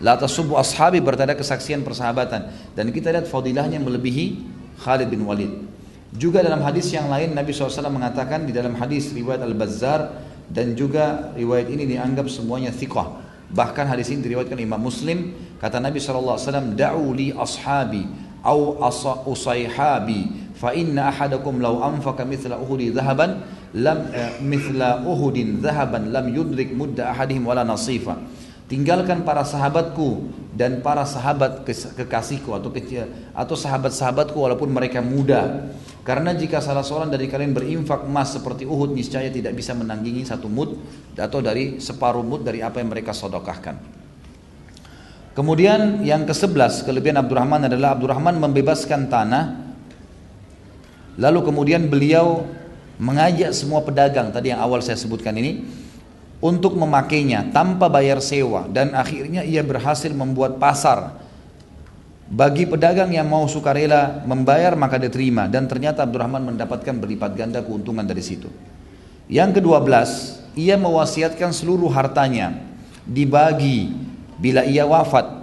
La 0.00 0.16
tasubbu 0.16 0.56
ashabi 0.56 1.04
bertanda 1.04 1.36
kesaksian 1.36 1.84
persahabatan 1.84 2.48
dan 2.72 2.86
kita 2.88 3.12
lihat 3.12 3.28
fadilahnya 3.28 3.76
melebihi 3.84 4.40
Khalid 4.80 5.12
bin 5.12 5.28
Walid. 5.28 5.52
Juga 6.16 6.40
dalam 6.40 6.64
hadis 6.64 6.88
yang 6.90 7.06
lain 7.06 7.36
Nabi 7.36 7.52
SAW 7.52 7.92
mengatakan 7.92 8.48
di 8.48 8.50
dalam 8.50 8.74
hadis 8.80 9.12
riwayat 9.12 9.44
Al-Bazzar 9.44 10.00
dan 10.48 10.72
juga 10.74 11.30
riwayat 11.36 11.68
ini 11.68 11.84
dianggap 11.86 12.26
semuanya 12.32 12.72
thiqah. 12.72 13.28
Bahkan 13.52 13.86
hadis 13.86 14.08
ini 14.10 14.24
diriwayatkan 14.24 14.58
Imam 14.58 14.80
Muslim 14.80 15.36
kata 15.60 15.78
Nabi 15.78 16.00
SAW 16.00 16.74
da'u 16.74 17.12
li 17.12 17.30
ashabi 17.36 18.08
au 18.40 18.80
usayhabi 19.28 20.50
fa 20.56 20.72
inna 20.72 21.12
ahadakum 21.12 21.60
law 21.60 21.84
anfaqa 21.84 22.24
mithla 22.24 22.56
uhudi 22.56 22.88
dhahaban 22.88 23.44
lam 23.76 23.98
eh, 24.16 24.40
mithla 24.40 25.04
uhudin 25.04 25.60
dhahaban 25.60 26.08
lam 26.08 26.26
yudrik 26.32 26.72
mudda 26.72 27.12
ahadihim 27.12 27.44
wala 27.44 27.62
nasifa 27.68 28.16
tinggalkan 28.70 29.26
para 29.26 29.42
sahabatku 29.42 30.30
dan 30.54 30.78
para 30.78 31.02
sahabat 31.02 31.66
kekasihku 31.66 32.54
atau 32.54 32.70
atau 33.34 33.56
sahabat-sahabatku 33.58 34.38
walaupun 34.38 34.70
mereka 34.70 35.02
muda. 35.02 35.74
Karena 36.06 36.32
jika 36.32 36.62
salah 36.64 36.86
seorang 36.86 37.12
dari 37.12 37.28
kalian 37.28 37.52
berinfak 37.52 38.06
emas 38.08 38.32
seperti 38.32 38.64
Uhud 38.64 38.94
niscaya 38.94 39.28
tidak 39.28 39.52
bisa 39.52 39.76
menanggingi 39.76 40.24
satu 40.24 40.48
mud 40.48 40.78
atau 41.18 41.44
dari 41.44 41.82
separuh 41.82 42.24
mud 42.24 42.46
dari 42.46 42.64
apa 42.64 42.80
yang 42.80 42.88
mereka 42.88 43.12
sedekahkan 43.12 44.00
kemudian 45.40 46.04
yang 46.04 46.28
ke-11 46.28 46.84
kelebihan 46.84 47.16
Abdurrahman 47.24 47.64
adalah 47.64 47.96
Abdurrahman 47.96 48.36
membebaskan 48.36 49.08
tanah. 49.08 49.72
Lalu 51.20 51.40
kemudian 51.48 51.88
beliau 51.88 52.44
mengajak 53.00 53.52
semua 53.56 53.80
pedagang 53.80 54.28
tadi 54.32 54.52
yang 54.52 54.60
awal 54.60 54.84
saya 54.84 54.96
sebutkan 54.96 55.32
ini 55.36 55.64
untuk 56.40 56.72
memakainya 56.76 57.52
tanpa 57.52 57.92
bayar 57.92 58.24
sewa 58.24 58.64
dan 58.68 58.96
akhirnya 58.96 59.44
ia 59.44 59.60
berhasil 59.60 60.08
membuat 60.10 60.56
pasar 60.56 61.20
bagi 62.30 62.64
pedagang 62.64 63.12
yang 63.12 63.28
mau 63.28 63.44
sukarela 63.44 64.24
membayar 64.24 64.72
maka 64.78 64.96
diterima 64.96 65.50
dan 65.50 65.68
ternyata 65.68 66.06
Abdurrahman 66.06 66.54
mendapatkan 66.54 66.96
berlipat 66.96 67.34
ganda 67.36 67.60
keuntungan 67.60 68.06
dari 68.06 68.22
situ. 68.22 68.46
Yang 69.26 69.58
kedua 69.58 69.82
belas, 69.82 70.38
ia 70.54 70.78
mewasiatkan 70.78 71.50
seluruh 71.50 71.90
hartanya 71.90 72.54
dibagi 73.02 73.94
bila 74.38 74.62
ia 74.62 74.86
wafat. 74.86 75.42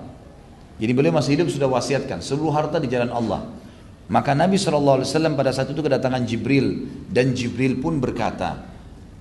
Jadi 0.79 0.91
beliau 0.95 1.13
masih 1.15 1.35
hidup 1.35 1.51
sudah 1.51 1.67
wasiatkan 1.67 2.23
seluruh 2.23 2.55
harta 2.55 2.79
di 2.79 2.87
jalan 2.87 3.11
Allah. 3.11 3.43
Maka 4.07 4.31
Nabi 4.31 4.55
SAW 4.55 5.03
pada 5.35 5.51
saat 5.51 5.67
itu 5.67 5.83
kedatangan 5.83 6.23
Jibril 6.23 6.87
dan 7.11 7.35
Jibril 7.35 7.83
pun 7.83 7.99
berkata, 7.99 8.63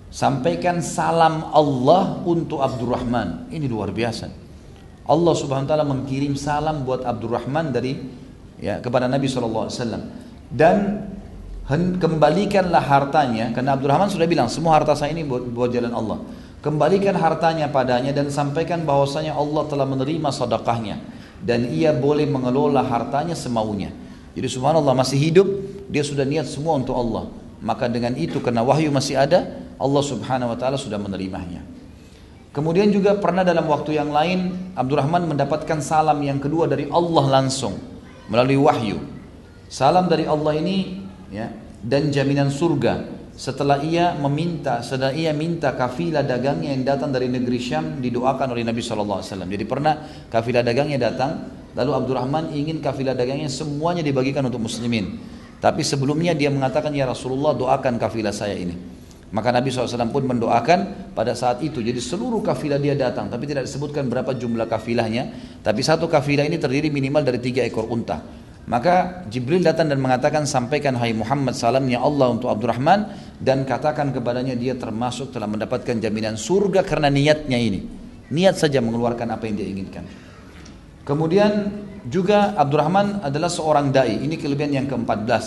Sampaikan 0.08 0.80
salam 0.80 1.50
Allah 1.50 2.22
untuk 2.24 2.62
Abdurrahman. 2.62 3.50
Ini 3.50 3.66
luar 3.66 3.90
biasa. 3.90 4.30
Allah 5.06 5.34
Subhanahu 5.38 5.66
wa 5.66 5.70
taala 5.70 5.86
mengirim 5.86 6.34
salam 6.34 6.82
buat 6.82 7.06
Abdurrahman 7.06 7.70
dari 7.70 7.94
ya 8.58 8.82
kepada 8.82 9.06
Nabi 9.06 9.30
SAW 9.30 9.70
dan 10.50 11.06
kembalikanlah 11.98 12.82
hartanya 12.82 13.54
karena 13.54 13.78
Abdurrahman 13.78 14.10
sudah 14.10 14.26
bilang 14.26 14.50
semua 14.50 14.78
harta 14.78 14.98
saya 14.98 15.14
ini 15.14 15.22
buat, 15.22 15.46
buat 15.50 15.70
jalan 15.70 15.94
Allah. 15.94 16.18
Kembalikan 16.58 17.14
hartanya 17.14 17.70
padanya 17.70 18.10
dan 18.10 18.26
sampaikan 18.34 18.82
bahwasanya 18.82 19.38
Allah 19.38 19.62
telah 19.70 19.86
menerima 19.86 20.34
sedekahnya 20.34 20.98
dan 21.38 21.70
ia 21.70 21.94
boleh 21.94 22.26
mengelola 22.26 22.82
hartanya 22.82 23.38
semaunya. 23.38 23.94
Jadi 24.34 24.46
subhanallah 24.50 24.92
masih 24.92 25.18
hidup, 25.30 25.46
dia 25.86 26.02
sudah 26.02 26.26
niat 26.26 26.50
semua 26.50 26.74
untuk 26.74 26.98
Allah. 26.98 27.30
Maka 27.62 27.86
dengan 27.86 28.18
itu 28.18 28.42
karena 28.42 28.66
wahyu 28.66 28.90
masih 28.90 29.14
ada, 29.14 29.46
Allah 29.76 30.02
Subhanahu 30.04 30.52
wa 30.52 30.58
taala 30.58 30.80
sudah 30.80 30.96
menerimanya. 30.96 31.64
Kemudian 32.56 32.88
juga 32.88 33.12
pernah 33.20 33.44
dalam 33.44 33.68
waktu 33.68 34.00
yang 34.00 34.08
lain 34.08 34.72
Abdurrahman 34.72 35.28
mendapatkan 35.28 35.76
salam 35.84 36.16
yang 36.24 36.40
kedua 36.40 36.64
dari 36.64 36.88
Allah 36.88 37.24
langsung 37.40 37.76
melalui 38.32 38.56
wahyu. 38.56 38.96
Salam 39.68 40.08
dari 40.08 40.24
Allah 40.24 40.56
ini 40.56 41.04
ya 41.28 41.52
dan 41.84 42.08
jaminan 42.08 42.48
surga 42.48 43.16
setelah 43.36 43.84
ia 43.84 44.16
meminta 44.16 44.80
setelah 44.80 45.12
ia 45.12 45.36
minta 45.36 45.76
kafilah 45.76 46.24
dagangnya 46.24 46.72
yang 46.72 46.88
datang 46.88 47.12
dari 47.12 47.28
negeri 47.28 47.60
Syam 47.60 48.00
didoakan 48.00 48.56
oleh 48.56 48.64
Nabi 48.64 48.80
SAW 48.80 49.20
jadi 49.44 49.64
pernah 49.68 50.00
kafilah 50.32 50.64
dagangnya 50.64 51.12
datang 51.12 51.52
lalu 51.76 51.92
Abdurrahman 51.92 52.56
ingin 52.56 52.80
kafilah 52.80 53.12
dagangnya 53.12 53.52
semuanya 53.52 54.00
dibagikan 54.00 54.40
untuk 54.48 54.64
muslimin 54.64 55.20
tapi 55.60 55.84
sebelumnya 55.84 56.32
dia 56.32 56.48
mengatakan 56.48 56.96
ya 56.96 57.04
Rasulullah 57.04 57.52
doakan 57.52 58.00
kafilah 58.00 58.32
saya 58.32 58.56
ini 58.56 58.95
maka 59.34 59.50
Nabi 59.50 59.74
SAW 59.74 60.06
pun 60.14 60.22
mendoakan 60.22 61.10
pada 61.10 61.34
saat 61.34 61.58
itu. 61.58 61.82
Jadi 61.82 61.98
seluruh 61.98 62.46
kafilah 62.46 62.78
dia 62.78 62.94
datang. 62.94 63.26
Tapi 63.26 63.42
tidak 63.50 63.66
disebutkan 63.66 64.06
berapa 64.06 64.30
jumlah 64.30 64.70
kafilahnya. 64.70 65.34
Tapi 65.66 65.80
satu 65.82 66.06
kafilah 66.06 66.46
ini 66.46 66.62
terdiri 66.62 66.94
minimal 66.94 67.26
dari 67.26 67.42
tiga 67.42 67.66
ekor 67.66 67.90
unta. 67.90 68.22
Maka 68.66 69.26
Jibril 69.30 69.62
datang 69.62 69.86
dan 69.86 70.02
mengatakan 70.02 70.42
sampaikan 70.42 70.98
hai 70.98 71.14
Muhammad 71.14 71.54
salamnya 71.54 72.02
Allah 72.02 72.34
untuk 72.34 72.50
Abdurrahman 72.50 73.14
dan 73.38 73.62
katakan 73.62 74.10
kepadanya 74.10 74.58
dia 74.58 74.74
termasuk 74.74 75.30
telah 75.30 75.46
mendapatkan 75.46 76.02
jaminan 76.02 76.34
surga 76.34 76.82
karena 76.82 77.06
niatnya 77.06 77.58
ini. 77.58 77.86
Niat 78.30 78.58
saja 78.58 78.82
mengeluarkan 78.82 79.30
apa 79.30 79.46
yang 79.46 79.54
dia 79.54 79.70
inginkan. 79.70 80.02
Kemudian 81.06 81.70
juga 82.10 82.58
Abdurrahman 82.58 83.22
adalah 83.22 83.46
seorang 83.46 83.94
dai. 83.94 84.18
Ini 84.18 84.34
kelebihan 84.34 84.82
yang 84.82 84.86
ke-14. 84.90 85.44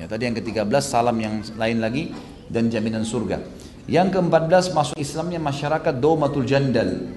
Ya, 0.00 0.08
tadi 0.08 0.24
yang 0.24 0.36
ke-13 0.40 0.72
salam 0.80 1.16
yang 1.20 1.44
lain 1.60 1.78
lagi 1.84 2.31
dan 2.52 2.68
jaminan 2.68 3.02
surga. 3.02 3.40
Yang 3.88 4.20
ke-14 4.20 4.76
masuk 4.76 4.96
Islamnya 5.00 5.40
masyarakat 5.42 5.96
Daumatul 5.98 6.46
Jandal. 6.46 7.10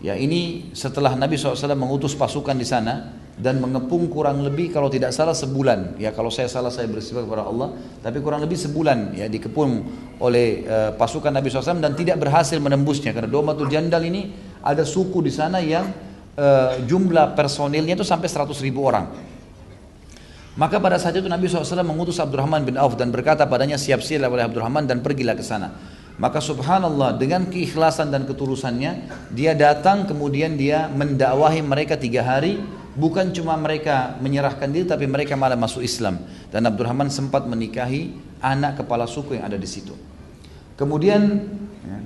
Ya 0.00 0.14
ini 0.16 0.72
setelah 0.72 1.12
Nabi 1.18 1.36
SAW 1.36 1.74
mengutus 1.76 2.14
pasukan 2.14 2.56
di 2.56 2.64
sana 2.64 3.12
dan 3.36 3.60
mengepung 3.60 4.08
kurang 4.08 4.40
lebih 4.40 4.72
kalau 4.72 4.88
tidak 4.88 5.12
salah 5.12 5.36
sebulan. 5.36 6.00
Ya 6.00 6.14
kalau 6.16 6.32
saya 6.32 6.48
salah 6.48 6.72
saya 6.72 6.88
bersifat 6.88 7.28
kepada 7.28 7.44
Allah. 7.44 7.76
Tapi 8.00 8.24
kurang 8.24 8.40
lebih 8.40 8.56
sebulan 8.56 9.12
ya 9.12 9.28
dikepung 9.28 9.84
oleh 10.22 10.64
uh, 10.64 10.90
pasukan 10.96 11.28
Nabi 11.28 11.52
SAW 11.52 11.84
dan 11.84 11.92
tidak 11.92 12.16
berhasil 12.16 12.56
menembusnya. 12.56 13.12
Karena 13.12 13.28
Daumatul 13.28 13.68
Jandal 13.68 14.00
ini 14.08 14.32
ada 14.64 14.88
suku 14.88 15.20
di 15.20 15.32
sana 15.32 15.60
yang 15.60 15.84
uh, 16.38 16.80
jumlah 16.88 17.36
personilnya 17.36 17.92
itu 17.92 18.06
sampai 18.08 18.28
100 18.28 18.56
ribu 18.64 18.88
orang. 18.88 19.35
Maka 20.56 20.80
pada 20.80 20.96
saat 20.96 21.12
itu 21.20 21.28
Nabi 21.28 21.52
SAW 21.52 21.84
mengutus 21.84 22.16
Abdurrahman 22.16 22.64
bin 22.64 22.80
Auf 22.80 22.96
dan 22.96 23.12
berkata 23.12 23.44
padanya 23.44 23.76
siap-siap 23.76 24.24
oleh 24.24 24.40
Abdurrahman 24.40 24.88
dan 24.88 25.04
pergilah 25.04 25.36
ke 25.36 25.44
sana. 25.44 25.76
Maka 26.16 26.40
subhanallah 26.40 27.20
dengan 27.20 27.44
keikhlasan 27.44 28.08
dan 28.08 28.24
ketulusannya 28.24 29.04
dia 29.36 29.52
datang 29.52 30.08
kemudian 30.08 30.56
dia 30.56 30.88
mendakwahi 30.88 31.60
mereka 31.60 32.00
tiga 32.00 32.24
hari 32.24 32.56
bukan 32.96 33.36
cuma 33.36 33.52
mereka 33.60 34.16
menyerahkan 34.24 34.72
diri 34.72 34.88
tapi 34.88 35.04
mereka 35.04 35.36
malah 35.36 35.60
masuk 35.60 35.84
Islam 35.84 36.24
dan 36.48 36.64
Abdurrahman 36.64 37.12
sempat 37.12 37.44
menikahi 37.44 38.16
anak 38.40 38.80
kepala 38.80 39.04
suku 39.04 39.36
yang 39.36 39.44
ada 39.44 39.60
di 39.60 39.68
situ. 39.68 39.92
Kemudian 40.80 41.20
ya, 41.84 41.98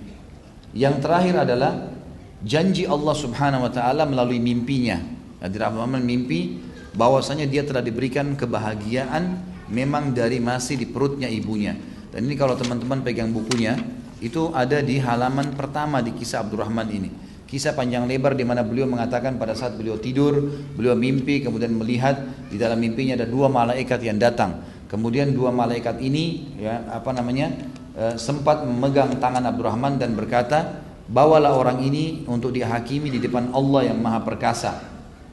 yang 0.90 0.98
terakhir 0.98 1.46
adalah 1.46 1.94
janji 2.42 2.90
Allah 2.90 3.14
Subhanahu 3.14 3.70
wa 3.70 3.70
taala 3.70 4.10
melalui 4.10 4.42
mimpinya. 4.42 4.98
Abdurrahman 5.38 6.02
mimpi 6.02 6.58
bahwasanya 6.94 7.46
dia 7.46 7.62
telah 7.62 7.82
diberikan 7.82 8.34
kebahagiaan 8.34 9.38
memang 9.70 10.10
dari 10.10 10.42
masih 10.42 10.76
di 10.76 10.86
perutnya 10.86 11.30
ibunya. 11.30 11.78
Dan 12.10 12.26
ini 12.26 12.34
kalau 12.34 12.58
teman-teman 12.58 13.06
pegang 13.06 13.30
bukunya, 13.30 13.78
itu 14.20 14.50
ada 14.52 14.82
di 14.84 15.00
halaman 15.00 15.54
pertama 15.56 16.02
di 16.04 16.12
kisah 16.12 16.44
Abdurrahman 16.44 16.88
ini. 16.90 17.10
Kisah 17.50 17.74
panjang 17.74 18.06
lebar 18.06 18.38
di 18.38 18.46
mana 18.46 18.62
beliau 18.62 18.86
mengatakan 18.86 19.34
pada 19.34 19.58
saat 19.58 19.74
beliau 19.74 19.98
tidur, 19.98 20.38
beliau 20.78 20.94
mimpi 20.94 21.42
kemudian 21.42 21.74
melihat 21.74 22.14
di 22.46 22.54
dalam 22.54 22.78
mimpinya 22.78 23.18
ada 23.18 23.26
dua 23.26 23.50
malaikat 23.50 23.98
yang 24.06 24.22
datang. 24.22 24.62
Kemudian 24.86 25.34
dua 25.34 25.50
malaikat 25.50 25.98
ini 25.98 26.54
ya 26.62 26.86
apa 26.90 27.10
namanya 27.10 27.50
e, 27.94 28.14
sempat 28.18 28.62
memegang 28.62 29.18
tangan 29.18 29.42
Abdurrahman 29.50 29.98
dan 29.98 30.14
berkata, 30.14 30.82
"Bawalah 31.10 31.58
orang 31.58 31.82
ini 31.82 32.22
untuk 32.30 32.54
dihakimi 32.54 33.10
di 33.10 33.18
depan 33.18 33.50
Allah 33.50 33.90
yang 33.90 33.98
Maha 33.98 34.22
Perkasa." 34.22 34.78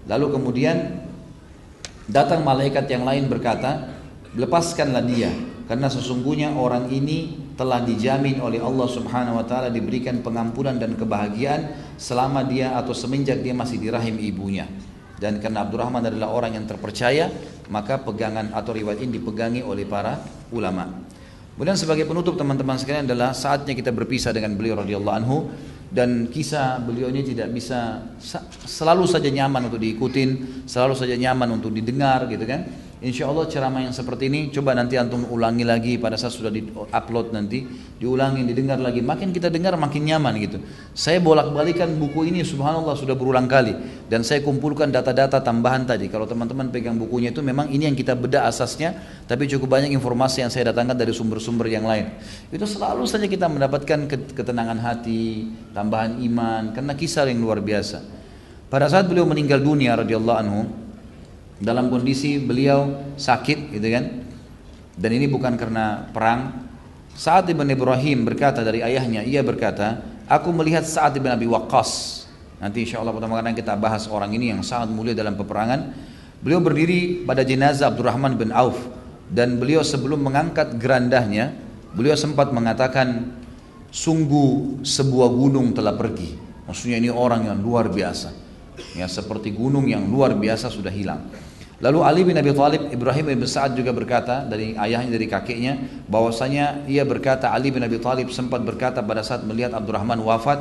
Lalu 0.09 0.41
kemudian 0.41 1.06
Datang 2.07 2.47
malaikat 2.47 2.87
yang 2.87 3.03
lain 3.03 3.27
berkata, 3.27 3.91
lepaskanlah 4.31 5.03
dia 5.03 5.27
karena 5.67 5.91
sesungguhnya 5.91 6.55
orang 6.55 6.87
ini 6.87 7.35
telah 7.59 7.83
dijamin 7.83 8.39
oleh 8.39 8.63
Allah 8.63 8.87
Subhanahu 8.87 9.35
wa 9.35 9.43
taala 9.43 9.67
diberikan 9.67 10.23
pengampunan 10.23 10.79
dan 10.79 10.95
kebahagiaan 10.95 11.75
selama 11.99 12.47
dia 12.47 12.79
atau 12.79 12.95
semenjak 12.95 13.43
dia 13.43 13.51
masih 13.51 13.75
di 13.75 13.91
rahim 13.91 14.15
ibunya. 14.23 14.63
Dan 15.17 15.43
karena 15.43 15.67
Abdurrahman 15.67 16.07
adalah 16.07 16.31
orang 16.31 16.55
yang 16.55 16.65
terpercaya, 16.69 17.27
maka 17.67 17.99
pegangan 17.99 18.55
atau 18.55 18.71
riwayat 18.71 19.03
ini 19.03 19.19
dipegangi 19.19 19.65
oleh 19.65 19.83
para 19.83 20.21
ulama. 20.55 21.03
Kemudian 21.57 21.73
sebagai 21.73 22.05
penutup 22.05 22.37
teman-teman 22.37 22.77
sekalian 22.77 23.09
adalah 23.09 23.33
saatnya 23.33 23.73
kita 23.73 23.89
berpisah 23.89 24.29
dengan 24.29 24.53
beliau 24.53 24.77
radhiyallahu 24.77 25.17
anhu 25.17 25.49
dan 25.87 26.27
kisah 26.27 26.83
beliau 26.83 27.07
ini 27.07 27.23
tidak 27.23 27.47
bisa 27.55 28.03
selalu 28.67 29.07
saja 29.07 29.31
nyaman 29.31 29.71
untuk 29.71 29.79
diikutin, 29.79 30.63
selalu 30.67 30.95
saja 30.99 31.15
nyaman 31.15 31.59
untuk 31.59 31.71
didengar 31.71 32.27
gitu 32.27 32.43
kan. 32.43 32.86
Insya 32.97 33.29
Allah 33.29 33.45
ceramah 33.45 33.85
yang 33.85 33.93
seperti 33.93 34.25
ini 34.25 34.49
coba 34.49 34.73
nanti 34.73 34.97
antum 34.97 35.21
ulangi 35.29 35.61
lagi 35.61 36.01
pada 36.01 36.17
saat 36.17 36.33
sudah 36.33 36.49
di 36.49 36.65
upload 36.73 37.29
nanti 37.29 37.61
diulangi 38.01 38.41
didengar 38.41 38.81
lagi 38.81 39.05
makin 39.05 39.29
kita 39.29 39.53
dengar 39.53 39.77
makin 39.77 40.01
nyaman 40.01 40.33
gitu. 40.41 40.57
Saya 40.97 41.21
bolak 41.21 41.53
balikan 41.53 41.93
buku 41.93 42.33
ini 42.33 42.41
subhanallah 42.41 42.97
sudah 42.97 43.13
berulang 43.13 43.45
kali 43.45 43.77
dan 44.09 44.25
saya 44.25 44.41
kumpulkan 44.41 44.89
data-data 44.89 45.45
tambahan 45.45 45.85
tadi. 45.85 46.09
Kalau 46.09 46.25
teman-teman 46.25 46.73
pegang 46.73 46.97
bukunya 46.97 47.29
itu 47.29 47.45
memang 47.45 47.69
ini 47.69 47.85
yang 47.85 47.93
kita 47.93 48.17
bedah 48.17 48.49
asasnya 48.49 48.97
tapi 49.29 49.45
cukup 49.45 49.77
banyak 49.77 49.93
informasi 49.93 50.41
yang 50.41 50.49
saya 50.49 50.73
datangkan 50.73 50.97
dari 50.97 51.13
sumber-sumber 51.13 51.69
yang 51.69 51.85
lain. 51.85 52.17
Itu 52.49 52.65
selalu 52.65 53.05
saja 53.05 53.29
kita 53.29 53.45
mendapatkan 53.45 54.09
ketenangan 54.33 54.81
hati, 54.81 55.45
tambahan 55.69 56.17
iman 56.17 56.73
karena 56.73 56.97
kisah 56.97 57.29
yang 57.29 57.45
luar 57.45 57.61
biasa. 57.61 58.01
Pada 58.73 58.89
saat 58.89 59.05
beliau 59.05 59.29
meninggal 59.29 59.61
dunia 59.61 59.93
radhiyallahu 59.93 60.39
anhu 60.41 60.86
dalam 61.57 61.89
kondisi 61.89 62.37
beliau 62.37 63.13
sakit 63.17 63.73
gitu 63.73 63.87
kan? 63.89 64.05
Dan 64.97 65.09
ini 65.13 65.29
bukan 65.29 65.53
karena 65.57 66.09
perang. 66.09 66.65
Sa'ad 67.17 67.49
ibn 67.49 67.65
Ibrahim 67.65 68.29
berkata 68.29 68.61
dari 68.61 68.85
ayahnya 68.85 69.25
ia 69.25 69.41
berkata 69.41 70.05
aku 70.29 70.53
melihat 70.53 70.85
Sa'ad 70.85 71.17
ibn 71.17 71.29
Abi 71.29 71.49
Waqqas. 71.49 72.25
Nanti 72.61 72.85
insya 72.85 73.01
Allah 73.01 73.13
pertama 73.13 73.37
kali 73.37 73.57
kita 73.57 73.73
bahas 73.77 74.09
orang 74.09 74.33
ini 74.33 74.53
yang 74.53 74.61
sangat 74.65 74.89
mulia 74.89 75.13
dalam 75.17 75.37
peperangan. 75.37 75.93
Beliau 76.41 76.61
berdiri 76.61 77.25
pada 77.25 77.41
jenazah 77.41 77.89
Abdurrahman 77.89 78.37
bin 78.37 78.53
Auf. 78.53 78.77
Dan 79.27 79.57
beliau 79.57 79.81
sebelum 79.81 80.23
mengangkat 80.23 80.77
gerandahnya 80.77 81.53
beliau 81.93 82.13
sempat 82.13 82.53
mengatakan 82.53 83.33
sungguh 83.89 84.81
sebuah 84.85 85.29
gunung 85.33 85.73
telah 85.73 85.97
pergi. 85.97 86.37
Maksudnya 86.69 87.01
ini 87.01 87.09
orang 87.09 87.49
yang 87.49 87.57
luar 87.61 87.89
biasa. 87.89 88.29
Ya 88.93 89.09
seperti 89.09 89.53
gunung 89.57 89.89
yang 89.89 90.05
luar 90.05 90.37
biasa 90.37 90.69
sudah 90.69 90.93
hilang 90.93 91.46
Lalu 91.77 91.99
Ali 92.01 92.21
bin 92.25 92.33
Abi 92.33 92.57
Thalib, 92.57 92.89
Ibrahim 92.89 93.37
bin 93.37 93.45
Sa'ad 93.45 93.77
juga 93.77 93.93
berkata 93.93 94.41
dari 94.41 94.73
ayahnya 94.73 95.13
dari 95.13 95.29
kakeknya 95.29 95.77
bahwasanya 96.09 96.89
ia 96.89 97.05
berkata 97.05 97.53
Ali 97.53 97.69
bin 97.69 97.85
Abi 97.85 98.01
Thalib 98.01 98.33
sempat 98.33 98.65
berkata 98.65 99.05
pada 99.05 99.21
saat 99.21 99.45
melihat 99.45 99.77
Abdurrahman 99.77 100.17
wafat, 100.25 100.57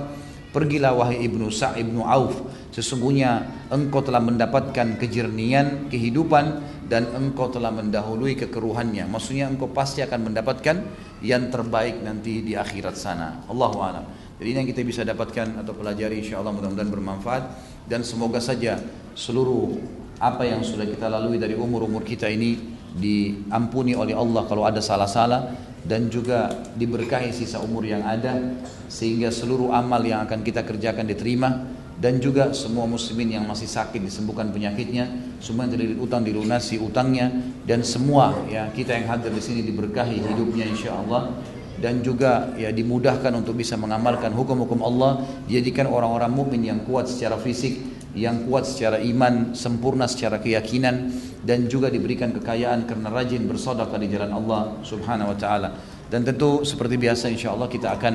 "Pergilah 0.52 0.92
wahai 0.92 1.24
Ibnu 1.24 1.48
Sa' 1.48 1.72
Ibnu 1.72 2.04
Auf, 2.04 2.44
sesungguhnya 2.68 3.48
engkau 3.72 4.04
telah 4.04 4.20
mendapatkan 4.20 5.00
kejernian 5.00 5.88
kehidupan 5.88 6.60
dan 6.84 7.08
engkau 7.16 7.48
telah 7.48 7.72
mendahului 7.72 8.36
kekeruhannya." 8.36 9.08
Maksudnya 9.08 9.48
engkau 9.48 9.72
pasti 9.72 10.04
akan 10.04 10.28
mendapatkan 10.28 10.84
yang 11.24 11.48
terbaik 11.48 11.96
nanti 12.04 12.44
di 12.44 12.52
akhirat 12.52 12.92
sana. 12.92 13.40
Allahu 13.48 13.80
a'lam. 13.80 14.04
Jadi 14.36 14.48
ini 14.52 14.58
yang 14.60 14.68
kita 14.68 14.84
bisa 14.84 15.00
dapatkan 15.00 15.64
atau 15.64 15.72
pelajari 15.72 16.20
insyaallah 16.20 16.52
mudah-mudahan 16.52 16.92
bermanfaat 16.92 17.44
dan 17.88 18.04
semoga 18.04 18.36
saja 18.36 18.76
seluruh 19.16 20.04
apa 20.16 20.48
yang 20.48 20.64
sudah 20.64 20.88
kita 20.88 21.12
lalui 21.12 21.36
dari 21.36 21.52
umur-umur 21.52 22.00
kita 22.00 22.28
ini 22.30 22.56
diampuni 22.96 23.92
oleh 23.92 24.16
Allah 24.16 24.48
kalau 24.48 24.64
ada 24.64 24.80
salah-salah 24.80 25.52
dan 25.86 26.08
juga 26.08 26.50
diberkahi 26.74 27.30
sisa 27.30 27.60
umur 27.62 27.86
yang 27.86 28.02
ada 28.02 28.56
sehingga 28.88 29.28
seluruh 29.28 29.70
amal 29.70 30.02
yang 30.02 30.24
akan 30.24 30.40
kita 30.42 30.64
kerjakan 30.64 31.06
diterima 31.06 31.62
dan 31.96 32.20
juga 32.20 32.52
semua 32.52 32.84
muslimin 32.84 33.40
yang 33.40 33.44
masih 33.48 33.68
sakit 33.68 34.00
disembuhkan 34.00 34.52
penyakitnya 34.52 35.08
semua 35.40 35.64
yang 35.68 35.72
terlilit 35.76 35.98
utang 36.00 36.24
dilunasi 36.24 36.76
utangnya 36.80 37.32
dan 37.64 37.84
semua 37.84 38.36
ya 38.48 38.68
kita 38.72 38.96
yang 38.96 39.08
hadir 39.08 39.32
di 39.32 39.40
sini 39.40 39.60
diberkahi 39.64 40.20
hidupnya 40.20 40.68
insya 40.68 40.96
Allah 40.96 41.32
dan 41.76 42.00
juga 42.00 42.56
ya 42.56 42.72
dimudahkan 42.72 43.32
untuk 43.36 43.56
bisa 43.56 43.76
mengamalkan 43.76 44.32
hukum-hukum 44.32 44.80
Allah 44.80 45.24
dijadikan 45.44 45.88
orang-orang 45.88 46.32
mukmin 46.32 46.64
yang 46.64 46.80
kuat 46.88 47.04
secara 47.08 47.36
fisik 47.36 47.95
yang 48.16 48.48
kuat 48.48 48.64
secara 48.64 48.98
iman, 49.04 49.52
sempurna 49.52 50.08
secara 50.08 50.40
keyakinan 50.40 51.12
dan 51.44 51.68
juga 51.68 51.92
diberikan 51.92 52.32
kekayaan 52.32 52.88
karena 52.88 53.12
rajin 53.12 53.44
bersedekah 53.44 54.00
di 54.00 54.08
jalan 54.08 54.32
Allah 54.32 54.80
Subhanahu 54.82 55.30
wa 55.30 55.38
taala. 55.38 55.70
Dan 56.06 56.24
tentu 56.24 56.64
seperti 56.64 56.96
biasa 56.96 57.28
insya 57.28 57.52
Allah 57.52 57.68
kita 57.68 57.92
akan 57.92 58.14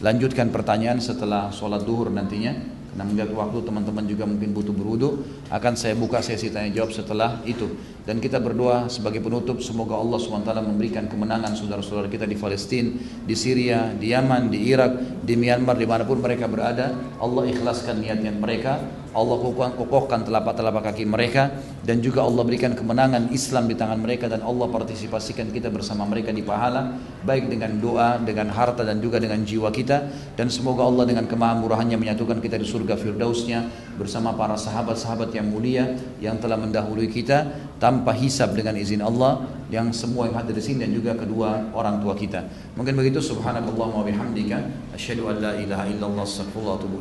lanjutkan 0.00 0.48
pertanyaan 0.54 1.02
setelah 1.02 1.50
sholat 1.50 1.82
duhur 1.82 2.08
nantinya. 2.08 2.80
Karena 2.90 3.06
melihat 3.06 3.30
waktu 3.32 3.62
teman-teman 3.62 4.02
juga 4.02 4.26
mungkin 4.26 4.50
butuh 4.50 4.74
berwudu, 4.74 5.22
akan 5.48 5.78
saya 5.78 5.94
buka 5.94 6.18
sesi 6.20 6.50
tanya 6.50 6.74
jawab 6.74 6.90
setelah 6.90 7.38
itu. 7.46 7.70
Dan 8.02 8.18
kita 8.18 8.42
berdoa 8.42 8.90
sebagai 8.90 9.22
penutup 9.22 9.62
semoga 9.62 9.94
Allah 9.94 10.18
SWT 10.18 10.50
memberikan 10.66 11.06
kemenangan 11.06 11.54
saudara-saudara 11.54 12.10
kita 12.10 12.26
di 12.26 12.34
Palestina, 12.34 12.90
di 13.24 13.34
Syria, 13.38 13.94
di 13.94 14.10
Yaman, 14.10 14.50
di 14.50 14.68
Irak, 14.68 15.22
di 15.22 15.38
Myanmar, 15.38 15.78
di 15.78 15.86
mana 15.86 16.02
pun 16.02 16.18
mereka 16.18 16.50
berada. 16.50 16.92
Allah 17.22 17.46
ikhlaskan 17.48 18.02
niat-niat 18.04 18.36
mereka 18.36 18.82
Allah 19.10 19.36
kokohkan 19.74 20.22
telapak-telapak 20.22 20.94
kaki 20.94 21.02
mereka 21.02 21.50
dan 21.82 21.98
juga 21.98 22.22
Allah 22.22 22.46
berikan 22.46 22.78
kemenangan 22.78 23.34
Islam 23.34 23.66
di 23.66 23.74
tangan 23.74 23.98
mereka 23.98 24.30
dan 24.30 24.46
Allah 24.46 24.70
partisipasikan 24.70 25.50
kita 25.50 25.66
bersama 25.66 26.06
mereka 26.06 26.30
di 26.30 26.46
pahala 26.46 26.94
baik 27.26 27.50
dengan 27.50 27.74
doa, 27.82 28.22
dengan 28.22 28.54
harta 28.54 28.86
dan 28.86 29.02
juga 29.02 29.18
dengan 29.18 29.42
jiwa 29.42 29.74
kita. 29.74 30.06
Dan 30.38 30.46
semoga 30.46 30.86
Allah 30.86 31.10
dengan 31.10 31.26
kemahamurahannya 31.26 31.98
menyatukan 31.98 32.38
kita 32.38 32.54
di 32.54 32.66
surga 32.66 32.94
firdausnya 32.94 33.66
bersama 33.98 34.30
para 34.38 34.54
sahabat-sahabat 34.54 35.34
yang 35.34 35.50
mulia 35.50 35.90
yang 36.22 36.38
telah 36.38 36.56
mendahului 36.56 37.10
kita 37.10 37.50
tanpa 37.82 38.14
hisab 38.14 38.54
dengan 38.54 38.78
izin 38.78 39.02
Allah 39.02 39.59
yang 39.70 39.94
semua 39.94 40.26
yang 40.26 40.34
hadir 40.34 40.58
di 40.58 40.62
sini 40.62 40.82
dan 40.82 40.90
juga 40.90 41.14
kedua 41.14 41.70
orang 41.70 42.02
tua 42.02 42.18
kita. 42.18 42.42
Mungkin 42.74 42.98
begitu 42.98 43.22
subhanallah 43.22 43.70
wa 43.70 44.02
bihamdika 44.02 44.58
asyhadu 44.98 45.30
an 45.30 45.38
la 45.38 45.52
ilaha 45.54 45.86
illallah 45.86 46.26
astaghfirullah 46.26 46.74
wa 46.74 46.78
atubu. 46.82 46.98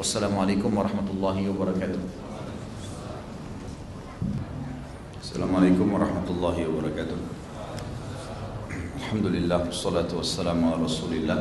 Wassalamualaikum 0.00 0.72
warahmatullahi 0.72 1.44
wabarakatuh. 1.52 2.00
Assalamualaikum 5.20 5.86
warahmatullahi 5.92 6.64
wabarakatuh. 6.64 7.18
Alhamdulillah, 9.08 9.64
wassalatu 9.64 10.20
wassalamu 10.20 10.68
ala 10.68 10.84
rasulillah 10.84 11.40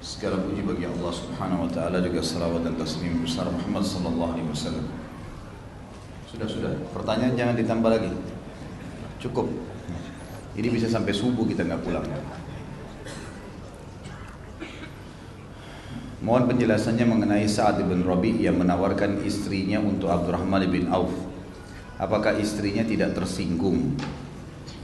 Segala 0.00 0.40
puji 0.40 0.64
bagi 0.64 0.88
Allah 0.88 1.12
subhanahu 1.12 1.66
wa 1.66 1.70
ta'ala 1.74 2.00
Juga 2.00 2.24
salawat 2.24 2.64
dan 2.64 2.80
taslim 2.80 3.20
besar 3.20 3.44
Muhammad 3.50 3.84
sallallahu 3.84 4.32
alaihi 4.32 4.48
wasallam 4.48 4.88
Sudah-sudah, 6.32 6.72
pertanyaan 6.96 7.36
jangan 7.36 7.60
ditambah 7.60 7.90
lagi 7.92 8.08
Cukup 9.20 9.67
Ini 10.56 10.68
bisa 10.72 10.88
sampai 10.88 11.12
subuh 11.12 11.44
kita 11.44 11.66
nggak 11.66 11.82
pulang 11.84 12.06
Mohon 16.18 16.50
penjelasannya 16.50 17.06
mengenai 17.06 17.46
Sa'ad 17.46 17.78
bin 17.86 18.02
Rabi 18.02 18.42
yang 18.42 18.58
menawarkan 18.58 19.22
istrinya 19.22 19.78
untuk 19.78 20.10
Abdurrahman 20.10 20.66
bin 20.66 20.90
Auf. 20.90 21.14
Apakah 21.94 22.34
istrinya 22.36 22.82
tidak 22.82 23.14
tersinggung? 23.14 23.94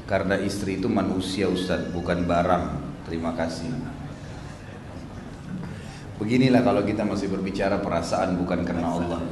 Karena 0.07 0.39
istri 0.39 0.79
itu 0.79 0.87
manusia 0.87 1.51
Ustaz, 1.51 1.91
bukan 1.91 2.23
barang. 2.23 2.65
Terima 3.11 3.35
kasih. 3.35 3.67
Beginilah 6.23 6.63
kalau 6.63 6.87
kita 6.87 7.03
masih 7.03 7.27
berbicara 7.27 7.83
perasaan 7.83 8.39
bukan 8.39 8.63
karena 8.63 8.89
Allah. 8.95 9.23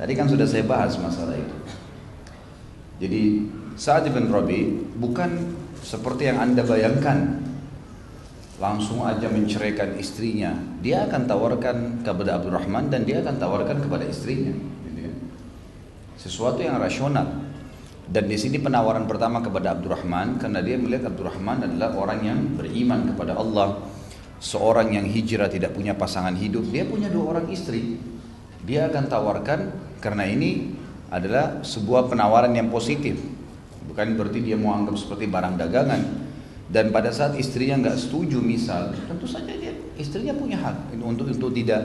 Tadi 0.00 0.12
kan 0.16 0.26
sudah 0.26 0.48
saya 0.48 0.64
bahas 0.64 0.96
masalah 0.96 1.36
itu. 1.36 1.56
Jadi 2.98 3.22
Sa'ad 3.74 4.06
bin 4.14 4.30
Rabi 4.30 4.94
bukan 4.98 5.50
seperti 5.82 6.30
yang 6.30 6.38
Anda 6.38 6.62
bayangkan 6.62 7.42
langsung 8.62 9.02
aja 9.02 9.26
menceraikan 9.26 9.98
istrinya, 9.98 10.54
dia 10.78 11.04
akan 11.10 11.26
tawarkan 11.26 11.76
kepada 12.06 12.38
Abdurrahman 12.38 12.86
dan 12.86 13.02
dia 13.02 13.18
akan 13.20 13.36
tawarkan 13.36 13.82
kepada 13.82 14.06
istrinya. 14.06 14.54
Gitu 14.86 15.00
kan. 15.10 15.14
Sesuatu 16.16 16.62
yang 16.62 16.78
rasional. 16.78 17.44
Dan 18.04 18.28
di 18.28 18.36
sini 18.36 18.60
penawaran 18.60 19.08
pertama 19.08 19.40
kepada 19.40 19.74
Abdurrahman 19.74 20.36
karena 20.36 20.60
dia 20.60 20.76
melihat 20.76 21.10
Abdurrahman 21.10 21.66
adalah 21.66 21.96
orang 21.96 22.20
yang 22.20 22.38
beriman 22.54 23.10
kepada 23.10 23.34
Allah, 23.34 23.80
seorang 24.38 24.92
yang 24.92 25.08
hijrah 25.08 25.48
tidak 25.48 25.72
punya 25.72 25.96
pasangan 25.96 26.36
hidup, 26.36 26.68
dia 26.68 26.84
punya 26.84 27.08
dua 27.08 27.36
orang 27.36 27.48
istri. 27.48 27.96
Dia 28.64 28.92
akan 28.92 29.08
tawarkan 29.08 29.60
karena 30.04 30.24
ini 30.28 30.76
adalah 31.08 31.64
sebuah 31.64 32.12
penawaran 32.12 32.52
yang 32.52 32.68
positif. 32.68 33.16
Bukan 33.84 34.16
berarti 34.16 34.40
dia 34.40 34.56
mau 34.56 34.72
anggap 34.74 34.96
seperti 34.96 35.28
barang 35.28 35.60
dagangan, 35.60 36.02
dan 36.72 36.88
pada 36.88 37.12
saat 37.12 37.36
istrinya 37.36 37.84
nggak 37.84 37.98
setuju 38.00 38.40
misal 38.40 38.96
tentu 39.04 39.28
saja 39.28 39.52
dia 39.52 39.76
istrinya 40.00 40.32
punya 40.32 40.56
hak 40.56 40.96
untuk 41.04 41.28
untuk 41.28 41.52
tidak 41.52 41.82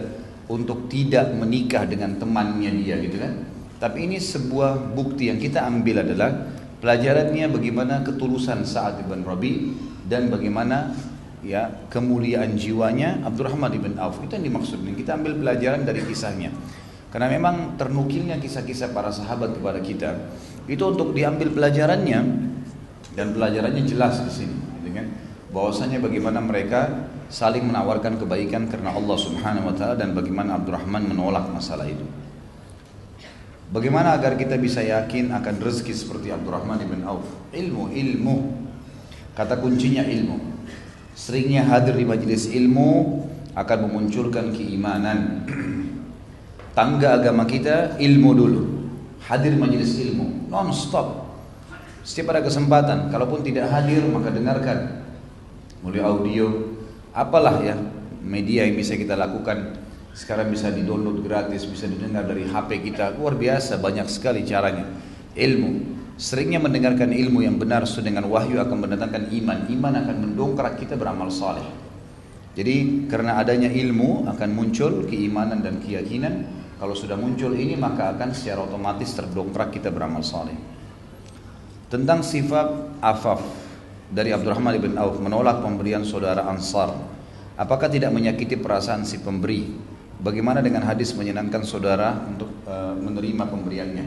untuk 0.49 0.87
tidak 0.89 1.29
menikah 1.35 1.85
dengan 1.85 2.17
temannya 2.17 2.71
dia 2.81 2.97
gitu 3.03 3.19
kan. 3.21 3.33
Tapi 3.79 4.09
ini 4.09 4.17
sebuah 4.19 4.91
bukti 4.91 5.31
yang 5.31 5.39
kita 5.39 5.63
ambil 5.63 6.03
adalah 6.03 6.51
pelajarannya 6.81 7.47
bagaimana 7.47 8.01
ketulusan 8.03 8.65
saat 8.65 8.99
ibn 9.03 9.23
Rabi 9.23 9.71
dan 10.09 10.27
bagaimana 10.27 10.91
ya 11.45 11.87
kemuliaan 11.87 12.59
jiwanya 12.59 13.23
Abdurrahman 13.23 13.71
ibn 13.77 13.93
Auf. 14.01 14.19
Itu 14.19 14.35
yang 14.35 14.51
dimaksud. 14.51 14.83
Dan 14.83 14.95
kita 14.99 15.15
ambil 15.15 15.39
pelajaran 15.39 15.87
dari 15.87 16.03
kisahnya 16.03 16.51
karena 17.09 17.27
memang 17.29 17.77
ternukilnya 17.77 18.37
kisah-kisah 18.37 18.93
para 18.93 19.09
sahabat 19.09 19.57
kepada 19.57 19.81
kita 19.81 20.29
itu 20.69 20.81
untuk 20.85 21.17
diambil 21.17 21.49
pelajarannya 21.49 22.21
dan 23.17 23.27
pelajarannya 23.33 23.83
jelas 23.89 24.21
di 24.21 24.31
sini 24.31 24.57
dengan 24.85 25.09
bahwasanya 25.49 25.97
bagaimana 25.97 26.37
mereka 26.37 27.09
saling 27.29 27.65
menawarkan 27.65 28.21
kebaikan 28.21 28.69
karena 28.69 28.93
Allah 28.93 29.17
Subhanahu 29.17 29.69
wa 29.69 29.75
taala 29.77 29.97
dan 29.97 30.13
bagaimana 30.13 30.57
Abdurrahman 30.61 31.09
menolak 31.09 31.49
masalah 31.49 31.85
itu. 31.85 32.05
Bagaimana 33.69 34.17
agar 34.17 34.33
kita 34.33 34.57
bisa 34.57 34.81
yakin 34.81 35.29
akan 35.29 35.55
rezeki 35.61 35.93
seperti 35.93 36.33
Abdurrahman 36.33 36.81
ibn 36.81 37.05
Auf? 37.05 37.21
Ilmu, 37.53 37.93
ilmu. 37.93 38.35
Kata 39.37 39.61
kuncinya 39.61 40.01
ilmu. 40.01 40.41
Seringnya 41.13 41.69
hadir 41.69 41.93
di 41.93 42.01
majelis 42.01 42.49
ilmu 42.49 43.21
akan 43.53 43.77
memunculkan 43.85 44.49
keimanan. 44.57 45.45
Tangga 46.79 47.19
agama 47.19 47.43
kita 47.43 47.99
ilmu 47.99 48.31
dulu. 48.31 48.61
Hadir 49.27 49.59
majelis 49.59 49.99
ilmu 49.99 50.47
non 50.47 50.71
stop. 50.71 51.27
Setiap 52.07 52.31
ada 52.31 52.39
kesempatan, 52.39 53.11
kalaupun 53.11 53.43
tidak 53.43 53.67
hadir 53.67 53.99
maka 54.07 54.31
dengarkan. 54.31 55.03
Mulai 55.83 56.07
audio, 56.07 56.71
apalah 57.11 57.59
ya 57.59 57.75
media 58.23 58.63
yang 58.63 58.79
bisa 58.79 58.95
kita 58.95 59.19
lakukan 59.19 59.75
sekarang 60.15 60.55
bisa 60.55 60.71
di-download 60.71 61.19
gratis, 61.19 61.67
bisa 61.67 61.83
didengar 61.83 62.23
dari 62.23 62.47
HP 62.47 62.79
kita. 62.87 63.11
Luar 63.19 63.35
biasa, 63.35 63.75
banyak 63.75 64.07
sekali 64.07 64.47
caranya. 64.47 64.87
Ilmu. 65.35 65.99
Seringnya 66.15 66.63
mendengarkan 66.63 67.11
ilmu 67.11 67.43
yang 67.43 67.59
benar 67.59 67.83
sesuai 67.83 68.07
dengan 68.07 68.31
wahyu 68.31 68.55
akan 68.55 68.87
mendatangkan 68.87 69.35
iman. 69.35 69.67
Iman 69.67 69.99
akan 69.99 70.15
mendongkrak 70.31 70.79
kita 70.79 70.95
beramal 70.95 71.27
saleh. 71.27 71.67
Jadi 72.55 73.07
karena 73.11 73.35
adanya 73.35 73.67
ilmu 73.67 74.31
akan 74.31 74.49
muncul 74.55 75.03
keimanan 75.11 75.59
dan 75.59 75.83
keyakinan. 75.83 76.47
Kalau 76.79 76.95
sudah 76.95 77.19
muncul 77.19 77.51
ini 77.59 77.75
maka 77.75 78.15
akan 78.15 78.31
secara 78.31 78.63
otomatis 78.63 79.11
terdongkrak 79.11 79.75
kita 79.75 79.91
beramal 79.91 80.23
saleh. 80.23 80.55
Tentang 81.91 82.23
sifat 82.23 82.95
afaf 83.03 83.43
dari 84.07 84.31
Abdurrahman 84.31 84.79
bin 84.79 84.95
Auf 84.95 85.19
menolak 85.19 85.59
pemberian 85.59 86.07
saudara 86.07 86.47
Ansar. 86.47 86.95
Apakah 87.59 87.91
tidak 87.91 88.15
menyakiti 88.15 88.55
perasaan 88.55 89.03
si 89.03 89.19
pemberi? 89.19 89.67
Bagaimana 90.23 90.63
dengan 90.63 90.87
hadis 90.87 91.11
menyenangkan 91.15 91.67
saudara 91.67 92.15
untuk 92.23 92.47
uh, 92.63 92.95
menerima 92.95 93.43
pemberiannya? 93.51 94.05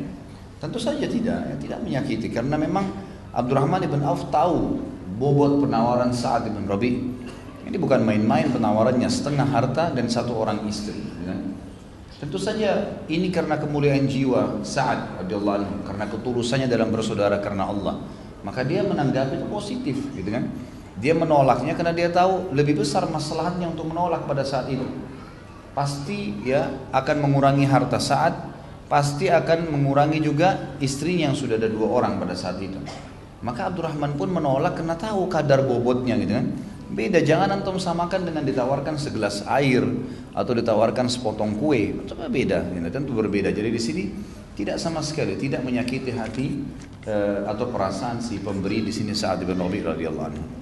Tentu 0.57 0.81
saja 0.81 1.05
tidak, 1.05 1.41
ya, 1.52 1.57
tidak 1.61 1.79
menyakiti 1.85 2.33
karena 2.33 2.57
memang 2.57 2.88
Abdurrahman 3.37 3.85
ibn 3.85 4.00
Auf 4.00 4.33
tahu 4.33 4.81
bobot 5.21 5.61
penawaran 5.61 6.12
Sa'ad 6.17 6.49
ibn 6.49 6.64
Rabi. 6.64 7.21
Ini 7.69 7.76
bukan 7.76 8.00
main-main 8.00 8.49
penawarannya 8.49 9.09
setengah 9.12 9.45
harta 9.45 9.93
dan 9.93 10.09
satu 10.09 10.33
orang 10.37 10.64
istri. 10.69 10.97
Ya. 11.25 11.51
Tentu 12.23 12.38
saja 12.38 13.02
ini 13.11 13.35
karena 13.35 13.59
kemuliaan 13.59 14.07
jiwa 14.07 14.62
Sa'ad 14.62 15.26
radhiyallahu 15.26 15.57
anhu, 15.59 15.75
karena 15.83 16.07
ketulusannya 16.07 16.71
dalam 16.71 16.95
bersaudara 16.95 17.43
karena 17.43 17.67
Allah. 17.67 17.99
Maka 18.47 18.62
dia 18.62 18.87
menanggapi 18.87 19.43
itu 19.43 19.47
positif, 19.50 19.99
gitu 20.14 20.31
kan? 20.31 20.47
Dia 21.02 21.19
menolaknya 21.19 21.75
karena 21.75 21.91
dia 21.91 22.14
tahu 22.14 22.55
lebih 22.55 22.79
besar 22.79 23.11
masalahnya 23.11 23.67
untuk 23.67 23.91
menolak 23.91 24.23
pada 24.31 24.47
saat 24.47 24.71
itu 24.71 24.87
pasti 25.73 26.37
ya 26.45 26.69
akan 26.93 27.17
mengurangi 27.25 27.64
harta 27.64 27.97
saat 27.97 28.37
pasti 28.93 29.33
akan 29.33 29.73
mengurangi 29.73 30.21
juga 30.21 30.76
istrinya 30.85 31.33
yang 31.33 31.37
sudah 31.37 31.57
ada 31.57 31.69
dua 31.69 31.88
orang 31.88 32.21
pada 32.21 32.37
saat 32.37 32.61
itu 32.61 32.76
maka 33.41 33.73
Abdurrahman 33.73 34.12
pun 34.21 34.29
menolak 34.29 34.76
karena 34.76 35.00
tahu 35.00 35.33
kadar 35.33 35.64
bobotnya 35.64 36.21
gitu 36.21 36.37
kan 36.37 36.47
beda 36.93 37.25
jangan 37.25 37.49
antum 37.49 37.81
samakan 37.81 38.29
dengan 38.29 38.45
ditawarkan 38.45 39.01
segelas 39.01 39.43
air 39.49 39.83
atau 40.37 40.53
ditawarkan 40.53 41.09
sepotong 41.09 41.57
kue 41.57 42.05
coba 42.05 42.29
beda 42.29 42.69
gitu. 42.69 42.89
tentu 42.93 43.13
berbeda 43.17 43.49
jadi 43.49 43.73
di 43.73 43.81
sini 43.81 44.05
tidak 44.53 44.77
sama 44.77 45.01
sekali 45.01 45.41
tidak 45.41 45.65
menyakiti 45.65 46.13
hati 46.13 46.61
uh, 47.09 47.49
atau 47.49 47.73
perasaan 47.73 48.21
si 48.21 48.39
pemberi 48.39 48.85
di 48.85 48.93
sini 48.93 49.17
saat 49.17 49.41
ibn 49.41 49.57
Rabi 49.57 49.81
radhiyallahu 49.81 50.61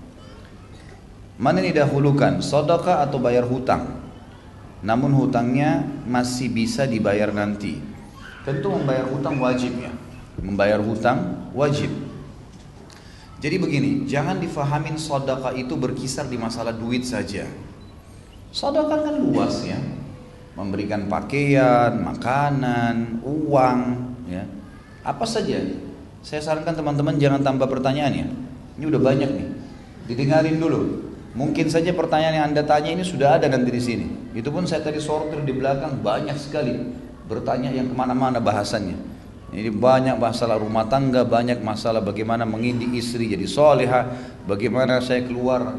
mana 1.40 1.56
yang 1.58 1.74
didahulukan 1.74 2.38
sedekah 2.38 3.02
atau 3.02 3.18
bayar 3.18 3.44
hutang 3.44 4.00
namun 4.80 5.12
hutangnya 5.12 5.84
masih 6.08 6.48
bisa 6.48 6.88
dibayar 6.88 7.28
nanti. 7.32 7.76
Tentu 8.48 8.72
membayar 8.72 9.04
hutang 9.12 9.36
wajib 9.36 9.76
ya. 9.76 9.92
Membayar 10.40 10.80
hutang 10.80 11.52
wajib. 11.52 11.92
Jadi 13.40 13.56
begini, 13.56 13.90
jangan 14.04 14.36
difahamin 14.36 15.00
sodaka 15.00 15.56
itu 15.56 15.72
berkisar 15.72 16.28
di 16.28 16.36
masalah 16.36 16.76
duit 16.76 17.08
saja. 17.08 17.48
Sodaka 18.52 19.00
kan 19.00 19.16
luas 19.16 19.64
ya, 19.64 19.80
memberikan 20.52 21.08
pakaian, 21.08 21.96
makanan, 22.04 23.24
uang, 23.24 23.80
ya, 24.28 24.44
apa 25.00 25.24
saja. 25.24 25.56
Saya 26.20 26.44
sarankan 26.44 26.76
teman-teman 26.76 27.16
jangan 27.16 27.40
tambah 27.40 27.64
pertanyaan 27.64 28.12
ya. 28.12 28.28
Ini 28.76 28.84
udah 28.92 29.00
banyak 29.00 29.30
nih, 29.32 29.48
didengarin 30.12 30.60
dulu. 30.60 31.08
Mungkin 31.32 31.72
saja 31.72 31.94
pertanyaan 31.96 32.34
yang 32.36 32.46
Anda 32.52 32.66
tanya 32.66 32.92
ini 32.92 33.06
sudah 33.06 33.40
ada 33.40 33.48
nanti 33.48 33.70
di 33.72 33.80
sini. 33.80 34.06
Itu 34.36 34.52
pun 34.52 34.68
saya 34.68 34.84
tadi 34.84 35.00
sortir 35.00 35.40
di 35.46 35.54
belakang 35.56 36.02
banyak 36.04 36.36
sekali 36.36 36.76
bertanya 37.30 37.70
yang 37.70 37.88
ke 37.88 37.94
mana-mana 37.94 38.42
bahasannya. 38.42 38.98
Ini 39.50 39.74
banyak 39.74 40.14
masalah 40.22 40.62
rumah 40.62 40.86
tangga, 40.86 41.26
banyak 41.26 41.58
masalah 41.58 41.98
bagaimana 41.98 42.46
mengindik 42.46 42.94
istri 42.94 43.26
jadi 43.26 43.50
soleha, 43.50 44.06
bagaimana 44.46 45.02
saya 45.02 45.26
keluar 45.26 45.74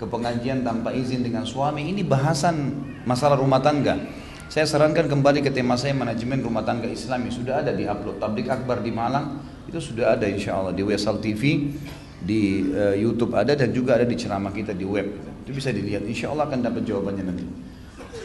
ke 0.00 0.08
pengajian 0.08 0.64
tanpa 0.64 0.96
izin 0.96 1.20
dengan 1.20 1.44
suami. 1.44 1.92
Ini 1.92 2.08
bahasan 2.08 2.72
masalah 3.04 3.36
rumah 3.36 3.60
tangga. 3.60 4.00
Saya 4.48 4.64
sarankan 4.64 5.08
kembali 5.08 5.44
ke 5.44 5.52
tema 5.52 5.76
saya 5.76 5.96
manajemen 5.96 6.40
rumah 6.40 6.64
tangga 6.64 6.84
Islami 6.84 7.32
sudah 7.32 7.64
ada 7.64 7.72
di 7.72 7.88
upload 7.88 8.20
tablik 8.20 8.52
akbar 8.52 8.84
di 8.84 8.92
Malang 8.92 9.40
itu 9.64 9.80
sudah 9.80 10.12
ada 10.12 10.28
insya 10.28 10.60
Allah 10.60 10.76
di 10.76 10.84
Wesal 10.84 11.24
TV 11.24 11.72
di 12.20 12.68
uh, 12.68 12.92
YouTube 12.92 13.32
ada 13.32 13.56
dan 13.56 13.72
juga 13.72 13.96
ada 13.96 14.04
di 14.04 14.12
ceramah 14.12 14.52
kita 14.52 14.76
di 14.76 14.84
web. 14.84 15.08
Itu 15.44 15.56
bisa 15.56 15.72
dilihat. 15.72 16.04
Insya 16.04 16.30
Allah 16.32 16.48
akan 16.48 16.60
dapat 16.64 16.84
jawabannya 16.84 17.24
nanti. 17.24 17.44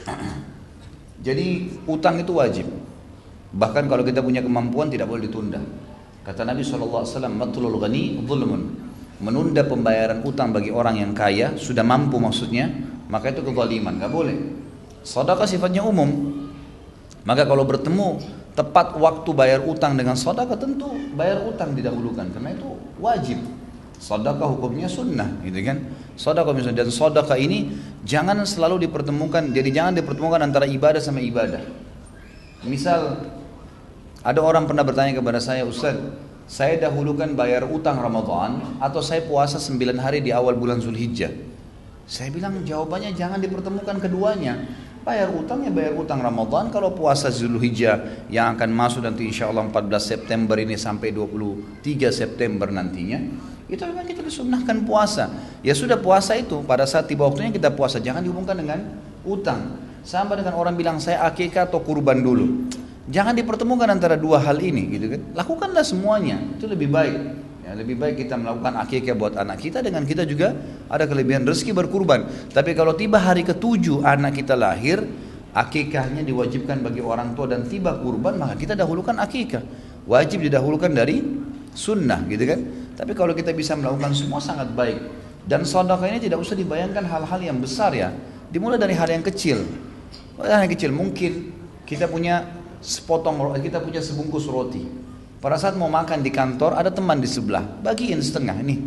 Jadi 1.28 1.48
utang 1.88 2.20
itu 2.20 2.36
wajib. 2.36 2.68
Bahkan 3.54 3.88
kalau 3.88 4.04
kita 4.04 4.20
punya 4.20 4.44
kemampuan 4.44 4.92
tidak 4.92 5.08
boleh 5.08 5.28
ditunda. 5.30 5.64
Kata 6.28 6.44
Nabi 6.44 6.60
SAW, 6.60 7.08
Matlul 7.32 7.80
ghani. 7.80 8.20
Menunda 9.18 9.66
pembayaran 9.66 10.22
utang 10.22 10.54
bagi 10.54 10.70
orang 10.70 11.02
yang 11.02 11.16
kaya, 11.18 11.58
sudah 11.58 11.82
mampu 11.82 12.22
maksudnya, 12.22 12.70
maka 13.10 13.34
itu 13.34 13.42
kezaliman, 13.42 13.98
gak 13.98 14.14
boleh. 14.14 14.38
Sedekah 15.02 15.48
sifatnya 15.50 15.82
umum. 15.82 16.36
Maka 17.26 17.48
kalau 17.48 17.66
bertemu 17.66 18.22
tepat 18.54 18.94
waktu 19.00 19.30
bayar 19.34 19.66
utang 19.66 19.98
dengan 19.98 20.14
sedekah 20.14 20.60
tentu 20.60 20.90
bayar 21.18 21.46
utang 21.46 21.74
didahulukan 21.74 22.30
karena 22.30 22.54
itu 22.54 22.70
wajib. 23.02 23.42
Sedekah 23.98 24.46
hukumnya 24.54 24.86
sunnah, 24.86 25.42
gitu 25.42 25.66
kan? 25.66 25.82
Sedekah 26.14 26.54
misalnya 26.54 26.86
dan 26.86 26.94
sedekah 26.94 27.40
ini 27.42 27.74
jangan 28.06 28.38
selalu 28.46 28.86
dipertemukan. 28.86 29.50
Jadi 29.50 29.70
jangan 29.74 29.98
dipertemukan 29.98 30.46
antara 30.46 30.70
ibadah 30.70 31.02
sama 31.02 31.24
ibadah. 31.24 31.87
Misal 32.66 33.30
ada 34.26 34.40
orang 34.42 34.66
pernah 34.66 34.82
bertanya 34.82 35.14
kepada 35.14 35.38
saya, 35.38 35.62
Ustaz, 35.68 35.94
saya 36.48 36.80
dahulukan 36.80 37.36
bayar 37.38 37.68
utang 37.68 38.00
Ramadan 38.00 38.80
atau 38.80 39.04
saya 39.04 39.22
puasa 39.28 39.60
9 39.60 40.00
hari 40.00 40.24
di 40.24 40.32
awal 40.32 40.56
bulan 40.56 40.80
Zulhijjah. 40.80 41.30
Saya 42.08 42.32
bilang 42.32 42.64
jawabannya 42.64 43.12
jangan 43.14 43.38
dipertemukan 43.44 44.00
keduanya. 44.00 44.56
Bayar 45.04 45.32
utang 45.32 45.64
ya 45.64 45.72
bayar 45.72 45.96
utang 45.96 46.20
Ramadan 46.20 46.68
Kalau 46.68 46.92
puasa 46.92 47.32
Zulhijjah 47.32 48.28
yang 48.28 48.60
akan 48.60 48.76
masuk 48.76 49.08
nanti 49.08 49.24
insya 49.24 49.48
Allah 49.48 49.64
14 49.64 49.88
September 50.04 50.60
ini 50.60 50.76
sampai 50.76 51.16
23 51.16 52.12
September 52.12 52.68
nantinya 52.68 53.16
itu 53.68 53.84
memang 53.84 54.08
kita 54.08 54.24
disunahkan 54.24 54.88
puasa. 54.88 55.28
Ya 55.60 55.76
sudah 55.76 56.00
puasa 56.00 56.40
itu 56.40 56.64
pada 56.64 56.88
saat 56.88 57.12
tiba 57.12 57.28
waktunya 57.28 57.52
kita 57.52 57.68
puasa. 57.76 58.00
Jangan 58.00 58.24
dihubungkan 58.24 58.56
dengan 58.56 58.80
utang. 59.28 59.87
Sama 60.08 60.40
dengan 60.40 60.56
orang 60.56 60.80
bilang 60.80 61.04
saya 61.04 61.20
akikah 61.28 61.68
atau 61.68 61.84
kurban 61.84 62.24
dulu. 62.24 62.72
Jangan 63.12 63.36
dipertemukan 63.36 63.92
antara 63.92 64.16
dua 64.16 64.40
hal 64.40 64.56
ini 64.64 64.88
gitu 64.96 65.12
kan. 65.12 65.22
Lakukanlah 65.36 65.84
semuanya. 65.84 66.40
Itu 66.56 66.64
lebih 66.72 66.88
baik. 66.88 67.20
Ya, 67.68 67.76
lebih 67.76 68.00
baik 68.00 68.24
kita 68.24 68.40
melakukan 68.40 68.80
akikah 68.88 69.20
buat 69.20 69.36
anak 69.36 69.60
kita 69.60 69.84
dengan 69.84 70.08
kita 70.08 70.24
juga 70.24 70.56
ada 70.88 71.04
kelebihan 71.04 71.44
rezeki 71.44 71.76
berkurban. 71.76 72.24
Tapi 72.56 72.72
kalau 72.72 72.96
tiba 72.96 73.20
hari 73.20 73.44
ketujuh 73.44 74.08
anak 74.08 74.40
kita 74.40 74.56
lahir, 74.56 75.04
akikahnya 75.52 76.24
diwajibkan 76.24 76.88
bagi 76.88 77.04
orang 77.04 77.36
tua 77.36 77.52
dan 77.52 77.68
tiba 77.68 78.00
kurban 78.00 78.40
maka 78.40 78.56
kita 78.56 78.80
dahulukan 78.80 79.20
akikah. 79.20 79.68
Wajib 80.08 80.40
didahulukan 80.48 80.88
dari 80.88 81.20
sunnah 81.76 82.24
gitu 82.32 82.48
kan. 82.48 82.64
Tapi 82.96 83.12
kalau 83.12 83.36
kita 83.36 83.52
bisa 83.52 83.76
melakukan 83.76 84.16
semua 84.16 84.40
sangat 84.40 84.72
baik. 84.72 85.04
Dan 85.44 85.68
sedekah 85.68 86.08
ini 86.08 86.24
tidak 86.24 86.40
usah 86.40 86.56
dibayangkan 86.56 87.04
hal-hal 87.04 87.40
yang 87.44 87.60
besar 87.60 87.92
ya. 87.92 88.16
Dimulai 88.48 88.80
dari 88.80 88.96
hal 88.96 89.12
yang 89.12 89.28
kecil. 89.28 89.68
Yang 90.38 90.78
kecil 90.78 90.92
mungkin 90.94 91.32
kita 91.88 92.06
punya 92.06 92.46
sepotong 92.78 93.42
kita 93.58 93.82
punya 93.82 94.02
sebungkus 94.04 94.46
roti. 94.46 94.86
Pada 95.38 95.58
saat 95.58 95.78
mau 95.78 95.90
makan 95.90 96.26
di 96.26 96.34
kantor 96.34 96.78
ada 96.78 96.90
teman 96.90 97.22
di 97.22 97.30
sebelah, 97.30 97.62
bagiin 97.62 98.22
setengah 98.22 98.58
nih. 98.62 98.80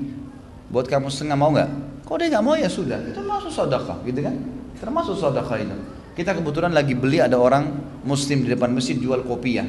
Buat 0.71 0.91
kamu 0.91 1.11
setengah 1.11 1.39
mau 1.39 1.51
nggak? 1.55 1.71
Kalau 2.07 2.19
dia 2.19 2.29
nggak 2.31 2.45
mau 2.47 2.59
ya 2.59 2.67
sudah, 2.67 2.99
itu 3.07 3.23
masuk 3.23 3.55
sedekah, 3.55 4.03
gitu 4.03 4.21
kan? 4.23 4.35
Termasuk 4.83 5.15
sedekah 5.15 5.57
itu. 5.63 5.77
Kita 6.19 6.35
kebetulan 6.35 6.75
lagi 6.75 6.99
beli 6.99 7.23
ada 7.23 7.39
orang 7.39 7.71
muslim 8.03 8.43
di 8.43 8.51
depan 8.51 8.75
masjid 8.75 8.99
jual 8.99 9.23
kopi 9.23 9.63
ya. 9.63 9.67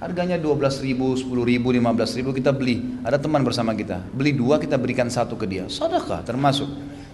Harganya 0.00 0.36
12 0.40 0.84
ribu, 0.84 1.16
10 1.16 1.24
ribu, 1.44 1.72
15 1.72 2.16
ribu 2.20 2.32
kita 2.32 2.52
beli. 2.52 3.00
Ada 3.04 3.16
teman 3.16 3.40
bersama 3.44 3.72
kita. 3.72 4.00
Beli 4.12 4.36
dua 4.36 4.60
kita 4.60 4.76
berikan 4.76 5.08
satu 5.08 5.40
ke 5.40 5.48
dia. 5.48 5.68
Sedekah 5.72 6.20
termasuk. 6.20 6.68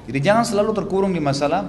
Jadi 0.06 0.18
jangan 0.18 0.42
selalu 0.42 0.74
terkurung 0.74 1.14
di 1.14 1.22
masalah 1.22 1.62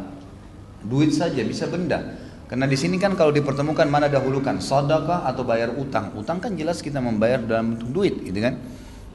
duit 0.81 1.13
saja 1.13 1.41
bisa 1.45 1.69
benda. 1.69 2.22
Karena 2.53 2.69
di 2.69 2.77
sini 2.77 3.01
kan 3.01 3.17
kalau 3.17 3.33
dipertemukan 3.33 3.89
mana 3.89 4.05
dahulukan, 4.05 4.61
sedekah 4.61 5.25
atau 5.25 5.41
bayar 5.41 5.73
utang. 5.73 6.13
Utang 6.13 6.37
kan 6.37 6.53
jelas 6.53 6.85
kita 6.85 7.01
membayar 7.01 7.41
dalam 7.41 7.73
bentuk 7.73 7.89
duit, 7.89 8.21
gitu 8.21 8.45
kan? 8.45 8.61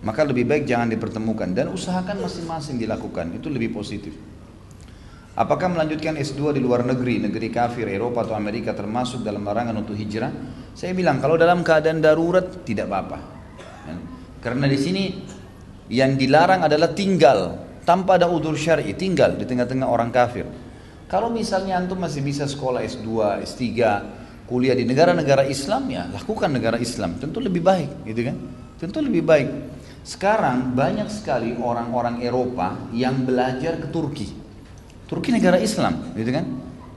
Maka 0.03 0.27
lebih 0.27 0.43
baik 0.43 0.67
jangan 0.67 0.91
dipertemukan 0.91 1.47
dan 1.55 1.71
usahakan 1.71 2.19
masing-masing 2.19 2.83
dilakukan. 2.83 3.39
Itu 3.39 3.47
lebih 3.47 3.71
positif. 3.71 4.19
Apakah 5.39 5.71
melanjutkan 5.71 6.19
S2 6.19 6.59
di 6.59 6.59
luar 6.59 6.83
negeri, 6.83 7.23
negeri 7.23 7.47
kafir, 7.55 7.87
Eropa 7.87 8.27
atau 8.27 8.35
Amerika 8.35 8.75
termasuk 8.75 9.23
dalam 9.23 9.47
larangan 9.47 9.87
untuk 9.87 9.95
hijrah? 9.95 10.35
Saya 10.75 10.91
bilang 10.99 11.23
kalau 11.23 11.39
dalam 11.39 11.63
keadaan 11.63 12.03
darurat 12.03 12.67
tidak 12.67 12.91
apa-apa. 12.91 13.19
Ya. 13.87 13.95
Karena 14.43 14.67
di 14.67 14.79
sini 14.83 15.15
yang 15.95 16.19
dilarang 16.19 16.67
adalah 16.67 16.91
tinggal 16.91 17.55
tanpa 17.87 18.19
ada 18.19 18.27
udur 18.27 18.59
syar'i, 18.59 18.99
tinggal 18.99 19.39
di 19.39 19.47
tengah-tengah 19.47 19.87
orang 19.87 20.11
kafir. 20.11 20.68
Kalau 21.09 21.33
misalnya 21.33 21.81
antum 21.81 21.97
masih 21.97 22.21
bisa 22.21 22.45
sekolah 22.45 22.85
S2, 22.85 23.41
S3, 23.41 23.65
kuliah 24.45 24.77
di 24.77 24.85
negara-negara 24.85 25.49
Islam 25.49 25.89
ya 25.89 26.05
lakukan 26.13 26.53
negara 26.53 26.77
Islam, 26.77 27.17
tentu 27.17 27.41
lebih 27.41 27.65
baik, 27.65 28.05
gitu 28.05 28.29
kan? 28.29 28.37
Tentu 28.77 29.01
lebih 29.01 29.25
baik. 29.25 29.49
Sekarang 30.05 30.77
banyak 30.77 31.09
sekali 31.09 31.57
orang-orang 31.57 32.21
Eropa 32.21 32.77
yang 32.93 33.25
belajar 33.25 33.81
ke 33.81 33.89
Turki. 33.89 34.29
Turki 35.09 35.33
negara 35.33 35.57
Islam, 35.57 36.13
gitu 36.13 36.29
kan? 36.29 36.45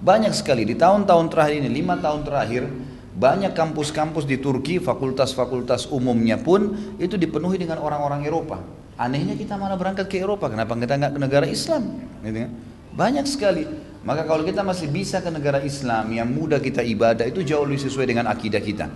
Banyak 0.03 0.35
sekali 0.35 0.67
di 0.67 0.75
tahun-tahun 0.75 1.31
terakhir 1.31 1.63
ini, 1.63 1.71
lima 1.71 1.95
tahun 1.95 2.27
terakhir, 2.27 2.67
banyak 3.15 3.55
kampus-kampus 3.55 4.27
di 4.27 4.43
Turki, 4.43 4.83
fakultas-fakultas 4.83 5.87
umumnya 5.87 6.35
pun 6.35 6.75
itu 6.99 7.15
dipenuhi 7.15 7.55
dengan 7.55 7.79
orang-orang 7.79 8.27
Eropa. 8.27 8.59
Anehnya 8.99 9.39
kita 9.39 9.55
malah 9.55 9.79
berangkat 9.79 10.11
ke 10.11 10.19
Eropa, 10.19 10.51
kenapa 10.51 10.75
kita 10.75 10.99
nggak 10.99 11.13
ke 11.15 11.19
negara 11.19 11.45
Islam? 11.47 11.95
Gitu 12.23 12.47
kan? 12.47 12.51
Banyak 12.91 13.23
sekali. 13.23 13.90
Maka 14.01 14.25
kalau 14.25 14.41
kita 14.41 14.65
masih 14.65 14.89
bisa 14.89 15.22
ke 15.22 15.29
negara 15.29 15.62
Islam 15.62 16.10
yang 16.10 16.25
mudah 16.25 16.58
kita 16.58 16.81
ibadah 16.81 17.29
itu 17.29 17.46
jauh 17.46 17.62
lebih 17.70 17.86
sesuai 17.86 18.10
dengan 18.10 18.25
akidah 18.34 18.58
kita. 18.58 18.89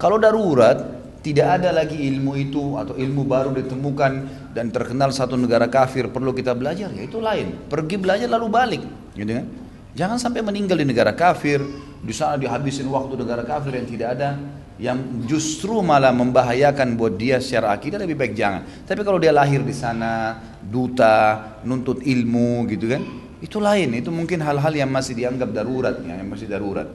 Kalau 0.00 0.16
darurat 0.16 0.80
tidak 1.20 1.60
ada 1.60 1.76
lagi 1.76 2.00
ilmu 2.08 2.32
itu 2.40 2.78
atau 2.80 2.96
ilmu 2.96 3.26
baru 3.26 3.52
ditemukan 3.52 4.12
dan 4.56 4.72
terkenal 4.72 5.12
satu 5.12 5.36
negara 5.36 5.68
kafir 5.68 6.08
perlu 6.08 6.32
kita 6.32 6.56
belajar 6.56 6.88
ya 6.94 7.02
itu 7.04 7.20
lain. 7.20 7.68
Pergi 7.68 8.00
belajar 8.00 8.30
lalu 8.32 8.46
balik, 8.48 8.82
gitu 9.12 9.32
kan? 9.42 9.46
Jangan 9.96 10.16
sampai 10.20 10.40
meninggal 10.44 10.76
di 10.80 10.86
negara 10.88 11.12
kafir, 11.12 11.60
di 12.00 12.14
sana 12.14 12.38
dihabisin 12.40 12.88
waktu 12.88 13.16
negara 13.18 13.42
kafir 13.44 13.76
yang 13.76 13.88
tidak 13.88 14.08
ada 14.16 14.38
yang 14.76 15.24
justru 15.24 15.80
malah 15.80 16.12
membahayakan 16.12 17.00
buat 17.00 17.16
dia 17.16 17.40
secara 17.40 17.72
akidah 17.72 17.96
lebih 17.96 18.16
baik 18.16 18.36
jangan. 18.36 18.62
Tapi 18.84 19.00
kalau 19.02 19.16
dia 19.16 19.32
lahir 19.32 19.64
di 19.64 19.72
sana, 19.72 20.36
duta, 20.60 21.60
nuntut 21.64 22.04
ilmu 22.04 22.68
gitu 22.68 22.92
kan, 22.92 23.02
itu 23.44 23.60
lain, 23.60 23.92
itu 23.92 24.08
mungkin 24.08 24.40
hal-hal 24.40 24.72
yang 24.72 24.88
masih 24.88 25.12
dianggap 25.12 25.52
darurat, 25.52 25.96
ya, 26.00 26.16
yang 26.16 26.28
masih 26.28 26.48
darurat. 26.48 26.88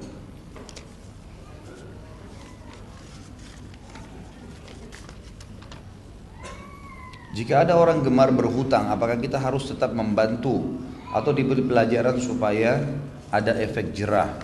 Jika 7.32 7.64
ada 7.64 7.80
orang 7.80 8.04
gemar 8.04 8.34
berhutang, 8.34 8.92
apakah 8.92 9.16
kita 9.22 9.40
harus 9.40 9.70
tetap 9.70 9.96
membantu 9.96 10.82
atau 11.16 11.32
diberi 11.32 11.64
pelajaran 11.64 12.20
supaya 12.20 12.84
ada 13.32 13.56
efek 13.56 13.96
jerah? 13.96 14.36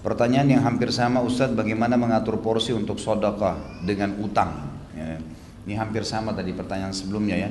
Pertanyaan 0.00 0.58
yang 0.58 0.62
hampir 0.64 0.88
sama 0.90 1.20
Ustadz, 1.20 1.52
bagaimana 1.52 2.00
mengatur 2.00 2.40
porsi 2.40 2.72
untuk 2.72 2.96
sodakah 2.96 3.84
dengan 3.84 4.16
utang? 4.24 4.72
Ya, 4.96 5.20
ini 5.68 5.74
hampir 5.76 6.02
sama 6.08 6.32
tadi 6.32 6.56
pertanyaan 6.56 6.96
sebelumnya 6.96 7.36
ya. 7.36 7.50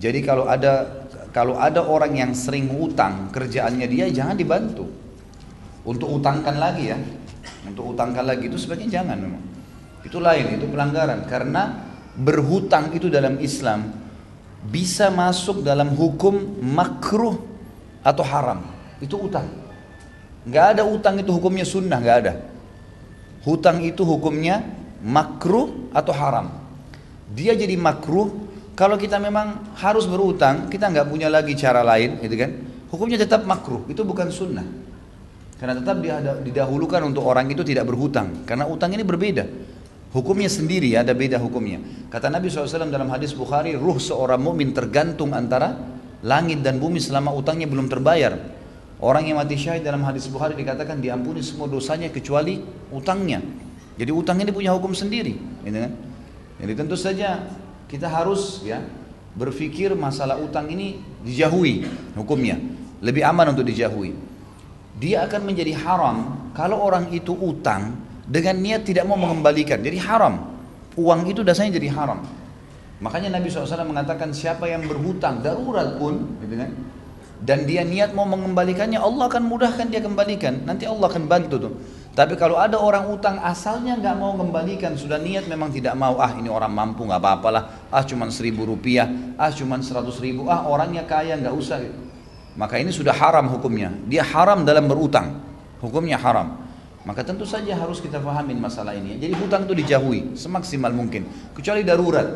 Jadi 0.00 0.24
kalau 0.24 0.48
ada 0.48 1.01
kalau 1.32 1.56
ada 1.56 1.80
orang 1.80 2.12
yang 2.12 2.32
sering 2.36 2.68
utang, 2.76 3.32
kerjaannya 3.32 3.88
dia 3.88 4.12
jangan 4.12 4.36
dibantu. 4.36 4.84
Untuk 5.82 6.20
utangkan 6.20 6.60
lagi 6.60 6.92
ya. 6.92 6.98
Untuk 7.64 7.96
utangkan 7.96 8.28
lagi 8.28 8.52
itu 8.52 8.60
sebaiknya 8.60 9.00
jangan 9.00 9.16
memang. 9.16 9.42
Itu 10.04 10.20
lain, 10.20 10.60
itu 10.60 10.68
pelanggaran 10.68 11.24
karena 11.24 11.88
berhutang 12.12 12.92
itu 12.92 13.08
dalam 13.08 13.40
Islam 13.40 13.96
bisa 14.68 15.08
masuk 15.08 15.64
dalam 15.64 15.96
hukum 15.96 16.60
makruh 16.60 17.40
atau 18.04 18.22
haram. 18.28 18.60
Itu 19.00 19.16
utang. 19.16 19.48
Nggak 20.44 20.66
ada 20.76 20.82
utang 20.84 21.16
itu 21.16 21.32
hukumnya 21.32 21.64
sunnah, 21.64 21.96
nggak 21.96 22.18
ada. 22.28 22.34
Hutang 23.42 23.82
itu 23.82 24.04
hukumnya 24.06 24.62
makruh 25.02 25.90
atau 25.90 26.12
haram. 26.14 26.46
Dia 27.32 27.56
jadi 27.56 27.74
makruh 27.74 28.51
kalau 28.72 28.96
kita 28.96 29.20
memang 29.20 29.76
harus 29.76 30.08
berutang, 30.08 30.68
kita 30.72 30.88
nggak 30.88 31.06
punya 31.08 31.28
lagi 31.28 31.52
cara 31.56 31.84
lain, 31.84 32.20
gitu 32.24 32.36
kan? 32.40 32.50
Hukumnya 32.88 33.20
tetap 33.20 33.44
makruh, 33.44 33.84
itu 33.88 34.00
bukan 34.04 34.28
sunnah. 34.32 34.64
Karena 35.60 35.78
tetap 35.78 36.02
didahulukan 36.42 37.00
untuk 37.06 37.22
orang 37.22 37.46
itu 37.52 37.62
tidak 37.62 37.86
berhutang, 37.86 38.42
karena 38.48 38.66
utang 38.66 38.90
ini 38.96 39.04
berbeda. 39.06 39.44
Hukumnya 40.12 40.50
sendiri 40.50 40.92
ada 40.92 41.16
beda 41.16 41.40
hukumnya. 41.40 41.80
Kata 42.12 42.28
Nabi 42.28 42.52
SAW 42.52 42.92
dalam 42.92 43.08
hadis 43.08 43.32
Bukhari, 43.32 43.72
ruh 43.72 43.96
seorang 43.96 44.42
mukmin 44.42 44.76
tergantung 44.76 45.32
antara 45.32 45.72
langit 46.20 46.60
dan 46.60 46.76
bumi 46.76 47.00
selama 47.00 47.32
utangnya 47.32 47.64
belum 47.64 47.88
terbayar. 47.88 48.36
Orang 49.00 49.24
yang 49.24 49.40
mati 49.40 49.56
syahid 49.56 49.80
dalam 49.80 50.04
hadis 50.04 50.28
Bukhari 50.28 50.52
dikatakan 50.52 51.00
diampuni 51.00 51.40
semua 51.40 51.64
dosanya 51.64 52.12
kecuali 52.12 52.60
utangnya. 52.92 53.40
Jadi 53.96 54.10
utang 54.12 54.36
ini 54.36 54.52
punya 54.52 54.76
hukum 54.76 54.92
sendiri, 54.92 55.32
gitu 55.64 55.78
kan? 55.80 55.92
Jadi 56.60 56.72
tentu 56.76 56.96
saja 56.98 57.48
kita 57.92 58.08
harus 58.08 58.64
ya 58.64 58.80
berpikir 59.36 59.92
masalah 59.92 60.40
utang 60.40 60.72
ini 60.72 60.96
dijauhi 61.20 61.84
hukumnya. 62.16 62.56
Lebih 63.04 63.20
aman 63.28 63.52
untuk 63.52 63.68
dijauhi. 63.68 64.16
Dia 64.96 65.28
akan 65.28 65.44
menjadi 65.44 65.76
haram 65.76 66.48
kalau 66.56 66.80
orang 66.80 67.12
itu 67.12 67.36
utang 67.36 68.00
dengan 68.24 68.56
niat 68.56 68.88
tidak 68.88 69.04
mau 69.04 69.20
mengembalikan. 69.20 69.84
Jadi 69.84 70.00
haram. 70.00 70.56
Uang 70.96 71.28
itu 71.28 71.44
dasarnya 71.44 71.76
jadi 71.76 71.92
haram. 71.92 72.24
Makanya 73.02 73.36
Nabi 73.36 73.52
SAW 73.52 73.84
mengatakan 73.84 74.32
siapa 74.32 74.70
yang 74.70 74.88
berhutang 74.88 75.44
darurat 75.44 76.00
pun 76.00 76.38
gitu 76.40 76.54
kan 76.56 76.70
dan 77.42 77.66
dia 77.66 77.82
niat 77.82 78.14
mau 78.14 78.22
mengembalikannya 78.22 79.02
Allah 79.02 79.26
akan 79.26 79.42
mudahkan 79.50 79.90
dia 79.90 79.98
kembalikan. 79.98 80.62
Nanti 80.62 80.86
Allah 80.86 81.10
akan 81.10 81.26
bantu 81.26 81.56
tuh 81.58 81.72
tapi 82.12 82.36
kalau 82.36 82.60
ada 82.60 82.76
orang 82.76 83.08
utang 83.08 83.40
asalnya 83.40 83.96
nggak 83.96 84.16
mau 84.20 84.36
kembalikan, 84.36 84.92
sudah 85.00 85.16
niat 85.16 85.48
memang 85.48 85.72
tidak 85.72 85.96
mau, 85.96 86.20
ah 86.20 86.36
ini 86.36 86.52
orang 86.52 86.68
mampu 86.68 87.08
nggak 87.08 87.16
apa-apalah, 87.16 87.88
ah 87.88 88.04
cuma 88.04 88.28
seribu 88.28 88.68
rupiah, 88.68 89.08
ah 89.40 89.48
cuma 89.48 89.80
seratus 89.80 90.20
ribu, 90.20 90.44
ah 90.52 90.68
orangnya 90.68 91.08
kaya 91.08 91.40
nggak 91.40 91.56
usah. 91.56 91.80
Maka 92.52 92.76
ini 92.76 92.92
sudah 92.92 93.16
haram 93.16 93.48
hukumnya. 93.48 93.96
Dia 94.04 94.28
haram 94.28 94.60
dalam 94.68 94.84
berutang, 94.84 95.40
hukumnya 95.80 96.20
haram. 96.20 96.60
Maka 97.08 97.24
tentu 97.24 97.48
saja 97.48 97.72
harus 97.74 97.98
kita 97.98 98.20
pahamin 98.20 98.60
masalah 98.60 98.92
ini. 98.92 99.16
Jadi 99.16 99.32
hutang 99.34 99.64
itu 99.64 99.72
dijauhi 99.72 100.36
semaksimal 100.36 100.92
mungkin, 100.92 101.24
kecuali 101.56 101.80
darurat. 101.80 102.28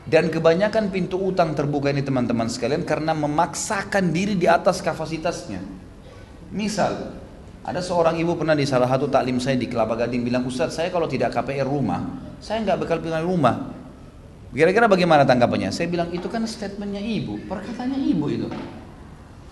Dan 0.00 0.32
kebanyakan 0.32 0.88
pintu 0.88 1.20
utang 1.20 1.52
terbuka 1.52 1.92
ini 1.92 2.00
teman-teman 2.00 2.48
sekalian 2.48 2.88
karena 2.88 3.12
memaksakan 3.12 4.10
diri 4.10 4.32
di 4.34 4.48
atas 4.48 4.80
kapasitasnya. 4.80 5.60
Misal, 6.50 7.14
ada 7.60 7.80
seorang 7.84 8.16
ibu 8.16 8.40
pernah 8.40 8.56
di 8.56 8.64
salah 8.64 8.88
satu 8.88 9.12
taklim 9.12 9.36
saya 9.36 9.60
di 9.60 9.68
Kelapa 9.68 9.92
Gading 9.92 10.24
bilang, 10.24 10.48
Ustaz 10.48 10.72
saya 10.72 10.88
kalau 10.88 11.04
tidak 11.04 11.36
KPR 11.36 11.68
rumah, 11.68 12.00
saya 12.40 12.64
nggak 12.64 12.88
bakal 12.88 12.98
punya 13.04 13.20
rumah. 13.20 13.76
Kira-kira 14.50 14.88
bagaimana 14.88 15.22
tanggapannya? 15.22 15.70
Saya 15.70 15.86
bilang 15.86 16.08
itu 16.10 16.26
kan 16.26 16.42
statementnya 16.48 16.98
ibu, 16.98 17.38
perkataannya 17.46 18.00
ibu 18.00 18.26
itu. 18.32 18.48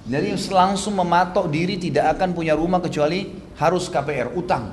Jadi 0.09 0.33
langsung 0.51 0.97
mematok 0.97 1.53
diri 1.53 1.77
tidak 1.77 2.17
akan 2.17 2.33
punya 2.33 2.57
rumah 2.57 2.81
kecuali 2.81 3.29
harus 3.61 3.93
KPR, 3.93 4.33
utang. 4.33 4.73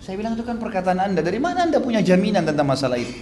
Saya 0.00 0.16
bilang 0.16 0.32
itu 0.32 0.42
kan 0.42 0.56
perkataan 0.56 1.00
anda, 1.04 1.20
dari 1.20 1.36
mana 1.36 1.68
anda 1.68 1.78
punya 1.84 2.00
jaminan 2.00 2.48
tentang 2.48 2.64
masalah 2.64 2.96
itu? 2.96 3.12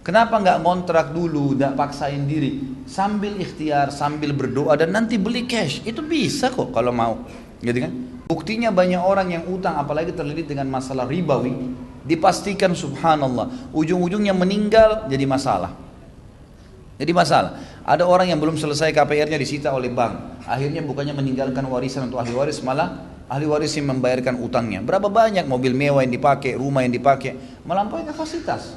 Kenapa 0.00 0.38
nggak 0.38 0.64
kontrak 0.64 1.12
dulu, 1.12 1.58
nggak 1.58 1.76
paksain 1.76 2.24
diri, 2.24 2.62
sambil 2.88 3.36
ikhtiar, 3.36 3.92
sambil 3.92 4.32
berdoa 4.32 4.78
dan 4.78 4.94
nanti 4.94 5.18
beli 5.18 5.44
cash, 5.50 5.82
itu 5.82 5.98
bisa 5.98 6.48
kok 6.48 6.70
kalau 6.70 6.94
mau, 6.94 7.26
gitu 7.62 7.78
kan? 7.84 7.92
Buktinya 8.26 8.74
banyak 8.74 8.98
orang 8.98 9.28
yang 9.32 9.44
utang 9.46 9.78
apalagi 9.78 10.10
terlilit 10.12 10.50
dengan 10.50 10.66
masalah 10.66 11.06
ribawi 11.06 11.54
dipastikan 12.06 12.74
subhanallah 12.74 13.70
ujung-ujungnya 13.74 14.34
meninggal 14.34 15.06
jadi 15.06 15.26
masalah. 15.26 15.74
Jadi 16.96 17.12
masalah. 17.12 17.60
Ada 17.84 18.08
orang 18.08 18.32
yang 18.32 18.40
belum 18.40 18.56
selesai 18.56 18.90
KPR-nya 18.90 19.36
disita 19.36 19.68
oleh 19.70 19.92
bank. 19.92 20.42
Akhirnya 20.48 20.80
bukannya 20.80 21.12
meninggalkan 21.12 21.62
warisan 21.68 22.08
untuk 22.08 22.18
ahli 22.18 22.32
waris 22.32 22.64
malah 22.64 23.04
ahli 23.28 23.46
waris 23.46 23.76
yang 23.76 23.92
membayarkan 23.92 24.40
utangnya. 24.40 24.80
Berapa 24.80 25.10
banyak 25.10 25.44
mobil 25.44 25.76
mewah 25.76 26.02
yang 26.02 26.14
dipakai, 26.14 26.56
rumah 26.56 26.86
yang 26.86 26.94
dipakai, 26.94 27.36
melampaui 27.66 28.06
kapasitas. 28.06 28.74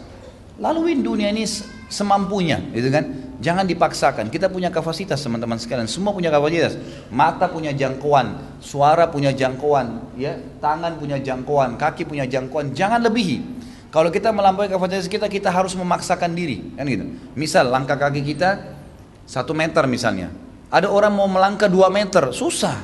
Laluin 0.59 0.99
dunia 0.99 1.31
ini 1.31 1.47
semampunya, 1.87 2.59
gitu 2.75 2.91
kan? 2.91 3.28
Jangan 3.39 3.63
dipaksakan. 3.63 4.27
Kita 4.27 4.51
punya 4.51 4.67
kapasitas 4.67 5.23
teman-teman 5.23 5.55
sekalian. 5.55 5.87
Semua 5.87 6.11
punya 6.11 6.27
kapasitas. 6.27 6.75
Mata 7.07 7.47
punya 7.47 7.71
jangkauan, 7.71 8.59
suara 8.59 9.07
punya 9.07 9.31
jangkauan, 9.31 10.11
ya, 10.19 10.35
tangan 10.59 10.99
punya 10.99 11.15
jangkauan, 11.23 11.79
kaki 11.79 12.03
punya 12.03 12.27
jangkauan. 12.27 12.75
Jangan 12.75 12.99
lebihi. 13.07 13.39
Kalau 13.89 14.11
kita 14.11 14.29
melampaui 14.35 14.67
kapasitas 14.67 15.07
kita, 15.07 15.31
kita 15.31 15.49
harus 15.49 15.73
memaksakan 15.73 16.35
diri, 16.35 16.75
kan 16.75 16.85
gitu. 16.85 17.09
Misal 17.33 17.71
langkah 17.71 17.97
kaki 17.97 18.21
kita 18.21 18.75
satu 19.23 19.55
meter 19.55 19.87
misalnya. 19.87 20.29
Ada 20.69 20.91
orang 20.91 21.15
mau 21.15 21.25
melangkah 21.25 21.65
dua 21.65 21.89
meter, 21.89 22.29
susah. 22.35 22.75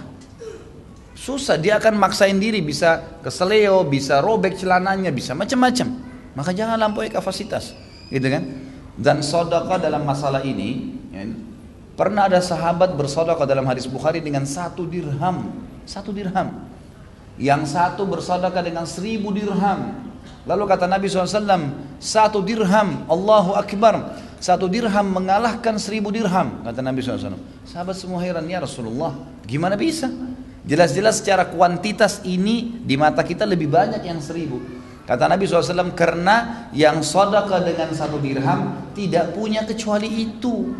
Susah, 1.14 1.60
dia 1.62 1.78
akan 1.78 2.00
maksain 2.00 2.40
diri 2.40 2.64
bisa 2.64 3.22
keseleo, 3.22 3.86
bisa 3.86 4.24
robek 4.24 4.58
celananya, 4.58 5.14
bisa 5.14 5.38
macam-macam. 5.38 5.88
Maka 6.34 6.52
jangan 6.56 6.80
lampaui 6.80 7.12
kapasitas, 7.12 7.78
gitu 8.10 8.26
kan? 8.26 8.75
Dan 8.96 9.20
sodaka 9.20 9.76
dalam 9.76 10.08
masalah 10.08 10.40
ini, 10.48 10.96
ya, 11.12 11.28
pernah 12.00 12.32
ada 12.32 12.40
sahabat 12.40 12.96
bersodaka 12.96 13.44
dalam 13.44 13.68
hadis 13.68 13.88
Bukhari 13.92 14.24
dengan 14.24 14.48
satu 14.48 14.88
dirham, 14.88 15.52
satu 15.84 16.16
dirham. 16.16 16.64
Yang 17.36 17.76
satu 17.76 18.08
bersodaka 18.08 18.64
dengan 18.64 18.88
seribu 18.88 19.36
dirham. 19.36 20.08
Lalu 20.48 20.64
kata 20.64 20.88
Nabi 20.88 21.12
SAW, 21.12 21.76
satu 22.00 22.40
dirham, 22.40 23.04
Allahu 23.12 23.60
Akbar. 23.60 24.16
Satu 24.40 24.70
dirham 24.70 25.10
mengalahkan 25.10 25.76
seribu 25.76 26.14
dirham, 26.14 26.64
kata 26.64 26.80
Nabi 26.80 27.04
SAW. 27.04 27.36
Sahabat 27.68 27.98
semua 28.00 28.24
heran, 28.24 28.48
ya 28.48 28.64
Rasulullah, 28.64 29.12
gimana 29.44 29.76
bisa? 29.76 30.08
Jelas-jelas 30.66 31.20
secara 31.22 31.46
kuantitas 31.52 32.24
ini 32.24 32.82
di 32.82 32.96
mata 32.96 33.22
kita 33.22 33.44
lebih 33.44 33.70
banyak 33.70 34.02
yang 34.08 34.24
seribu. 34.24 34.85
Kata 35.06 35.30
Nabi 35.30 35.46
SAW, 35.46 35.94
karena 35.94 36.68
yang 36.74 37.06
sodaka 37.06 37.62
dengan 37.62 37.94
satu 37.94 38.18
dirham 38.18 38.90
tidak 38.98 39.38
punya 39.38 39.62
kecuali 39.62 40.10
itu. 40.10 40.74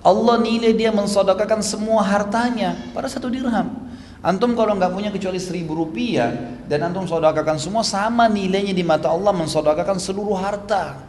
Allah 0.00 0.40
nilai 0.40 0.72
dia 0.72 0.94
mensodakakan 0.94 1.60
semua 1.60 2.00
hartanya 2.06 2.78
pada 2.94 3.10
satu 3.10 3.26
dirham. 3.26 3.90
Antum 4.20 4.52
kalau 4.52 4.76
nggak 4.76 4.92
punya 4.92 5.10
kecuali 5.10 5.40
seribu 5.40 5.76
rupiah 5.76 6.60
dan 6.68 6.88
antum 6.88 7.08
sodakakan 7.08 7.56
semua 7.56 7.80
sama 7.80 8.28
nilainya 8.28 8.76
di 8.76 8.84
mata 8.84 9.08
Allah 9.08 9.32
mensodakakan 9.32 9.96
seluruh 9.96 10.36
harta. 10.36 11.08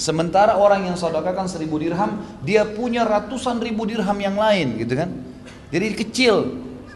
Sementara 0.00 0.56
orang 0.56 0.88
yang 0.88 0.96
sodakakan 0.96 1.44
seribu 1.48 1.76
dirham 1.76 2.24
dia 2.40 2.64
punya 2.64 3.04
ratusan 3.04 3.60
ribu 3.60 3.84
dirham 3.84 4.16
yang 4.16 4.36
lain 4.40 4.80
gitu 4.80 4.96
kan. 4.96 5.12
Jadi 5.68 5.86
kecil 5.96 6.34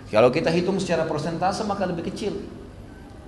kalau 0.09 0.33
kita 0.33 0.49
hitung 0.49 0.81
secara 0.81 1.05
persentase 1.05 1.61
maka 1.69 1.85
lebih 1.85 2.09
kecil. 2.09 2.64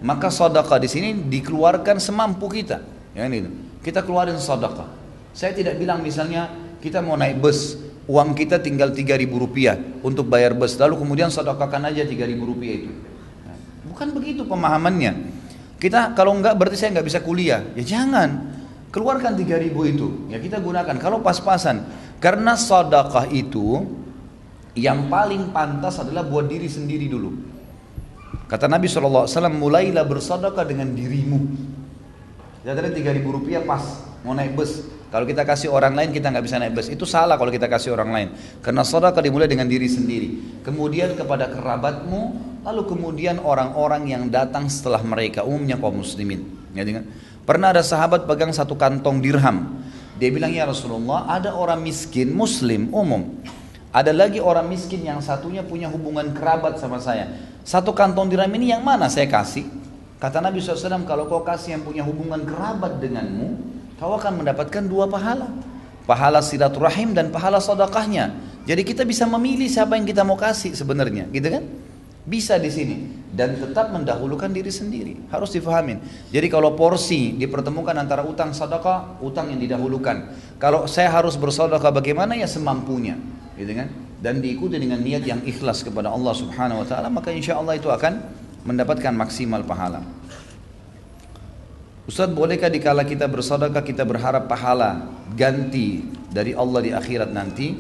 Maka 0.04 0.28
sedekah 0.28 0.76
di 0.76 0.88
sini 0.90 1.08
dikeluarkan 1.16 1.96
semampu 1.96 2.52
kita. 2.52 2.84
Ya 3.16 3.24
ini. 3.24 3.48
Kita 3.80 4.04
keluarin 4.04 4.36
sedekah. 4.36 4.88
Saya 5.32 5.56
tidak 5.56 5.80
bilang 5.80 6.04
misalnya 6.04 6.52
kita 6.80 7.00
mau 7.00 7.16
naik 7.16 7.40
bus, 7.40 7.80
uang 8.08 8.36
kita 8.36 8.60
tinggal 8.60 8.92
3000 8.92 9.28
rupiah 9.32 9.76
untuk 10.04 10.28
bayar 10.28 10.52
bus, 10.52 10.76
lalu 10.76 11.00
kemudian 11.00 11.32
sedekahkan 11.32 11.80
aja 11.88 12.04
3000 12.04 12.36
rupiah 12.44 12.74
itu. 12.84 12.92
Ya, 13.44 13.54
bukan 13.88 14.08
begitu 14.12 14.42
pemahamannya. 14.44 15.12
Kita 15.76 16.16
kalau 16.16 16.36
enggak 16.36 16.56
berarti 16.56 16.76
saya 16.76 16.96
enggak 16.96 17.08
bisa 17.08 17.20
kuliah. 17.20 17.60
Ya 17.76 17.84
jangan. 17.84 18.52
Keluarkan 18.92 19.36
3000 19.36 19.92
itu. 19.92 20.06
Ya 20.32 20.40
kita 20.40 20.60
gunakan 20.60 20.96
kalau 20.96 21.20
pas-pasan. 21.20 21.84
Karena 22.16 22.56
sedekah 22.56 23.28
itu 23.28 23.84
yang 24.76 25.08
paling 25.12 25.52
pantas 25.52 26.00
adalah 26.00 26.24
buat 26.24 26.48
diri 26.48 26.68
sendiri 26.68 27.08
dulu. 27.08 27.55
Kata 28.46 28.70
Nabi 28.70 28.86
SAW, 28.86 29.26
mulailah 29.50 30.06
bersedekah 30.06 30.62
dengan 30.62 30.94
dirimu. 30.94 31.38
Ya 32.62 32.74
tadi 32.74 32.98
tiga 32.98 33.14
ribu 33.14 33.34
rupiah 33.34 33.62
pas 33.62 33.82
mau 34.26 34.34
naik 34.34 34.58
bus. 34.58 34.86
Kalau 35.10 35.22
kita 35.22 35.46
kasih 35.46 35.70
orang 35.70 35.94
lain 35.94 36.10
kita 36.10 36.34
nggak 36.34 36.44
bisa 36.46 36.58
naik 36.58 36.74
bus. 36.74 36.90
Itu 36.90 37.06
salah 37.06 37.38
kalau 37.38 37.50
kita 37.50 37.70
kasih 37.70 37.94
orang 37.94 38.10
lain. 38.10 38.28
Karena 38.62 38.82
sedekah 38.82 39.22
dimulai 39.22 39.46
dengan 39.46 39.70
diri 39.70 39.86
sendiri. 39.86 40.62
Kemudian 40.66 41.14
kepada 41.14 41.46
kerabatmu, 41.50 42.22
lalu 42.66 42.82
kemudian 42.90 43.38
orang-orang 43.38 44.10
yang 44.10 44.26
datang 44.30 44.66
setelah 44.66 45.02
mereka, 45.02 45.46
umumnya 45.46 45.78
kaum 45.78 46.02
muslimin. 46.02 46.46
Ya, 46.74 46.82
kan? 46.82 47.06
Pernah 47.46 47.70
ada 47.70 47.82
sahabat 47.86 48.26
pegang 48.26 48.50
satu 48.50 48.74
kantong 48.74 49.22
dirham. 49.22 49.78
Dia 50.18 50.30
bilang 50.34 50.50
ya 50.50 50.66
Rasulullah, 50.66 51.30
ada 51.30 51.54
orang 51.54 51.82
miskin 51.82 52.34
muslim 52.34 52.90
umum 52.90 53.42
ada 53.96 54.12
lagi 54.12 54.44
orang 54.44 54.68
miskin 54.68 55.08
yang 55.08 55.24
satunya 55.24 55.64
punya 55.64 55.88
hubungan 55.88 56.36
kerabat 56.36 56.76
sama 56.76 57.00
saya. 57.00 57.32
Satu 57.66 57.90
kantong 57.90 58.30
dirham 58.30 58.46
ini 58.54 58.70
yang 58.70 58.86
mana 58.86 59.10
saya 59.10 59.26
kasih? 59.26 59.66
Kata 60.22 60.38
Nabi 60.38 60.62
SAW, 60.62 61.02
kalau 61.02 61.26
kau 61.26 61.42
kasih 61.42 61.74
yang 61.74 61.82
punya 61.82 62.06
hubungan 62.06 62.46
kerabat 62.46 63.02
denganmu, 63.02 63.58
kau 63.98 64.14
akan 64.14 64.38
mendapatkan 64.38 64.86
dua 64.86 65.10
pahala. 65.10 65.50
Pahala 66.06 66.38
silaturahim 66.46 67.10
dan 67.10 67.34
pahala 67.34 67.58
sedekahnya. 67.58 68.30
Jadi 68.70 68.86
kita 68.86 69.02
bisa 69.02 69.26
memilih 69.26 69.66
siapa 69.66 69.98
yang 69.98 70.06
kita 70.06 70.22
mau 70.22 70.38
kasih 70.38 70.78
sebenarnya, 70.78 71.26
gitu 71.34 71.50
kan? 71.50 71.66
Bisa 72.22 72.54
di 72.54 72.70
sini 72.70 73.26
dan 73.34 73.58
tetap 73.58 73.90
mendahulukan 73.90 74.46
diri 74.54 74.70
sendiri. 74.70 75.26
Harus 75.34 75.50
difahamin. 75.50 75.98
Jadi 76.30 76.46
kalau 76.46 76.78
porsi 76.78 77.34
dipertemukan 77.34 77.98
antara 77.98 78.22
utang 78.22 78.54
sedekah, 78.54 79.18
utang 79.18 79.50
yang 79.50 79.58
didahulukan. 79.58 80.30
Kalau 80.62 80.86
saya 80.86 81.10
harus 81.10 81.34
bersedekah 81.34 81.90
bagaimana 81.90 82.38
ya 82.38 82.46
semampunya 82.46 83.18
gitu 83.58 83.74
kan? 83.74 84.05
Dan 84.16 84.40
diikuti 84.40 84.80
dengan 84.80 85.00
niat 85.04 85.28
yang 85.28 85.40
ikhlas 85.44 85.84
kepada 85.84 86.08
Allah 86.08 86.32
Subhanahu 86.32 86.82
wa 86.82 86.86
taala, 86.88 87.12
maka 87.12 87.28
insya 87.32 87.60
Allah 87.60 87.76
itu 87.76 87.92
akan 87.92 88.20
mendapatkan 88.64 89.12
maksimal 89.12 89.62
pahala. 89.62 90.00
Ustaz 92.06 92.30
bolehkah 92.30 92.70
dikala 92.70 93.02
kita 93.02 93.26
bersedekah 93.26 93.82
kita 93.82 94.06
berharap 94.06 94.46
pahala 94.46 95.10
ganti 95.34 96.06
dari 96.30 96.54
Allah 96.54 96.80
di 96.82 96.90
akhirat 96.94 97.34
nanti? 97.34 97.74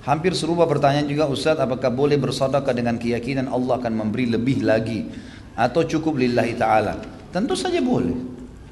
Hampir 0.00 0.32
serupa 0.32 0.64
pertanyaan 0.64 1.04
juga 1.04 1.28
Ustaz 1.28 1.60
apakah 1.60 1.92
boleh 1.92 2.16
bersedekah 2.16 2.72
dengan 2.72 2.96
keyakinan 2.96 3.52
Allah 3.52 3.76
akan 3.76 3.92
memberi 3.92 4.32
lebih 4.32 4.64
lagi 4.64 5.04
atau 5.52 5.84
cukup 5.84 6.16
lillahi 6.16 6.56
ta'ala? 6.56 7.04
Tentu 7.28 7.52
saja 7.52 7.84
boleh. 7.84 8.16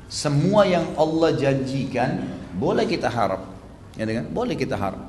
Semua 0.09 0.65
yang 0.65 0.97
Allah 0.97 1.37
janjikan 1.37 2.25
boleh 2.57 2.89
kita 2.89 3.13
harap. 3.13 3.45
Ya, 4.01 4.09
kan? 4.09 4.25
Boleh 4.33 4.57
kita 4.57 4.73
harap. 4.73 5.05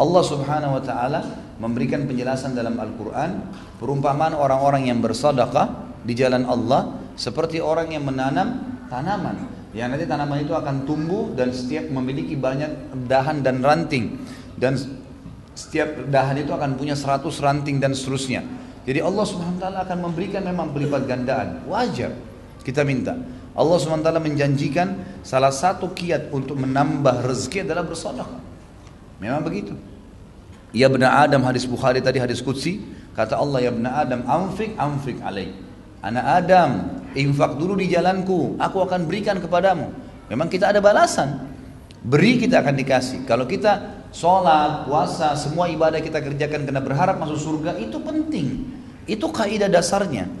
Allah 0.00 0.22
Subhanahu 0.24 0.80
wa 0.80 0.82
taala 0.82 1.20
memberikan 1.60 2.08
penjelasan 2.08 2.56
dalam 2.56 2.80
Al-Qur'an 2.80 3.52
perumpamaan 3.76 4.32
orang-orang 4.32 4.88
yang 4.88 5.04
bersedekah 5.04 5.92
di 6.00 6.16
jalan 6.16 6.48
Allah 6.48 6.96
seperti 7.20 7.60
orang 7.60 7.92
yang 7.92 8.08
menanam 8.08 8.80
tanaman 8.88 9.60
yang 9.76 9.92
nanti 9.92 10.08
tanaman 10.08 10.40
itu 10.40 10.56
akan 10.56 10.88
tumbuh 10.88 11.30
dan 11.36 11.52
setiap 11.52 11.86
memiliki 11.92 12.34
banyak 12.34 12.96
dahan 13.06 13.44
dan 13.44 13.60
ranting 13.60 14.18
dan 14.56 14.74
setiap 15.54 16.08
dahan 16.08 16.40
itu 16.40 16.50
akan 16.50 16.80
punya 16.80 16.96
100 16.96 17.28
ranting 17.44 17.76
dan 17.76 17.92
seterusnya. 17.92 18.40
Jadi 18.88 19.04
Allah 19.04 19.24
Subhanahu 19.28 19.60
wa 19.60 19.62
taala 19.62 19.78
akan 19.84 19.98
memberikan 20.08 20.40
memang 20.40 20.72
berlipat 20.72 21.04
gandaan. 21.04 21.62
Wajar 21.68 22.16
kita 22.64 22.80
minta. 22.82 23.14
Allah 23.52 23.76
Subhanahu 23.76 24.02
wa 24.02 24.06
taala 24.08 24.22
menjanjikan 24.24 25.20
salah 25.20 25.52
satu 25.52 25.92
kiat 25.92 26.32
untuk 26.32 26.56
menambah 26.56 27.28
rezeki 27.28 27.68
adalah 27.68 27.84
bersedekah. 27.84 28.40
Memang 29.20 29.44
begitu. 29.44 29.76
Ya 30.70 30.86
benar 30.86 31.26
Adam 31.26 31.42
hadis 31.42 31.66
Bukhari 31.66 31.98
tadi 31.98 32.22
hadis 32.22 32.38
Qudsi 32.38 32.78
kata 33.18 33.34
Allah 33.34 33.58
ya 33.66 33.70
benar 33.74 34.06
Adam 34.06 34.22
amfik 34.22 34.78
amfik 34.78 35.18
alaih. 35.22 35.50
Anak 36.00 36.24
Adam 36.24 36.70
infak 37.12 37.58
dulu 37.58 37.76
di 37.76 37.90
jalanku 37.90 38.56
aku 38.56 38.78
akan 38.86 39.04
berikan 39.10 39.42
kepadamu. 39.42 39.90
Memang 40.30 40.46
kita 40.46 40.70
ada 40.70 40.78
balasan. 40.78 41.50
Beri 42.00 42.40
kita 42.40 42.64
akan 42.64 42.74
dikasih. 42.80 43.28
Kalau 43.28 43.44
kita 43.44 44.06
sholat, 44.14 44.88
puasa, 44.88 45.36
semua 45.36 45.68
ibadah 45.68 46.00
kita 46.00 46.22
kerjakan 46.22 46.64
karena 46.64 46.80
berharap 46.80 47.20
masuk 47.20 47.36
surga 47.36 47.76
itu 47.76 48.00
penting. 48.00 48.64
Itu 49.04 49.28
kaidah 49.28 49.68
dasarnya. 49.68 50.39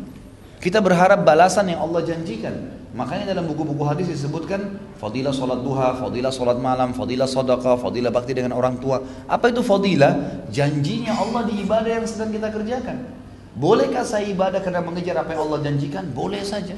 Kita 0.60 0.84
berharap 0.84 1.24
balasan 1.24 1.72
yang 1.72 1.80
Allah 1.80 2.04
janjikan. 2.04 2.52
Makanya 2.92 3.32
dalam 3.32 3.48
buku-buku 3.48 3.80
hadis 3.86 4.12
disebutkan 4.12 4.76
fadilah 5.00 5.32
sholat 5.32 5.64
duha, 5.64 5.96
fadilah 5.96 6.28
sholat 6.28 6.60
malam, 6.60 6.92
fadilah 6.92 7.24
sedekah, 7.24 7.80
fadilah 7.80 8.12
bakti 8.12 8.36
dengan 8.36 8.52
orang 8.52 8.76
tua. 8.76 9.00
Apa 9.24 9.48
itu 9.48 9.64
fadilah? 9.64 10.44
Janjinya 10.52 11.16
Allah 11.16 11.48
di 11.48 11.64
ibadah 11.64 12.02
yang 12.02 12.04
sedang 12.04 12.28
kita 12.28 12.52
kerjakan. 12.52 13.08
Bolehkah 13.56 14.04
saya 14.04 14.28
ibadah 14.28 14.60
karena 14.60 14.84
mengejar 14.84 15.16
apa 15.16 15.32
yang 15.32 15.48
Allah 15.48 15.58
janjikan? 15.64 16.04
Boleh 16.12 16.44
saja. 16.44 16.76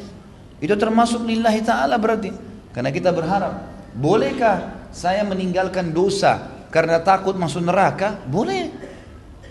Itu 0.62 0.78
termasuk 0.78 1.26
lillahi 1.26 1.66
ta'ala 1.66 1.98
berarti. 1.98 2.30
Karena 2.70 2.94
kita 2.94 3.10
berharap. 3.10 3.66
Bolehkah 3.98 4.88
saya 4.94 5.26
meninggalkan 5.26 5.90
dosa 5.90 6.38
karena 6.70 7.02
takut 7.02 7.34
masuk 7.34 7.66
neraka? 7.66 8.20
Boleh. 8.30 8.91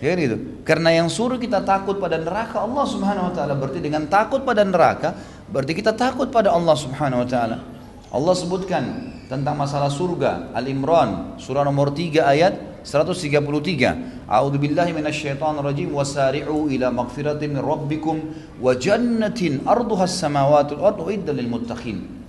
Ya 0.02 0.18
gitu. 0.18 0.66
Karena 0.66 0.90
yang 0.90 1.06
suruh 1.06 1.38
kita 1.38 1.62
takut 1.62 2.02
pada 2.02 2.18
neraka 2.18 2.58
Allah 2.58 2.82
Subhanahu 2.90 3.30
wa 3.30 3.34
taala 3.38 3.54
berarti 3.54 3.78
dengan 3.78 4.10
takut 4.10 4.42
pada 4.42 4.66
neraka 4.66 5.14
Berarti 5.52 5.76
kita 5.76 5.92
takut 5.92 6.32
pada 6.32 6.48
Allah 6.48 6.72
Subhanahu 6.72 7.22
wa 7.22 7.28
taala. 7.28 7.60
Allah 8.08 8.34
sebutkan 8.36 8.84
tentang 9.28 9.56
masalah 9.56 9.92
surga 9.92 10.52
Al-Imran 10.56 11.36
surah 11.36 11.64
nomor 11.64 11.92
3 11.92 12.24
ayat 12.24 12.80
133. 12.80 14.26
A'udzu 14.32 14.56
billahi 14.56 14.96
minasyaitonir 14.96 15.60
rajim 15.60 15.92
wasari'u 15.92 16.72
ila 16.72 16.88
magfiratin 16.88 17.60
rabbikum 17.60 18.32
wa 18.58 18.72
jannatin 18.72 19.60
arduha 19.68 20.08
as-samawati 20.08 20.72
wal 20.80 20.96
ardu 20.96 21.30
lil 21.36 21.48
muttaqin. 21.52 22.21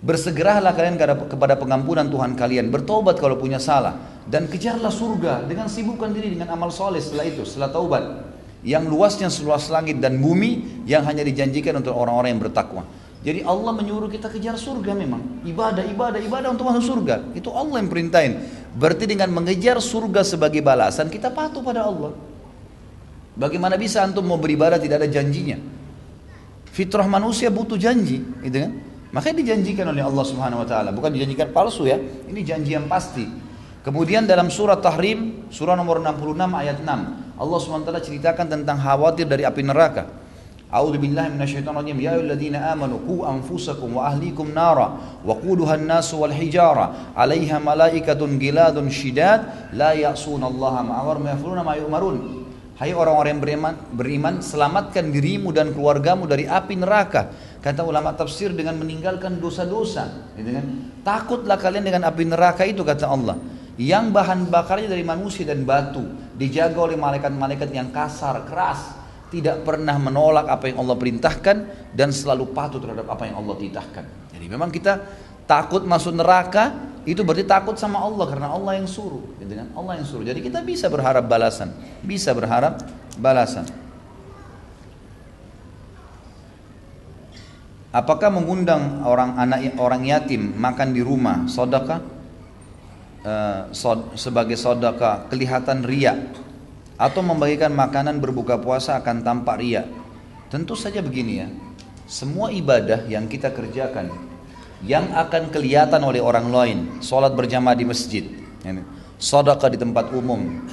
Bersegeralah 0.00 0.72
kalian 0.72 0.96
kepada 1.28 1.60
pengampunan 1.60 2.08
Tuhan 2.08 2.32
kalian, 2.32 2.72
bertobat 2.72 3.20
kalau 3.20 3.36
punya 3.36 3.60
salah 3.60 4.00
dan 4.24 4.48
kejarlah 4.48 4.88
surga 4.88 5.44
dengan 5.44 5.68
sibukkan 5.68 6.08
diri 6.16 6.32
dengan 6.32 6.48
amal 6.56 6.72
soleh 6.72 7.04
setelah 7.04 7.28
itu, 7.28 7.44
setelah 7.44 7.68
taubat 7.68 8.04
yang 8.64 8.88
luasnya 8.88 9.28
seluas 9.28 9.68
langit 9.68 10.00
dan 10.00 10.16
bumi 10.16 10.84
yang 10.88 11.04
hanya 11.04 11.20
dijanjikan 11.20 11.84
untuk 11.84 11.92
orang-orang 11.92 12.32
yang 12.32 12.40
bertakwa. 12.40 12.88
Jadi 13.20 13.44
Allah 13.44 13.76
menyuruh 13.76 14.08
kita 14.08 14.32
kejar 14.32 14.56
surga 14.56 14.96
memang. 14.96 15.44
Ibadah, 15.44 15.84
ibadah, 15.84 16.20
ibadah 16.24 16.48
untuk 16.56 16.72
masuk 16.72 16.84
surga. 16.96 17.36
Itu 17.36 17.52
Allah 17.52 17.84
yang 17.84 17.92
perintahin. 17.92 18.40
Berarti 18.72 19.04
dengan 19.04 19.28
mengejar 19.28 19.76
surga 19.76 20.24
sebagai 20.24 20.64
balasan 20.64 21.12
kita 21.12 21.28
patuh 21.28 21.60
pada 21.60 21.84
Allah. 21.84 22.16
Bagaimana 23.36 23.76
bisa 23.76 24.00
antum 24.00 24.24
mau 24.24 24.40
beribadah 24.40 24.80
tidak 24.80 25.04
ada 25.04 25.08
janjinya? 25.12 25.60
Fitrah 26.72 27.04
manusia 27.04 27.52
butuh 27.52 27.76
janji, 27.76 28.24
gitu 28.40 28.56
kan? 28.56 28.72
Makanya 29.10 29.42
dijanjikan 29.42 29.90
oleh 29.90 30.06
Allah 30.06 30.24
Subhanahu 30.26 30.62
wa 30.62 30.68
taala, 30.68 30.94
bukan 30.94 31.10
dijanjikan 31.10 31.50
palsu 31.50 31.90
ya. 31.90 31.98
Ini 32.00 32.40
janji 32.46 32.78
yang 32.78 32.86
pasti. 32.86 33.26
Kemudian 33.82 34.28
dalam 34.28 34.52
surat 34.52 34.78
Tahrim, 34.78 35.50
surah 35.50 35.74
nomor 35.74 35.98
66 35.98 36.36
ayat 36.52 36.78
6, 36.84 37.40
Allah 37.40 37.58
Subhanahu 37.58 37.84
wa 37.84 37.88
taala 37.90 38.02
ceritakan 38.04 38.46
tentang 38.46 38.78
khawatir 38.78 39.26
dari 39.26 39.42
api 39.42 39.62
neraka. 39.66 40.06
A'udzu 40.70 41.02
billahi 41.02 41.34
minasyaitonir 41.34 41.82
rajim. 41.82 41.98
Ya 41.98 42.14
ayyuhalladzina 42.14 42.70
amanu 42.70 43.02
qu 43.02 43.26
anfusakum 43.26 43.98
wa 43.98 44.06
ahlikum 44.06 44.54
nara 44.54 45.18
wa 45.26 45.34
quduha 45.34 45.74
an-nasu 45.74 46.22
wal 46.22 46.30
hijara 46.30 47.10
'alaiha 47.18 47.58
malaikatun 47.58 48.38
giladun 48.38 48.86
syidad 48.86 49.74
la 49.74 49.98
ya'sunallaha 49.98 50.86
ma 50.86 51.02
amara 51.02 51.18
ma 51.18 51.28
yaf'aluna 51.34 51.62
ma 51.66 51.74
yu'marun. 51.74 52.16
Hai 52.78 52.94
orang-orang 52.96 53.36
yang 53.36 53.42
beriman, 53.44 53.74
beriman, 53.92 54.34
selamatkan 54.40 55.10
dirimu 55.12 55.50
dan 55.52 55.74
keluargamu 55.74 56.24
dari 56.30 56.46
api 56.46 56.78
neraka. 56.78 57.34
Kata 57.60 57.84
ulama 57.84 58.16
tafsir 58.16 58.56
dengan 58.56 58.80
meninggalkan 58.80 59.36
dosa-dosa, 59.36 60.32
gitu 60.32 60.48
kan? 60.48 60.64
Takutlah 61.04 61.60
kalian 61.60 61.84
dengan 61.84 62.08
api 62.08 62.24
neraka 62.24 62.64
itu 62.64 62.80
kata 62.80 63.04
Allah. 63.04 63.36
Yang 63.76 64.16
bahan 64.16 64.48
bakarnya 64.48 64.88
dari 64.88 65.04
manusia 65.04 65.44
dan 65.44 65.68
batu, 65.68 66.00
dijaga 66.40 66.80
oleh 66.80 66.96
malaikat-malaikat 66.96 67.68
yang 67.68 67.92
kasar, 67.92 68.48
keras, 68.48 68.96
tidak 69.28 69.60
pernah 69.60 70.00
menolak 70.00 70.48
apa 70.48 70.72
yang 70.72 70.80
Allah 70.80 70.96
perintahkan 70.96 71.56
dan 71.92 72.08
selalu 72.10 72.48
patuh 72.56 72.80
terhadap 72.80 73.06
apa 73.12 73.28
yang 73.28 73.44
Allah 73.44 73.56
titahkan. 73.60 74.04
Jadi 74.32 74.46
memang 74.48 74.72
kita 74.72 75.00
takut 75.44 75.84
masuk 75.84 76.16
neraka 76.16 76.90
itu 77.04 77.24
berarti 77.24 77.48
takut 77.48 77.76
sama 77.80 78.00
Allah 78.00 78.24
karena 78.28 78.52
Allah 78.52 78.76
yang 78.76 78.88
suruh, 78.88 79.36
gitu 79.40 79.52
kan? 79.52 79.68
Allah 79.72 80.00
yang 80.00 80.06
suruh. 80.08 80.24
Jadi 80.24 80.40
kita 80.44 80.60
bisa 80.60 80.88
berharap 80.88 81.24
balasan, 81.24 81.72
bisa 82.04 82.32
berharap 82.32 82.80
balasan. 83.16 83.64
Apakah 87.90 88.30
mengundang 88.30 89.02
orang 89.02 89.34
anak 89.34 89.74
orang 89.82 90.06
yatim 90.06 90.54
makan 90.54 90.94
di 90.94 91.02
rumah 91.02 91.50
sodaka 91.50 91.98
uh, 93.26 93.66
sod, 93.74 94.14
sebagai 94.14 94.54
sodaka 94.54 95.26
kelihatan 95.26 95.82
ria 95.82 96.14
atau 96.94 97.18
membagikan 97.26 97.74
makanan 97.74 98.22
berbuka 98.22 98.62
puasa 98.62 98.94
akan 99.02 99.26
tampak 99.26 99.58
ria? 99.58 99.82
Tentu 100.54 100.78
saja 100.78 101.02
begini 101.02 101.32
ya. 101.42 101.50
Semua 102.06 102.54
ibadah 102.54 103.10
yang 103.10 103.26
kita 103.26 103.50
kerjakan 103.50 104.30
yang 104.86 105.12
akan 105.12 105.52
kelihatan 105.52 106.00
oleh 106.00 106.24
orang 106.24 106.46
lain, 106.48 106.78
sholat 107.04 107.36
berjamaah 107.36 107.76
di 107.76 107.84
masjid, 107.84 108.24
sodaka 109.20 109.68
di 109.68 109.76
tempat 109.76 110.08
umum, 110.14 110.64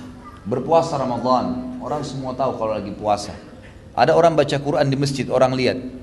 berpuasa 0.48 0.96
Ramadan, 0.96 1.76
orang 1.84 2.06
semua 2.08 2.32
tahu 2.32 2.56
kalau 2.56 2.74
lagi 2.78 2.94
puasa. 2.96 3.36
Ada 3.98 4.14
orang 4.14 4.38
baca 4.38 4.56
Quran 4.62 4.88
di 4.88 4.96
masjid, 4.96 5.28
orang 5.28 5.52
lihat 5.58 5.97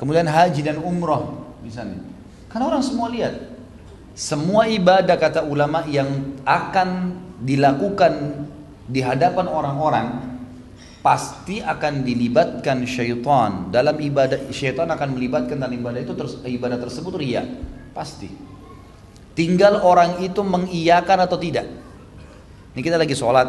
Kemudian 0.00 0.24
haji 0.24 0.64
dan 0.64 0.80
umroh 0.80 1.52
misalnya. 1.60 2.00
Karena 2.48 2.72
orang 2.72 2.80
semua 2.80 3.12
lihat. 3.12 3.52
Semua 4.16 4.64
ibadah 4.64 5.20
kata 5.20 5.44
ulama 5.44 5.84
yang 5.86 6.40
akan 6.48 7.20
dilakukan 7.44 8.12
di 8.88 9.04
hadapan 9.04 9.46
orang-orang 9.46 10.06
pasti 11.00 11.64
akan 11.64 12.04
dilibatkan 12.04 12.84
syaitan 12.84 13.72
dalam 13.72 13.96
ibadah 13.96 14.52
syaitan 14.52 14.84
akan 14.92 15.16
melibatkan 15.16 15.56
dalam 15.56 15.72
ibadah 15.72 16.04
itu 16.04 16.12
ibadah 16.44 16.76
tersebut 16.76 17.16
ria 17.16 17.40
pasti 17.96 18.28
tinggal 19.32 19.80
orang 19.80 20.20
itu 20.20 20.44
mengiyakan 20.44 21.24
atau 21.24 21.40
tidak 21.40 21.64
ini 22.76 22.80
kita 22.84 23.00
lagi 23.00 23.16
sholat 23.16 23.48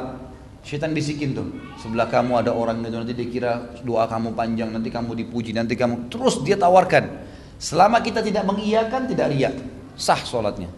Syaitan 0.62 0.93
bisikin 0.93 1.34
tuh, 1.34 1.50
sebelah 1.82 2.06
kamu 2.06 2.45
ada 2.45 2.54
orang 2.54 2.86
itu 2.86 2.93
nanti 2.93 3.13
dia 3.17 3.28
kira 3.28 3.52
doa 3.82 4.06
kamu 4.06 4.38
panjang, 4.38 4.69
nanti 4.69 4.93
kamu 4.93 5.17
dipuji, 5.17 5.58
nanti 5.58 5.74
kamu 5.74 6.06
terus 6.13 6.38
dia 6.45 6.54
tawarkan. 6.54 7.10
Selama 7.58 7.97
kita 8.06 8.21
tidak 8.21 8.45
mengiyakan 8.45 9.10
tidak 9.10 9.34
riak, 9.34 9.58
sah 9.97 10.21
sholatnya. 10.21 10.69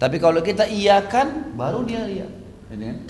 Tapi 0.00 0.16
kalau 0.16 0.40
kita 0.40 0.64
iyakan, 0.64 1.52
baru 1.52 1.84
dia 1.84 2.08
riak. 2.08 2.30
Kan? 2.72 3.04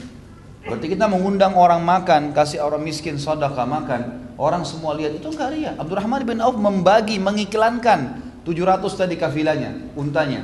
Berarti 0.66 0.86
kita 0.90 1.06
mengundang 1.06 1.54
orang 1.54 1.82
makan, 1.86 2.34
kasih 2.34 2.66
orang 2.66 2.82
miskin 2.82 3.14
sodaka 3.14 3.62
makan, 3.62 4.34
orang 4.38 4.66
semua 4.66 4.98
lihat 4.98 5.14
itu 5.14 5.30
enggak 5.30 5.54
riak. 5.54 5.74
Abdurrahman 5.78 6.22
bin 6.26 6.38
Auf 6.42 6.58
membagi, 6.58 7.22
mengiklankan 7.22 8.18
700 8.42 8.90
tadi 8.98 9.14
kafilanya, 9.14 9.70
untanya. 9.94 10.42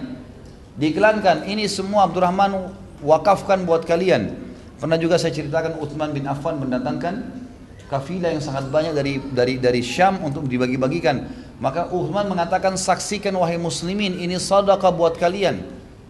Diiklankan, 0.78 1.50
ini 1.50 1.66
semua 1.66 2.06
Abdurrahman 2.06 2.70
wakafkan 3.02 3.66
buat 3.66 3.82
kalian 3.82 4.47
Pernah 4.78 4.98
juga 4.98 5.18
saya 5.18 5.34
ceritakan 5.34 5.82
Uthman 5.82 6.14
bin 6.14 6.30
Affan 6.30 6.62
mendatangkan 6.62 7.14
kafilah 7.90 8.30
yang 8.30 8.42
sangat 8.42 8.70
banyak 8.70 8.94
dari 8.94 9.18
dari 9.34 9.54
dari 9.58 9.82
Syam 9.82 10.22
untuk 10.22 10.46
dibagi-bagikan. 10.46 11.26
Maka 11.58 11.90
Uthman 11.90 12.30
mengatakan 12.30 12.78
saksikan 12.78 13.34
wahai 13.34 13.58
muslimin 13.58 14.14
ini 14.22 14.38
sedekah 14.38 14.94
buat 14.94 15.18
kalian. 15.18 15.58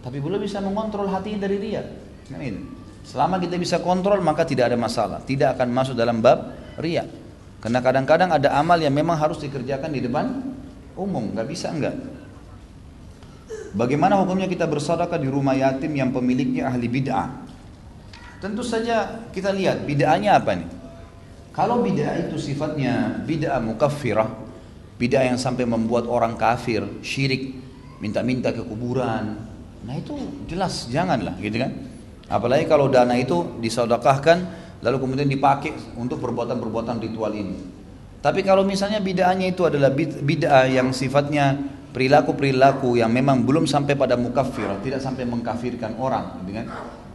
Tapi 0.05 0.21
belum 0.21 0.37
bisa 0.37 0.61
mengontrol 0.61 1.09
hatinya 1.09 1.49
dari 1.49 1.57
dia. 1.57 1.81
Amin. 2.29 2.77
Selama 3.01 3.41
kita 3.41 3.57
bisa 3.57 3.81
kontrol 3.81 4.21
maka 4.21 4.45
tidak 4.45 4.69
ada 4.69 4.77
masalah. 4.77 5.25
Tidak 5.25 5.57
akan 5.57 5.67
masuk 5.73 5.97
dalam 5.97 6.21
bab 6.21 6.53
ria. 6.77 7.09
Karena 7.59 7.81
kadang-kadang 7.81 8.29
ada 8.37 8.53
amal 8.55 8.77
yang 8.77 8.93
memang 8.93 9.17
harus 9.17 9.41
dikerjakan 9.41 9.89
di 9.91 10.05
depan 10.05 10.25
umum, 10.93 11.33
nggak 11.33 11.47
bisa 11.49 11.73
enggak. 11.73 11.97
Bagaimana 13.73 14.17
hukumnya 14.21 14.45
kita 14.45 14.69
bersedekah 14.69 15.17
di 15.17 15.29
rumah 15.29 15.57
yatim 15.57 15.91
yang 15.93 16.13
pemiliknya 16.13 16.69
ahli 16.69 16.87
bid'ah? 16.87 17.27
Tentu 18.39 18.63
saja 18.63 19.27
kita 19.35 19.51
lihat 19.51 19.83
bid'ahnya 19.83 20.39
apa 20.39 20.55
nih? 20.55 20.69
Kalau 21.51 21.83
bid'ah 21.83 22.15
itu 22.23 22.39
sifatnya 22.39 23.19
bid'ah 23.27 23.59
mukaffirah, 23.59 24.31
bid'ah 24.95 25.27
yang 25.27 25.35
sampai 25.35 25.67
membuat 25.67 26.07
orang 26.07 26.39
kafir, 26.39 26.87
syirik, 27.03 27.51
minta-minta 27.99 28.55
ke 28.55 28.63
kuburan. 28.63 29.43
Nah 29.83 29.95
itu 29.99 30.15
jelas 30.47 30.87
janganlah 30.87 31.35
gitu 31.43 31.59
kan. 31.59 31.71
Apalagi 32.31 32.63
kalau 32.63 32.87
dana 32.87 33.11
itu 33.19 33.59
disodakahkan 33.59 34.37
lalu 34.79 34.97
kemudian 35.03 35.27
dipakai 35.27 35.75
untuk 35.99 36.23
perbuatan-perbuatan 36.23 36.95
ritual 37.03 37.35
ini. 37.35 37.59
Tapi 38.23 38.43
kalau 38.47 38.63
misalnya 38.63 39.03
bid'ahnya 39.03 39.51
itu 39.51 39.67
adalah 39.67 39.91
bid'ah 39.95 40.67
yang 40.71 40.95
sifatnya 40.95 41.59
perilaku-perilaku 41.91 42.99
yang 42.99 43.11
memang 43.11 43.43
belum 43.43 43.67
sampai 43.67 43.99
pada 43.99 44.15
mukaffir, 44.15 44.67
tidak 44.79 45.03
sampai 45.03 45.27
mengkafirkan 45.27 45.99
orang, 45.99 46.39
gitu 46.43 46.55
kan? 46.63 46.67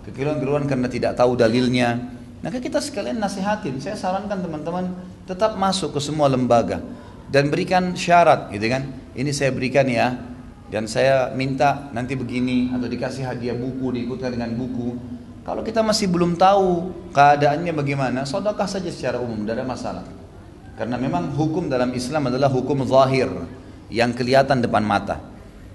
Kekeliruan-kekeliruan 0.09 0.69
karena 0.69 0.89
tidak 0.89 1.13
tahu 1.17 1.37
dalilnya. 1.37 2.01
Maka 2.45 2.61
kita 2.61 2.79
sekalian 2.79 3.17
nasihatin. 3.19 3.81
Saya 3.81 3.97
sarankan 3.97 4.45
teman-teman 4.45 4.93
tetap 5.25 5.57
masuk 5.57 5.97
ke 5.97 6.01
semua 6.05 6.29
lembaga 6.29 6.85
dan 7.33 7.49
berikan 7.49 7.97
syarat, 7.97 8.53
gitu 8.53 8.69
kan? 8.69 8.85
Ini 9.17 9.31
saya 9.33 9.51
berikan 9.51 9.89
ya, 9.89 10.13
dan 10.69 10.85
saya 10.85 11.33
minta 11.33 11.89
nanti 11.97 12.13
begini 12.19 12.69
atau 12.75 12.85
dikasih 12.85 13.25
hadiah 13.25 13.57
buku 13.57 13.97
diikutkan 13.97 14.37
dengan 14.37 14.53
buku. 14.55 14.97
Kalau 15.45 15.61
kita 15.61 15.85
masih 15.85 16.09
belum 16.09 16.37
tahu 16.41 16.93
keadaannya 17.13 17.73
bagaimana, 17.73 18.25
sodokah 18.25 18.69
saja 18.69 18.89
secara 18.89 19.21
umum, 19.21 19.45
tidak 19.45 19.61
ada 19.61 19.67
masalah. 19.69 20.05
Karena 20.75 20.97
memang 20.99 21.33
hukum 21.37 21.69
dalam 21.69 21.93
Islam 21.95 22.33
adalah 22.33 22.49
hukum 22.51 22.83
zahir 22.85 23.29
yang 23.93 24.13
kelihatan 24.17 24.65
depan 24.65 24.83
mata. 24.83 25.21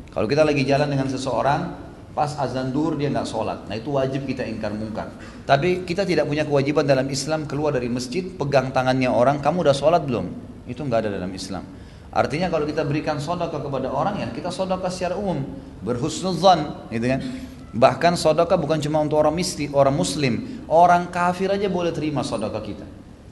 Kalau 0.09 0.25
kita 0.25 0.41
lagi 0.41 0.65
jalan 0.65 0.89
dengan 0.89 1.07
seseorang, 1.07 1.88
Pas 2.17 2.33
azan 2.35 2.73
duhur 2.73 2.97
dia 2.97 3.07
nggak 3.13 3.27
sholat. 3.29 3.69
Nah 3.69 3.77
itu 3.77 3.93
wajib 3.93 4.25
kita 4.25 4.43
ingkar 4.43 4.73
mungkar. 4.73 5.13
Tapi 5.45 5.85
kita 5.85 6.03
tidak 6.03 6.25
punya 6.25 6.43
kewajiban 6.43 6.83
dalam 6.83 7.05
Islam 7.07 7.45
keluar 7.45 7.71
dari 7.71 7.87
masjid, 7.87 8.25
pegang 8.25 8.73
tangannya 8.73 9.07
orang, 9.07 9.39
kamu 9.39 9.65
udah 9.69 9.75
sholat 9.77 10.01
belum? 10.03 10.29
Itu 10.65 10.83
nggak 10.83 11.05
ada 11.05 11.09
dalam 11.21 11.31
Islam. 11.31 11.63
Artinya 12.09 12.49
kalau 12.49 12.65
kita 12.65 12.81
berikan 12.81 13.21
sodaka 13.21 13.61
kepada 13.61 13.93
orang 13.93 14.17
ya 14.17 14.27
kita 14.33 14.49
sodaka 14.49 14.89
secara 14.89 15.13
umum 15.13 15.45
berhusnuzan, 15.85 16.89
gitu 16.89 17.05
kan? 17.05 17.21
Bahkan 17.69 18.17
sodaka 18.17 18.57
bukan 18.57 18.81
cuma 18.81 18.97
untuk 19.05 19.21
orang 19.21 19.37
misti, 19.37 19.69
orang 19.69 19.93
muslim, 19.93 20.65
orang 20.65 21.13
kafir 21.13 21.53
aja 21.53 21.69
boleh 21.69 21.93
terima 21.93 22.25
sodaka 22.25 22.65
kita. 22.65 22.85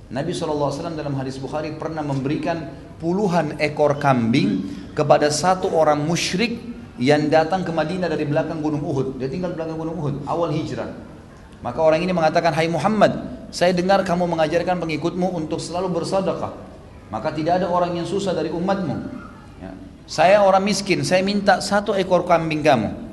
Nabi 0.07 0.31
SAW 0.31 0.71
dalam 0.95 1.17
hadis 1.19 1.35
Bukhari 1.41 1.75
pernah 1.75 1.99
memberikan 1.99 2.69
puluhan 3.01 3.59
ekor 3.59 3.97
kambing 3.99 4.63
kepada 4.93 5.27
satu 5.33 5.73
orang 5.73 5.99
musyrik 5.99 6.76
yang 6.97 7.29
datang 7.29 7.61
ke 7.61 7.69
Madinah 7.69 8.09
dari 8.09 8.25
belakang 8.25 8.61
Gunung 8.61 8.81
Uhud. 8.81 9.21
Dia 9.21 9.29
tinggal 9.29 9.53
di 9.53 9.57
belakang 9.61 9.77
Gunung 9.77 9.97
Uhud, 9.97 10.15
awal 10.25 10.49
hijrah. 10.53 10.89
Maka 11.61 11.79
orang 11.81 12.01
ini 12.05 12.13
mengatakan, 12.13 12.53
Hai 12.53 12.69
Muhammad, 12.69 13.17
saya 13.49 13.73
dengar 13.73 14.01
kamu 14.05 14.29
mengajarkan 14.29 14.77
pengikutmu 14.77 15.33
untuk 15.33 15.57
selalu 15.57 15.89
bersadaqah. 15.93 16.53
Maka 17.07 17.31
tidak 17.33 17.63
ada 17.63 17.67
orang 17.71 17.95
yang 17.97 18.05
susah 18.05 18.35
dari 18.35 18.51
umatmu. 18.51 18.95
Ya. 19.63 19.71
Saya 20.05 20.43
orang 20.43 20.61
miskin, 20.65 21.01
saya 21.01 21.23
minta 21.23 21.63
satu 21.63 21.95
ekor 21.95 22.27
kambing 22.27 22.61
kamu. 22.61 23.07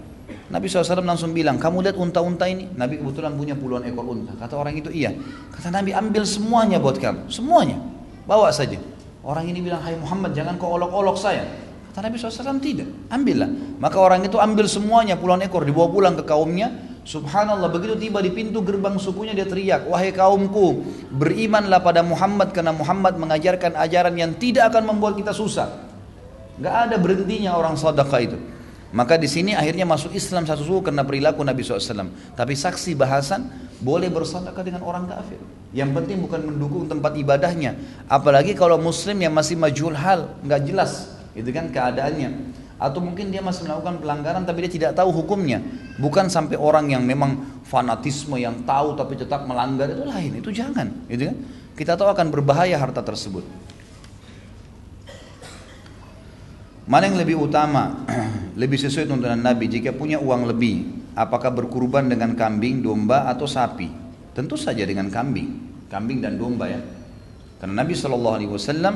Nabi 0.53 0.69
SAW 0.69 1.01
langsung 1.01 1.33
bilang, 1.33 1.57
kamu 1.57 1.89
lihat 1.89 1.97
unta-unta 1.97 2.45
ini? 2.45 2.69
Nabi 2.77 3.01
kebetulan 3.01 3.33
punya 3.33 3.57
puluhan 3.57 3.85
ekor 3.89 4.05
unta. 4.05 4.37
Kata 4.37 4.61
orang 4.61 4.77
itu, 4.77 4.93
iya. 4.93 5.15
Kata 5.51 5.73
Nabi, 5.73 5.97
ambil 5.97 6.29
semuanya 6.29 6.77
buat 6.77 7.01
kamu. 7.01 7.33
Semuanya. 7.33 7.81
Bawa 8.29 8.53
saja. 8.53 8.77
Orang 9.25 9.49
ini 9.49 9.65
bilang, 9.65 9.81
hai 9.81 9.97
Muhammad, 9.97 10.37
jangan 10.37 10.61
kau 10.61 10.77
olok-olok 10.77 11.17
saya. 11.17 11.49
Kata 11.95 12.11
Nabi 12.11 12.19
SAW 12.19 12.59
tidak, 12.59 12.91
ambillah. 13.07 13.79
Maka 13.79 14.03
orang 14.03 14.27
itu 14.27 14.35
ambil 14.43 14.67
semuanya 14.67 15.15
puluhan 15.15 15.47
ekor 15.47 15.63
dibawa 15.63 15.87
pulang 15.87 16.19
ke 16.19 16.27
kaumnya, 16.27 16.75
Subhanallah 17.05 17.69
begitu 17.69 18.01
tiba 18.01 18.25
di 18.25 18.33
pintu 18.33 18.65
gerbang 18.65 18.97
sukunya 18.97 19.37
dia 19.37 19.45
teriak, 19.45 19.87
wahai 19.93 20.09
kaumku, 20.09 20.83
berimanlah 21.13 21.85
pada 21.85 22.01
Muhammad 22.01 22.51
karena 22.51 22.73
Muhammad 22.73 23.21
mengajarkan 23.21 23.77
ajaran 23.77 24.17
yang 24.17 24.33
tidak 24.41 24.73
akan 24.73 24.89
membuat 24.89 25.15
kita 25.21 25.37
susah. 25.37 25.69
Gak 26.59 26.91
ada 26.91 26.97
berhentinya 26.97 27.61
orang 27.61 27.77
sadaqah 27.77 28.21
itu. 28.25 28.39
Maka 28.97 29.21
di 29.21 29.29
sini 29.29 29.53
akhirnya 29.53 29.85
masuk 29.85 30.17
Islam 30.17 30.49
satu 30.49 30.65
suku 30.65 30.89
karena 30.91 31.05
perilaku 31.05 31.47
Nabi 31.47 31.61
SAW. 31.61 32.11
Tapi 32.35 32.55
saksi 32.57 32.97
bahasan 32.99 33.53
boleh 33.85 34.09
bersadaqah 34.09 34.65
dengan 34.67 34.83
orang 34.83 35.05
kafir. 35.05 35.39
Yang 35.77 35.91
penting 36.01 36.19
bukan 36.25 36.41
mendukung 36.41 36.89
tempat 36.89 37.15
ibadahnya. 37.21 37.75
Apalagi 38.09 38.57
kalau 38.57 38.81
Muslim 38.81 39.19
yang 39.21 39.35
masih 39.35 39.59
majul 39.61 39.93
hal, 39.93 40.41
nggak 40.47 40.61
jelas, 40.71 41.14
itu 41.35 41.51
kan 41.51 41.69
keadaannya. 41.69 42.63
Atau 42.75 42.99
mungkin 42.99 43.31
dia 43.31 43.39
masih 43.39 43.67
melakukan 43.67 44.03
pelanggaran 44.03 44.43
tapi 44.43 44.67
dia 44.67 44.73
tidak 44.83 44.93
tahu 44.99 45.11
hukumnya. 45.11 45.63
Bukan 45.99 46.27
sampai 46.27 46.59
orang 46.59 46.91
yang 46.91 47.07
memang 47.07 47.63
fanatisme 47.67 48.35
yang 48.39 48.67
tahu 48.67 48.99
tapi 48.99 49.15
tetap 49.15 49.47
melanggar 49.47 49.91
itu 49.91 50.03
lain. 50.07 50.31
Itu 50.39 50.51
jangan 50.51 50.91
gitu 51.07 51.31
kan? 51.31 51.37
Kita 51.75 51.93
tahu 51.99 52.11
akan 52.11 52.31
berbahaya 52.31 52.79
harta 52.79 53.03
tersebut. 53.03 53.43
Mana 56.85 57.09
yang 57.09 57.19
lebih 57.19 57.41
utama? 57.41 58.05
Lebih 58.61 58.79
sesuai 58.79 59.11
tuntunan 59.11 59.41
Nabi. 59.41 59.67
Jika 59.67 59.91
punya 59.91 60.23
uang 60.23 60.47
lebih 60.47 60.87
apakah 61.19 61.51
berkurban 61.51 62.07
dengan 62.07 62.39
kambing 62.39 62.87
domba 62.87 63.27
atau 63.27 63.51
sapi? 63.51 63.91
Tentu 64.31 64.55
saja 64.55 64.87
dengan 64.87 65.11
kambing. 65.11 65.83
Kambing 65.91 66.23
dan 66.23 66.39
domba 66.39 66.71
ya. 66.71 66.79
Karena 67.59 67.83
Nabi 67.83 67.99
Shallallahu 67.99 68.37
Alaihi 68.39 68.53
Wasallam 68.53 68.95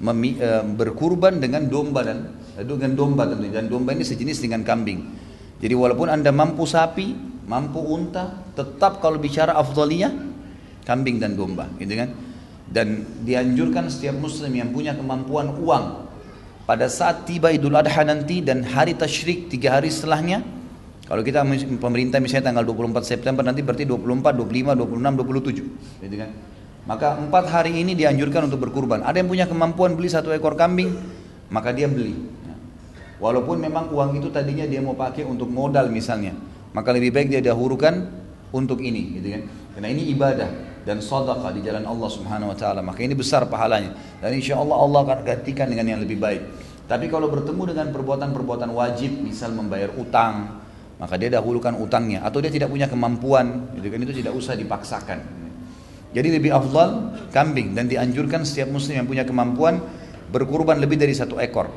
eh, 0.00 0.62
berkurban 0.64 1.40
dengan 1.40 1.68
domba 1.68 2.04
dan 2.04 2.18
dengan 2.56 2.92
domba 2.96 3.28
tentunya. 3.28 3.60
Dan 3.60 3.66
domba 3.68 3.92
ini 3.92 4.04
sejenis 4.04 4.40
dengan 4.44 4.64
kambing. 4.64 5.00
Jadi 5.56 5.72
walaupun 5.72 6.12
anda 6.12 6.32
mampu 6.32 6.68
sapi 6.68 7.36
mampu 7.46 7.78
unta 7.78 8.44
tetap 8.58 8.98
kalau 8.98 9.16
bicara 9.16 9.54
afdaliyah 9.56 10.12
kambing 10.84 11.16
dan 11.16 11.38
domba 11.38 11.70
gitu 11.80 11.96
kan? 11.96 12.10
Dan 12.66 13.06
dianjurkan 13.22 13.86
setiap 13.86 14.18
muslim 14.18 14.50
yang 14.52 14.74
punya 14.74 14.92
kemampuan 14.98 15.54
uang 15.54 16.06
pada 16.66 16.90
saat 16.90 17.24
tiba 17.24 17.54
idul 17.54 17.78
adha 17.78 18.02
nanti 18.02 18.42
dan 18.42 18.66
hari 18.66 18.98
tasyrik 18.98 19.46
tiga 19.46 19.78
hari 19.78 19.86
setelahnya 19.86 20.42
kalau 21.06 21.22
kita 21.22 21.46
pemerintah 21.78 22.18
misalnya 22.18 22.50
tanggal 22.50 22.66
24 22.66 23.06
September 23.06 23.46
nanti 23.46 23.62
berarti 23.62 23.86
24, 23.86 24.34
25, 24.42 24.74
26, 24.74 26.02
27 26.02 26.02
gitu 26.02 26.16
kan 26.18 26.30
maka 26.86 27.18
empat 27.18 27.50
hari 27.50 27.82
ini 27.82 27.98
dianjurkan 27.98 28.46
untuk 28.46 28.62
berkurban 28.70 29.02
ada 29.02 29.18
yang 29.18 29.28
punya 29.28 29.44
kemampuan 29.44 29.98
beli 29.98 30.08
satu 30.08 30.30
ekor 30.30 30.54
kambing 30.54 30.94
maka 31.50 31.74
dia 31.74 31.90
beli 31.90 32.36
Walaupun 33.16 33.56
memang 33.56 33.88
uang 33.88 34.20
itu 34.20 34.28
tadinya 34.28 34.68
dia 34.68 34.84
mau 34.84 34.92
pakai 34.92 35.24
untuk 35.24 35.48
modal 35.48 35.88
misalnya, 35.88 36.36
maka 36.76 36.92
lebih 36.92 37.16
baik 37.16 37.32
dia 37.32 37.40
dahulukan 37.40 38.12
untuk 38.52 38.84
ini, 38.84 39.16
gitu 39.16 39.28
kan? 39.32 39.42
Karena 39.76 39.88
ini 39.88 40.12
ibadah 40.12 40.50
dan 40.84 41.00
sedekah 41.00 41.52
di 41.56 41.64
jalan 41.64 41.84
Allah 41.88 42.10
Subhanahu 42.12 42.52
wa 42.52 42.56
taala. 42.56 42.84
Maka 42.84 43.00
ini 43.00 43.16
besar 43.16 43.48
pahalanya 43.48 43.96
dan 44.20 44.36
insya 44.36 44.60
Allah 44.60 44.76
Allah 44.76 45.00
akan 45.08 45.18
gantikan 45.24 45.68
dengan 45.72 45.96
yang 45.96 46.00
lebih 46.04 46.20
baik. 46.20 46.42
Tapi 46.86 47.08
kalau 47.08 47.32
bertemu 47.32 47.62
dengan 47.72 47.86
perbuatan-perbuatan 47.90 48.70
wajib, 48.76 49.10
misal 49.24 49.50
membayar 49.56 49.90
utang, 49.96 50.60
maka 51.00 51.16
dia 51.16 51.32
dahulukan 51.32 51.72
utangnya 51.72 52.20
atau 52.20 52.38
dia 52.44 52.52
tidak 52.52 52.68
punya 52.68 52.84
kemampuan, 52.84 53.72
gitu 53.80 53.88
kan 53.88 54.00
itu 54.04 54.12
tidak 54.20 54.36
usah 54.36 54.54
dipaksakan. 54.54 55.45
Jadi 56.16 56.32
lebih 56.32 56.48
afdal 56.48 57.12
kambing 57.28 57.76
dan 57.76 57.92
dianjurkan 57.92 58.48
setiap 58.48 58.72
muslim 58.72 59.04
yang 59.04 59.04
punya 59.04 59.28
kemampuan 59.28 59.84
berkurban 60.32 60.80
lebih 60.80 60.96
dari 60.96 61.12
satu 61.12 61.36
ekor. 61.36 61.68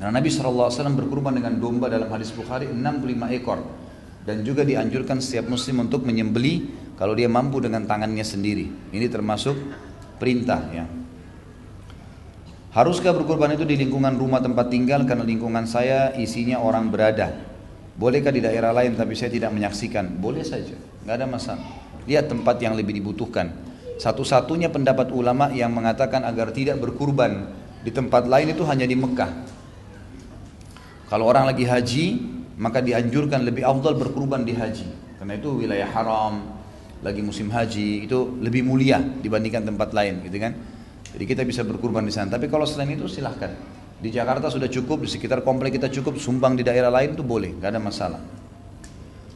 Karena 0.00 0.08
Nabi 0.08 0.32
SAW 0.32 0.72
berkurban 0.96 1.36
dengan 1.36 1.60
domba 1.60 1.92
dalam 1.92 2.08
hadis 2.08 2.32
Bukhari 2.32 2.72
65 2.72 3.36
ekor. 3.36 3.60
Dan 4.24 4.40
juga 4.40 4.64
dianjurkan 4.64 5.20
setiap 5.20 5.52
muslim 5.52 5.84
untuk 5.84 6.08
menyembeli 6.08 6.72
kalau 6.96 7.12
dia 7.12 7.28
mampu 7.28 7.60
dengan 7.60 7.84
tangannya 7.84 8.24
sendiri. 8.24 8.72
Ini 8.88 9.06
termasuk 9.12 9.58
perintah 10.16 10.62
ya. 10.72 10.88
Haruskah 12.72 13.12
berkurban 13.12 13.52
itu 13.52 13.68
di 13.68 13.76
lingkungan 13.76 14.16
rumah 14.16 14.40
tempat 14.40 14.72
tinggal 14.72 15.04
karena 15.04 15.28
lingkungan 15.28 15.68
saya 15.68 16.16
isinya 16.16 16.56
orang 16.56 16.88
berada? 16.88 17.36
Bolehkah 18.00 18.32
di 18.32 18.40
daerah 18.40 18.72
lain 18.72 18.96
tapi 18.96 19.12
saya 19.12 19.28
tidak 19.28 19.52
menyaksikan? 19.52 20.08
Boleh 20.16 20.40
saja, 20.40 20.72
nggak 21.04 21.16
ada 21.20 21.26
masalah. 21.28 21.81
Lihat 22.06 22.30
tempat 22.30 22.58
yang 22.58 22.74
lebih 22.74 22.96
dibutuhkan. 22.98 23.52
Satu-satunya 24.02 24.72
pendapat 24.72 25.14
ulama 25.14 25.54
yang 25.54 25.70
mengatakan 25.70 26.26
agar 26.26 26.50
tidak 26.50 26.82
berkurban 26.82 27.46
di 27.82 27.90
tempat 27.94 28.26
lain 28.26 28.50
itu 28.50 28.66
hanya 28.66 28.86
di 28.86 28.98
Mekah. 28.98 29.30
Kalau 31.06 31.28
orang 31.28 31.46
lagi 31.46 31.68
haji, 31.68 32.06
maka 32.56 32.80
dianjurkan 32.80 33.44
lebih 33.44 33.62
afdal 33.62 33.94
berkurban 34.00 34.42
di 34.42 34.56
haji. 34.56 34.88
Karena 35.20 35.38
itu 35.38 35.54
wilayah 35.60 35.86
haram, 35.92 36.56
lagi 37.04 37.20
musim 37.22 37.52
haji, 37.52 38.08
itu 38.08 38.38
lebih 38.40 38.64
mulia 38.66 38.98
dibandingkan 38.98 39.68
tempat 39.68 39.92
lain, 39.94 40.24
gitu 40.24 40.40
kan? 40.40 40.56
Jadi 41.12 41.24
kita 41.28 41.42
bisa 41.44 41.62
berkurban 41.62 42.02
di 42.02 42.14
sana. 42.14 42.32
Tapi 42.32 42.48
kalau 42.48 42.64
selain 42.64 42.96
itu 42.96 43.06
silahkan. 43.06 43.52
Di 44.02 44.10
Jakarta 44.10 44.50
sudah 44.50 44.66
cukup, 44.66 45.06
di 45.06 45.08
sekitar 45.12 45.46
komplek 45.46 45.78
kita 45.78 45.86
cukup, 45.86 46.18
sumbang 46.18 46.58
di 46.58 46.66
daerah 46.66 46.90
lain 46.90 47.14
itu 47.14 47.22
boleh, 47.22 47.54
nggak 47.54 47.70
ada 47.70 47.78
masalah. 47.78 48.18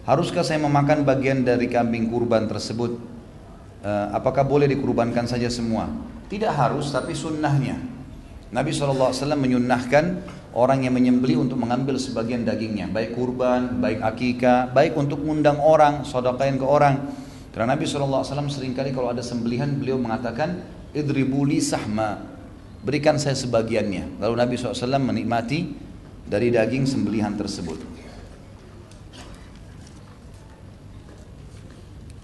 Haruskah 0.07 0.47
saya 0.47 0.63
memakan 0.63 1.03
bagian 1.03 1.43
dari 1.43 1.67
kambing 1.67 2.07
kurban 2.07 2.47
tersebut? 2.47 2.95
Uh, 3.83 4.07
apakah 4.15 4.47
boleh 4.47 4.71
dikurbankan 4.71 5.27
saja 5.27 5.51
semua? 5.51 5.91
Tidak 6.31 6.55
harus, 6.55 6.95
tapi 6.95 7.11
sunnahnya. 7.11 7.75
Nabi 8.55 8.71
SAW 8.71 9.11
menyunnahkan 9.35 10.23
orang 10.55 10.87
yang 10.87 10.95
menyembeli 10.95 11.35
untuk 11.35 11.59
mengambil 11.59 11.99
sebagian 11.99 12.47
dagingnya, 12.47 12.87
baik 12.87 13.19
kurban, 13.19 13.83
baik 13.83 13.99
akikah, 13.99 14.71
baik 14.71 14.95
untuk 14.95 15.27
mengundang 15.27 15.59
orang, 15.59 16.07
sodakain 16.07 16.55
ke 16.55 16.63
orang. 16.63 17.11
Karena 17.51 17.75
Nabi 17.75 17.91
SAW 17.91 18.23
sering 18.47 18.79
kali 18.79 18.95
kalau 18.95 19.11
ada 19.11 19.27
sembelihan 19.27 19.75
beliau 19.75 19.99
mengatakan, 19.99 20.63
idribuli 20.95 21.59
sahma, 21.59 22.23
berikan 22.87 23.19
saya 23.19 23.35
sebagiannya. 23.35 24.23
Lalu 24.23 24.35
Nabi 24.39 24.55
SAW 24.55 25.03
menikmati 25.03 25.67
dari 26.31 26.55
daging 26.55 26.87
sembelihan 26.87 27.35
tersebut. 27.35 27.96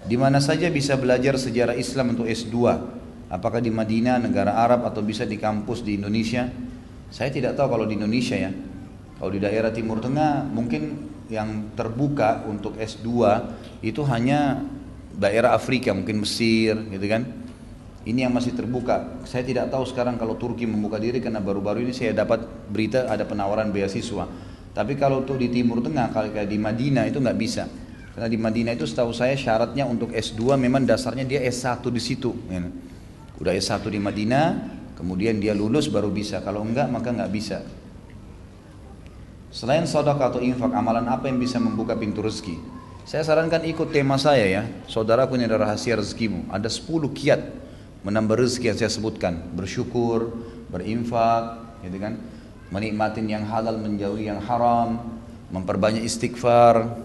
Di 0.03 0.19
mana 0.19 0.43
saja 0.43 0.67
bisa 0.67 0.99
belajar 0.99 1.39
sejarah 1.39 1.79
Islam 1.79 2.11
untuk 2.11 2.27
S2? 2.27 2.55
Apakah 3.31 3.63
di 3.63 3.71
Madinah, 3.71 4.19
negara 4.19 4.59
Arab 4.59 4.83
atau 4.83 4.99
bisa 4.99 5.23
di 5.23 5.39
kampus 5.39 5.79
di 5.79 5.95
Indonesia? 5.95 6.51
Saya 7.07 7.31
tidak 7.31 7.55
tahu 7.55 7.71
kalau 7.71 7.85
di 7.87 7.95
Indonesia 7.95 8.35
ya. 8.35 8.51
Kalau 9.15 9.31
di 9.31 9.39
daerah 9.39 9.71
Timur 9.71 10.03
Tengah 10.03 10.43
mungkin 10.43 11.07
yang 11.31 11.71
terbuka 11.71 12.43
untuk 12.43 12.75
S2 12.75 13.07
itu 13.79 14.03
hanya 14.11 14.59
daerah 15.15 15.55
Afrika, 15.55 15.95
mungkin 15.95 16.27
Mesir 16.27 16.75
gitu 16.91 17.05
kan. 17.07 17.23
Ini 18.03 18.27
yang 18.27 18.35
masih 18.35 18.51
terbuka. 18.51 19.23
Saya 19.23 19.47
tidak 19.47 19.71
tahu 19.71 19.87
sekarang 19.87 20.19
kalau 20.19 20.35
Turki 20.35 20.67
membuka 20.67 20.99
diri 20.99 21.23
karena 21.23 21.39
baru-baru 21.39 21.79
ini 21.79 21.95
saya 21.95 22.11
dapat 22.11 22.43
berita 22.67 23.07
ada 23.07 23.23
penawaran 23.23 23.71
beasiswa. 23.71 24.27
Tapi 24.75 24.99
kalau 24.99 25.23
untuk 25.23 25.39
di 25.39 25.47
Timur 25.47 25.79
Tengah, 25.79 26.11
kalau 26.11 26.27
di 26.27 26.59
Madinah 26.59 27.07
itu 27.07 27.23
nggak 27.23 27.39
bisa. 27.39 27.63
Karena 28.13 28.29
di 28.29 28.37
Madinah 28.37 28.73
itu 28.77 28.85
setahu 28.85 29.09
saya 29.09 29.33
syaratnya 29.33 29.89
untuk 29.89 30.13
S2 30.13 30.57
memang 30.57 30.85
dasarnya 30.85 31.25
dia 31.25 31.41
S1 31.41 31.81
di 31.89 32.01
situ. 32.01 32.29
Ya. 32.45 32.61
Udah 33.41 33.57
S1 33.57 33.81
di 33.89 33.97
Madinah, 33.97 34.73
Kemudian 35.03 35.41
dia 35.41 35.51
lulus 35.51 35.89
baru 35.89 36.07
bisa. 36.07 36.39
Kalau 36.39 36.61
enggak 36.63 36.87
maka 36.87 37.11
enggak 37.11 37.31
bisa. 37.33 37.57
Selain 39.51 39.85
sedekah 39.85 40.31
atau 40.33 40.41
infak, 40.41 40.71
amalan 40.73 41.05
apa 41.11 41.29
yang 41.29 41.37
bisa 41.37 41.59
membuka 41.59 41.93
pintu 41.93 42.23
rezeki? 42.23 42.57
Saya 43.03 43.21
sarankan 43.27 43.67
ikut 43.67 43.91
tema 43.91 44.15
saya 44.15 44.47
ya. 44.47 44.63
Saudaraku 44.87 45.35
ini 45.35 45.45
adalah 45.45 45.75
rahasia 45.75 45.99
rezekimu. 45.99 46.49
Ada 46.49 46.71
10 46.71 47.11
kiat 47.11 47.41
menambah 48.07 48.39
rezeki 48.47 48.73
yang 48.73 48.77
saya 48.79 48.91
sebutkan. 48.95 49.43
Bersyukur, 49.53 50.33
berinfak, 50.71 51.59
gitu 51.83 51.99
kan? 51.99 52.17
Menikmatin 52.71 53.27
yang 53.27 53.43
halal, 53.45 53.77
menjauhi 53.77 54.31
yang 54.31 54.41
haram, 54.41 55.19
memperbanyak 55.51 56.01
istighfar, 56.01 56.95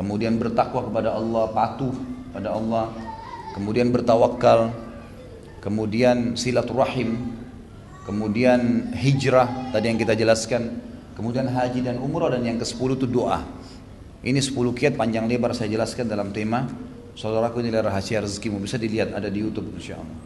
kemudian 0.00 0.40
bertakwa 0.40 0.88
kepada 0.88 1.12
Allah, 1.12 1.44
patuh 1.52 1.92
pada 2.32 2.56
Allah, 2.56 2.88
kemudian 3.52 3.92
bertawakal, 3.92 4.72
kemudian 5.60 6.40
silaturahim, 6.40 7.36
kemudian 8.08 8.96
hijrah 8.96 9.68
tadi 9.76 9.92
yang 9.92 10.00
kita 10.00 10.16
jelaskan, 10.16 10.80
kemudian 11.20 11.44
haji 11.52 11.84
dan 11.84 12.00
umrah 12.00 12.32
dan 12.32 12.48
yang 12.48 12.56
ke-10 12.56 12.96
itu 12.96 13.04
doa. 13.04 13.44
Ini 14.24 14.40
10 14.40 14.56
kiat 14.72 14.96
panjang 14.96 15.28
lebar 15.28 15.52
saya 15.52 15.68
jelaskan 15.68 16.08
dalam 16.08 16.32
tema 16.32 16.64
Saudaraku 17.20 17.60
ini 17.60 17.74
rahasia 17.74 18.24
rezekimu 18.24 18.62
bisa 18.62 18.80
dilihat 18.80 19.12
ada 19.12 19.28
di 19.28 19.44
YouTube 19.44 19.76
insyaallah. 19.76 20.18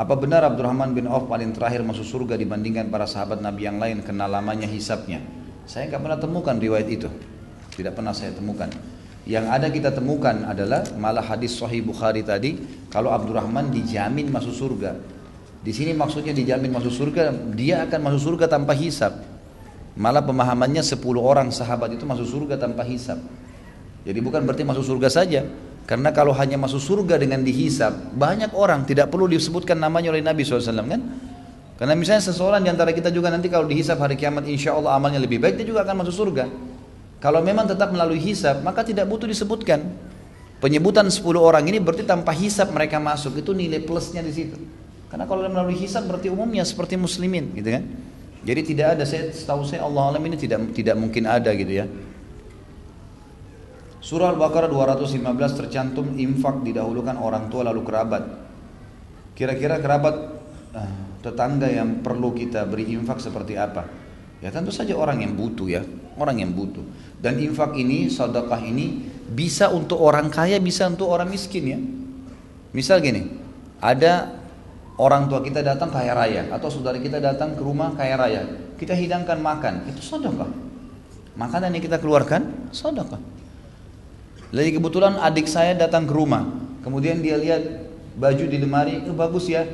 Apa 0.00 0.14
benar 0.16 0.40
Abdurrahman 0.48 0.96
bin 0.96 1.04
Auf 1.04 1.28
paling 1.28 1.52
terakhir 1.52 1.84
masuk 1.84 2.08
surga 2.08 2.40
dibandingkan 2.40 2.88
para 2.88 3.04
sahabat 3.04 3.44
Nabi 3.44 3.68
yang 3.68 3.76
lain 3.76 4.00
kenal 4.00 4.32
lamanya 4.32 4.64
hisapnya? 4.64 5.43
Saya 5.64 5.88
nggak 5.88 6.02
pernah 6.04 6.18
temukan 6.20 6.56
riwayat 6.56 6.88
itu. 6.88 7.08
Tidak 7.74 7.92
pernah 7.96 8.12
saya 8.12 8.30
temukan. 8.36 8.68
Yang 9.24 9.46
ada 9.48 9.66
kita 9.72 9.90
temukan 9.90 10.44
adalah 10.44 10.84
malah 11.00 11.24
hadis 11.24 11.56
Sahih 11.56 11.80
Bukhari 11.80 12.20
tadi 12.20 12.60
kalau 12.92 13.08
Abdurrahman 13.08 13.72
dijamin 13.72 14.28
masuk 14.28 14.52
surga. 14.52 14.92
Di 15.64 15.72
sini 15.72 15.96
maksudnya 15.96 16.36
dijamin 16.36 16.68
masuk 16.68 16.92
surga, 16.92 17.32
dia 17.56 17.88
akan 17.88 18.00
masuk 18.04 18.36
surga 18.36 18.52
tanpa 18.52 18.76
hisap. 18.76 19.16
Malah 19.96 20.20
pemahamannya 20.20 20.84
10 20.84 21.00
orang 21.16 21.48
sahabat 21.48 21.96
itu 21.96 22.04
masuk 22.04 22.28
surga 22.28 22.60
tanpa 22.60 22.84
hisap. 22.84 23.16
Jadi 24.04 24.18
bukan 24.20 24.44
berarti 24.44 24.60
masuk 24.68 24.84
surga 24.84 25.08
saja. 25.08 25.40
Karena 25.84 26.12
kalau 26.12 26.36
hanya 26.36 26.60
masuk 26.60 26.80
surga 26.80 27.16
dengan 27.16 27.40
dihisap, 27.44 28.12
banyak 28.16 28.52
orang 28.56 28.84
tidak 28.84 29.08
perlu 29.12 29.28
disebutkan 29.28 29.76
namanya 29.80 30.12
oleh 30.12 30.24
Nabi 30.24 30.44
SAW 30.44 30.64
kan? 30.84 31.00
Karena 31.74 31.98
misalnya 31.98 32.22
seseorang 32.22 32.62
di 32.62 32.70
antara 32.70 32.94
kita 32.94 33.10
juga 33.10 33.34
nanti 33.34 33.50
kalau 33.50 33.66
dihisap 33.66 33.98
hari 33.98 34.14
kiamat 34.14 34.46
insya 34.46 34.78
Allah 34.78 34.94
amalnya 34.94 35.18
lebih 35.18 35.42
baik, 35.42 35.58
dia 35.58 35.66
juga 35.66 35.82
akan 35.82 36.06
masuk 36.06 36.14
surga. 36.14 36.46
Kalau 37.18 37.40
memang 37.42 37.66
tetap 37.66 37.90
melalui 37.90 38.22
hisap, 38.22 38.62
maka 38.62 38.86
tidak 38.86 39.10
butuh 39.10 39.26
disebutkan. 39.26 39.82
Penyebutan 40.62 41.10
10 41.10 41.24
orang 41.34 41.66
ini 41.66 41.82
berarti 41.82 42.06
tanpa 42.06 42.30
hisap 42.30 42.70
mereka 42.70 43.02
masuk, 43.02 43.36
itu 43.42 43.50
nilai 43.50 43.82
plusnya 43.82 44.22
di 44.22 44.30
situ. 44.30 44.56
Karena 45.10 45.26
kalau 45.26 45.46
melalui 45.46 45.74
hisap 45.74 46.06
berarti 46.06 46.30
umumnya 46.30 46.62
seperti 46.62 46.94
muslimin 46.94 47.54
gitu 47.58 47.74
kan. 47.74 47.82
Jadi 48.44 48.60
tidak 48.74 48.86
ada 48.98 49.04
saya 49.08 49.32
setahu 49.32 49.64
saya 49.64 49.82
Allah 49.82 50.14
alam 50.14 50.22
ini 50.26 50.36
tidak 50.36 50.74
tidak 50.76 50.94
mungkin 51.00 51.24
ada 51.24 51.48
gitu 51.56 51.72
ya. 51.80 51.88
Surah 54.04 54.36
Al-Baqarah 54.36 54.68
215 54.68 55.24
tercantum 55.64 56.12
infak 56.20 56.60
didahulukan 56.60 57.16
orang 57.16 57.48
tua 57.48 57.64
lalu 57.64 57.80
kerabat. 57.88 58.20
Kira-kira 59.32 59.80
kerabat 59.80 60.14
uh, 60.76 61.03
tetangga 61.24 61.72
yang 61.72 62.04
perlu 62.04 62.36
kita 62.36 62.68
beri 62.68 62.92
infak 62.92 63.16
seperti 63.16 63.56
apa? 63.56 63.88
Ya 64.44 64.52
tentu 64.52 64.68
saja 64.68 64.92
orang 64.92 65.24
yang 65.24 65.32
butuh 65.32 65.64
ya, 65.72 65.80
orang 66.20 66.44
yang 66.44 66.52
butuh. 66.52 66.84
Dan 67.16 67.40
infak 67.40 67.72
ini, 67.80 68.12
sedekah 68.12 68.60
ini 68.60 69.08
bisa 69.32 69.72
untuk 69.72 69.96
orang 70.04 70.28
kaya, 70.28 70.60
bisa 70.60 70.84
untuk 70.84 71.08
orang 71.08 71.32
miskin 71.32 71.64
ya. 71.64 71.80
Misal 72.76 73.00
gini, 73.00 73.32
ada 73.80 74.36
orang 75.00 75.32
tua 75.32 75.40
kita 75.40 75.64
datang 75.64 75.88
kaya 75.88 76.12
raya 76.12 76.52
atau 76.52 76.68
saudara 76.68 77.00
kita 77.00 77.24
datang 77.24 77.56
ke 77.56 77.62
rumah 77.64 77.96
kaya 77.96 78.20
raya, 78.20 78.42
kita 78.76 78.92
hidangkan 78.92 79.40
makan, 79.40 79.88
itu 79.88 80.04
sedekah. 80.04 80.52
Makanan 81.40 81.72
yang 81.72 81.82
kita 81.82 81.96
keluarkan 81.96 82.68
sedekah. 82.68 83.18
Lagi 84.52 84.70
kebetulan 84.76 85.18
adik 85.24 85.48
saya 85.48 85.72
datang 85.72 86.04
ke 86.04 86.12
rumah, 86.12 86.44
kemudian 86.84 87.24
dia 87.24 87.40
lihat 87.40 87.64
baju 88.14 88.44
di 88.44 88.60
lemari, 88.60 89.02
itu 89.02 89.10
bagus 89.16 89.48
ya, 89.48 89.64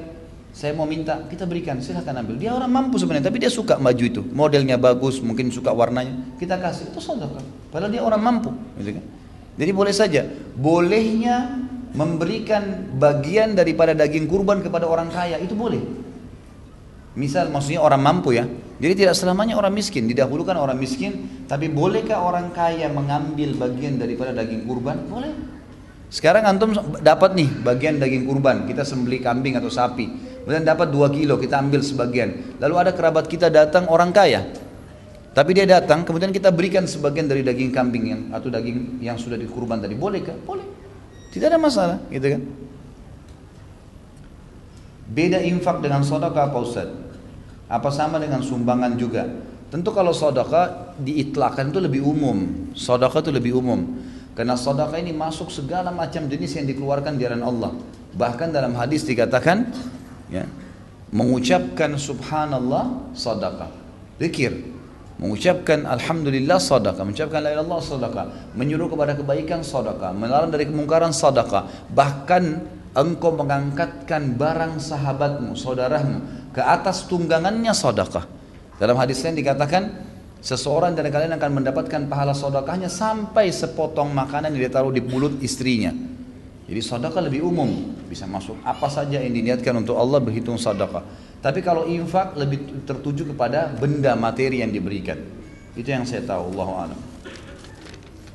saya 0.50 0.74
mau 0.74 0.82
minta, 0.84 1.22
kita 1.30 1.46
berikan, 1.46 1.78
silahkan 1.78 2.10
ambil. 2.20 2.34
Dia 2.34 2.50
orang 2.50 2.70
mampu 2.70 2.98
sebenarnya, 2.98 3.30
tapi 3.30 3.38
dia 3.38 3.50
suka 3.50 3.78
baju 3.78 4.04
itu, 4.04 4.22
modelnya 4.34 4.74
bagus, 4.74 5.22
mungkin 5.22 5.48
suka 5.54 5.70
warnanya, 5.70 6.36
kita 6.42 6.58
kasih, 6.58 6.90
itu 6.90 6.98
sedekah. 6.98 7.42
Padahal 7.70 7.90
dia 7.94 8.02
orang 8.02 8.18
mampu, 8.18 8.50
gitu 8.82 8.98
kan? 8.98 9.04
Jadi 9.54 9.70
boleh 9.70 9.94
saja, 9.94 10.26
bolehnya 10.58 11.54
memberikan 11.94 12.90
bagian 12.98 13.54
daripada 13.54 13.94
daging 13.94 14.26
kurban 14.26 14.62
kepada 14.62 14.90
orang 14.90 15.10
kaya, 15.10 15.38
itu 15.38 15.54
boleh. 15.54 15.82
Misal 17.18 17.50
maksudnya 17.50 17.82
orang 17.82 18.02
mampu 18.02 18.34
ya. 18.38 18.46
Jadi 18.80 19.04
tidak 19.04 19.14
selamanya 19.18 19.58
orang 19.58 19.74
miskin, 19.74 20.06
didahulukan 20.06 20.54
orang 20.54 20.78
miskin, 20.78 21.44
tapi 21.50 21.66
bolehkah 21.68 22.22
orang 22.22 22.54
kaya 22.54 22.88
mengambil 22.88 23.54
bagian 23.58 23.98
daripada 23.98 24.32
daging 24.32 24.64
kurban? 24.64 25.04
Boleh. 25.10 25.34
Sekarang 26.10 26.42
antum 26.42 26.74
dapat 27.02 27.38
nih 27.38 27.50
bagian 27.62 28.02
daging 28.02 28.26
kurban, 28.26 28.66
kita 28.66 28.82
sembeli 28.82 29.22
kambing 29.22 29.54
atau 29.54 29.70
sapi. 29.70 30.29
Kemudian 30.42 30.64
dapat 30.64 30.88
2 30.88 31.10
kilo, 31.12 31.36
kita 31.36 31.60
ambil 31.60 31.84
sebagian. 31.84 32.56
Lalu 32.58 32.74
ada 32.80 32.92
kerabat 32.96 33.28
kita 33.28 33.52
datang 33.52 33.86
orang 33.92 34.10
kaya. 34.10 34.50
Tapi 35.30 35.50
dia 35.54 35.62
datang, 35.62 36.02
kemudian 36.02 36.34
kita 36.34 36.50
berikan 36.50 36.90
sebagian 36.90 37.30
dari 37.30 37.46
daging 37.46 37.70
kambing 37.70 38.04
yang 38.10 38.22
atau 38.34 38.50
daging 38.50 38.98
yang 38.98 39.14
sudah 39.14 39.38
dikurban 39.38 39.78
tadi. 39.78 39.94
Bolehkah? 39.94 40.34
Boleh. 40.42 40.66
Tidak 41.30 41.46
ada 41.46 41.60
masalah, 41.60 42.02
gitu 42.10 42.26
kan? 42.34 42.42
Beda 45.10 45.38
infak 45.42 45.82
dengan 45.82 46.02
sodaka 46.02 46.50
apa 46.50 46.58
Ustaz? 46.58 46.90
Apa 47.70 47.94
sama 47.94 48.18
dengan 48.18 48.42
sumbangan 48.42 48.98
juga? 48.98 49.26
Tentu 49.70 49.94
kalau 49.94 50.10
sodaka 50.10 50.94
diitlakan 50.98 51.70
itu 51.70 51.78
lebih 51.78 52.02
umum. 52.02 52.70
Sodaka 52.74 53.22
itu 53.22 53.30
lebih 53.30 53.54
umum. 53.54 53.86
Karena 54.34 54.58
sodaka 54.58 54.98
ini 54.98 55.14
masuk 55.14 55.50
segala 55.54 55.94
macam 55.94 56.26
jenis 56.26 56.58
yang 56.58 56.66
dikeluarkan 56.66 57.14
di 57.14 57.22
jalan 57.22 57.42
Allah. 57.46 57.70
Bahkan 58.18 58.50
dalam 58.50 58.74
hadis 58.74 59.06
dikatakan, 59.06 59.70
ya, 60.30 60.46
mengucapkan 61.12 61.98
subhanallah 61.98 63.12
sodaka. 63.12 63.68
Zikir. 64.16 64.78
Mengucapkan 65.20 65.84
Alhamdulillah 65.84 66.56
sadaqah 66.56 67.04
Mengucapkan 67.04 67.44
La 67.44 67.52
sadaqah 67.60 68.56
Menyuruh 68.56 68.88
kepada 68.88 69.12
kebaikan 69.12 69.60
sadaqah 69.60 70.16
Melarang 70.16 70.48
dari 70.48 70.64
kemungkaran 70.64 71.12
sadaqah 71.12 71.92
Bahkan 71.92 72.44
engkau 72.94 73.34
mengangkatkan 73.34 74.34
barang 74.34 74.82
sahabatmu, 74.82 75.54
saudaramu 75.54 76.50
ke 76.50 76.62
atas 76.62 77.06
tunggangannya 77.06 77.70
sedekah. 77.70 78.26
Dalam 78.80 78.98
hadis 78.98 79.22
lain 79.22 79.38
dikatakan 79.38 79.92
seseorang 80.42 80.96
dari 80.96 81.12
kalian 81.12 81.36
akan 81.36 81.50
mendapatkan 81.62 82.10
pahala 82.10 82.34
sedekahnya 82.34 82.90
sampai 82.90 83.52
sepotong 83.54 84.10
makanan 84.10 84.56
yang 84.56 84.66
dia 84.66 84.72
taruh 84.72 84.90
di 84.90 85.04
mulut 85.04 85.38
istrinya. 85.44 85.94
Jadi 86.70 86.80
sedekah 86.86 87.22
lebih 87.26 87.42
umum, 87.42 87.98
bisa 88.06 88.30
masuk 88.30 88.54
apa 88.62 88.86
saja 88.86 89.18
yang 89.18 89.34
diniatkan 89.34 89.82
untuk 89.82 89.98
Allah 89.98 90.22
berhitung 90.22 90.54
sedekah. 90.54 91.02
Tapi 91.42 91.66
kalau 91.66 91.90
infak 91.90 92.38
lebih 92.38 92.86
tertuju 92.86 93.34
kepada 93.34 93.74
benda 93.74 94.14
materi 94.14 94.62
yang 94.62 94.70
diberikan. 94.70 95.18
Itu 95.74 95.90
yang 95.90 96.06
saya 96.06 96.22
tahu, 96.22 96.54
Allah 96.54 96.68
alam. 96.86 97.00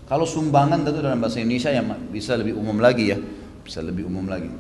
Kalau 0.06 0.28
sumbangan 0.28 0.84
tentu 0.84 1.00
dalam 1.00 1.18
bahasa 1.18 1.40
Indonesia 1.40 1.72
yang 1.72 1.88
bisa 2.12 2.36
lebih 2.36 2.60
umum 2.60 2.78
lagi 2.78 3.10
ya 3.10 3.18
bisa 3.66 3.82
lebih 3.82 4.06
umum 4.06 4.30
lagi. 4.30 4.54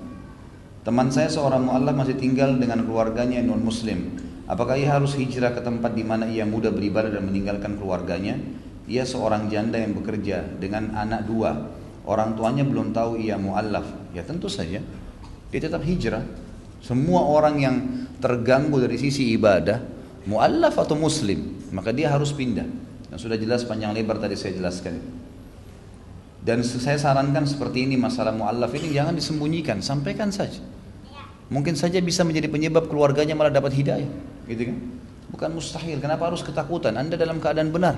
Teman 0.82 1.13
saya 1.13 1.30
seorang 1.30 1.69
mu'allaf 1.69 1.93
masih 1.93 2.17
tinggal 2.17 2.57
dengan 2.57 2.82
keluarganya 2.82 3.38
yang 3.38 3.53
non-muslim. 3.53 4.17
Apakah 4.49 4.78
ia 4.78 4.97
harus 4.97 5.13
hijrah 5.13 5.53
ke 5.53 5.61
tempat 5.61 5.93
di 5.93 6.01
mana 6.01 6.26
ia 6.26 6.45
mudah 6.45 6.73
beribadah 6.73 7.13
dan 7.13 7.30
meninggalkan 7.30 7.78
keluarganya? 7.78 8.38
Ia 8.86 9.05
seorang 9.05 9.49
janda 9.49 9.82
yang 9.82 9.97
bekerja 9.97 10.45
dengan 10.57 10.93
anak 10.93 11.26
dua. 11.26 11.69
Orang 12.06 12.38
tuanya 12.38 12.62
belum 12.62 12.93
tahu 12.93 13.18
ia 13.18 13.36
mu'allaf. 13.36 14.14
Ya 14.14 14.22
tentu 14.22 14.45
saja. 14.45 14.80
Dia 15.49 15.60
tetap 15.60 15.82
hijrah. 15.82 16.22
Semua 16.86 17.26
orang 17.26 17.56
yang 17.58 17.76
terganggu 18.22 18.78
dari 18.78 19.01
sisi 19.01 19.34
ibadah, 19.34 19.82
mu'allaf 20.30 20.78
atau 20.78 20.93
muslim, 20.93 21.58
maka 21.74 21.89
dia 21.89 22.14
harus 22.14 22.30
pindah. 22.30 22.70
Yang 23.10 23.20
sudah 23.26 23.38
jelas 23.41 23.66
panjang 23.66 23.89
lebar 23.89 24.22
tadi 24.22 24.38
saya 24.38 24.53
jelaskan. 24.53 25.01
Dan 26.45 26.62
saya 26.62 27.01
sarankan 27.01 27.49
seperti 27.49 27.89
ini 27.89 27.97
masalah 27.97 28.30
mu'allaf 28.30 28.70
ini 28.78 28.93
jangan 28.93 29.18
disembunyikan, 29.18 29.82
sampaikan 29.82 30.30
saja. 30.30 30.62
Mungkin 31.49 31.74
saja 31.74 31.97
bisa 32.06 32.22
menjadi 32.22 32.49
penyebab 32.49 32.86
keluarganya 32.86 33.34
malah 33.34 33.49
dapat 33.49 33.74
hidayah, 33.74 34.10
gitu 34.45 34.70
kan? 34.70 34.78
Bukan 35.34 35.49
mustahil. 35.58 35.97
Kenapa 35.97 36.30
harus 36.30 36.45
ketakutan? 36.45 36.93
Anda 37.01 37.18
dalam 37.18 37.41
keadaan 37.41 37.74
benar. 37.74 37.97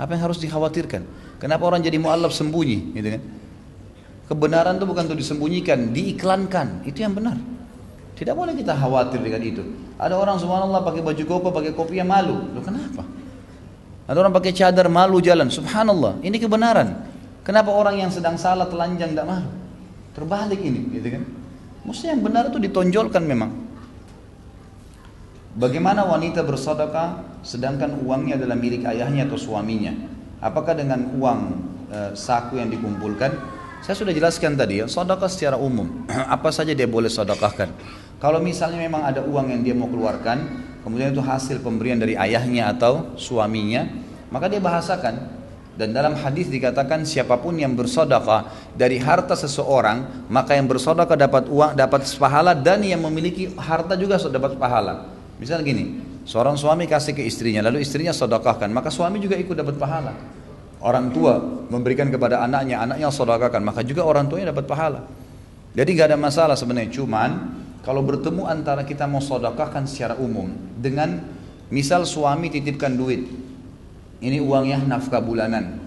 Apa 0.00 0.16
yang 0.16 0.24
harus 0.24 0.40
dikhawatirkan? 0.40 1.04
Kenapa 1.36 1.68
orang 1.68 1.84
jadi 1.84 2.00
mu'allaf 2.00 2.32
sembunyi, 2.32 2.96
gitu 2.96 3.08
kan? 3.12 3.22
Kebenaran 4.32 4.80
itu 4.80 4.88
bukan 4.88 5.04
untuk 5.12 5.20
disembunyikan, 5.20 5.92
diiklankan. 5.92 6.88
Itu 6.88 7.04
yang 7.04 7.12
benar. 7.12 7.36
Tidak 8.16 8.32
boleh 8.32 8.56
kita 8.56 8.72
khawatir 8.72 9.20
dengan 9.20 9.44
itu. 9.44 9.60
Ada 10.00 10.16
orang 10.16 10.40
subhanallah 10.40 10.80
pakai 10.80 11.04
baju 11.04 11.20
koko, 11.28 11.52
pakai 11.52 11.76
kopi 11.76 12.00
yang 12.00 12.08
malu. 12.08 12.40
Loh 12.56 12.64
kenapa? 12.64 13.04
Ada 14.08 14.16
orang 14.24 14.32
pakai 14.32 14.56
cadar 14.56 14.88
malu 14.88 15.20
jalan. 15.20 15.52
Subhanallah. 15.52 16.24
Ini 16.24 16.40
kebenaran. 16.40 17.12
Kenapa 17.44 17.76
orang 17.76 18.00
yang 18.00 18.08
sedang 18.08 18.40
salah 18.40 18.72
telanjang 18.72 19.12
tidak 19.12 19.28
malu? 19.28 19.52
Terbalik 20.16 20.64
ini, 20.64 20.80
gitu 20.96 21.12
kan? 21.12 21.22
Mesti 21.84 22.16
yang 22.16 22.24
benar 22.24 22.48
itu 22.48 22.56
ditonjolkan 22.56 23.20
memang. 23.28 23.52
Bagaimana 25.60 26.08
wanita 26.08 26.40
bersedekah 26.40 27.36
sedangkan 27.44 28.00
uangnya 28.00 28.40
adalah 28.40 28.56
milik 28.56 28.88
ayahnya 28.88 29.28
atau 29.28 29.36
suaminya? 29.36 29.92
Apakah 30.40 30.72
dengan 30.72 31.12
uang 31.20 31.40
e, 31.92 31.98
saku 32.16 32.56
yang 32.56 32.72
dikumpulkan? 32.72 33.60
Saya 33.82 33.98
sudah 33.98 34.14
jelaskan 34.14 34.54
tadi 34.54 34.78
ya, 34.78 34.86
sedekah 34.86 35.26
secara 35.26 35.58
umum. 35.58 36.06
Apa 36.38 36.54
saja 36.54 36.70
dia 36.70 36.86
boleh 36.86 37.10
sedekahkan. 37.10 37.74
Kalau 38.22 38.38
misalnya 38.38 38.78
memang 38.78 39.02
ada 39.02 39.26
uang 39.26 39.50
yang 39.50 39.60
dia 39.66 39.74
mau 39.74 39.90
keluarkan, 39.90 40.38
kemudian 40.86 41.10
itu 41.10 41.18
hasil 41.18 41.58
pemberian 41.58 41.98
dari 41.98 42.14
ayahnya 42.14 42.70
atau 42.70 43.18
suaminya, 43.18 43.90
maka 44.30 44.46
dia 44.46 44.62
bahasakan 44.62 45.42
dan 45.72 45.90
dalam 45.90 46.14
hadis 46.14 46.46
dikatakan 46.46 47.02
siapa 47.02 47.40
pun 47.42 47.58
yang 47.58 47.74
bersodakah 47.74 48.46
dari 48.78 49.02
harta 49.02 49.34
seseorang, 49.34 50.28
maka 50.30 50.54
yang 50.54 50.70
bersodakah 50.70 51.18
dapat 51.18 51.50
uang, 51.50 51.74
dapat 51.74 52.06
pahala 52.20 52.54
dan 52.54 52.86
yang 52.86 53.02
memiliki 53.02 53.50
harta 53.58 53.98
juga 53.98 54.20
dapat 54.30 54.62
pahala. 54.62 55.10
Misal 55.42 55.64
gini, 55.66 55.98
seorang 56.22 56.54
suami 56.54 56.86
kasih 56.86 57.18
ke 57.18 57.26
istrinya, 57.26 57.66
lalu 57.66 57.82
istrinya 57.82 58.14
sodakahkan, 58.14 58.70
maka 58.70 58.94
suami 58.94 59.18
juga 59.18 59.34
ikut 59.34 59.58
dapat 59.58 59.74
pahala. 59.74 60.14
Orang 60.82 61.14
tua 61.14 61.38
memberikan 61.70 62.10
kepada 62.10 62.42
anaknya, 62.42 62.82
anaknya 62.82 63.06
sodakahkan, 63.14 63.62
maka 63.62 63.86
juga 63.86 64.02
orang 64.02 64.26
tuanya 64.26 64.50
dapat 64.50 64.66
pahala. 64.66 65.06
Jadi 65.78 65.88
nggak 65.94 66.08
ada 66.10 66.18
masalah 66.18 66.58
sebenarnya, 66.58 66.90
cuman 66.90 67.30
kalau 67.86 68.02
bertemu 68.02 68.50
antara 68.50 68.82
kita 68.82 69.06
mau 69.06 69.22
sodakahkan 69.22 69.86
secara 69.86 70.18
umum 70.18 70.50
dengan 70.74 71.22
misal 71.70 72.02
suami 72.02 72.50
titipkan 72.50 72.98
duit, 72.98 73.30
ini 74.18 74.38
uangnya 74.42 74.82
nafkah 74.82 75.22
bulanan. 75.22 75.78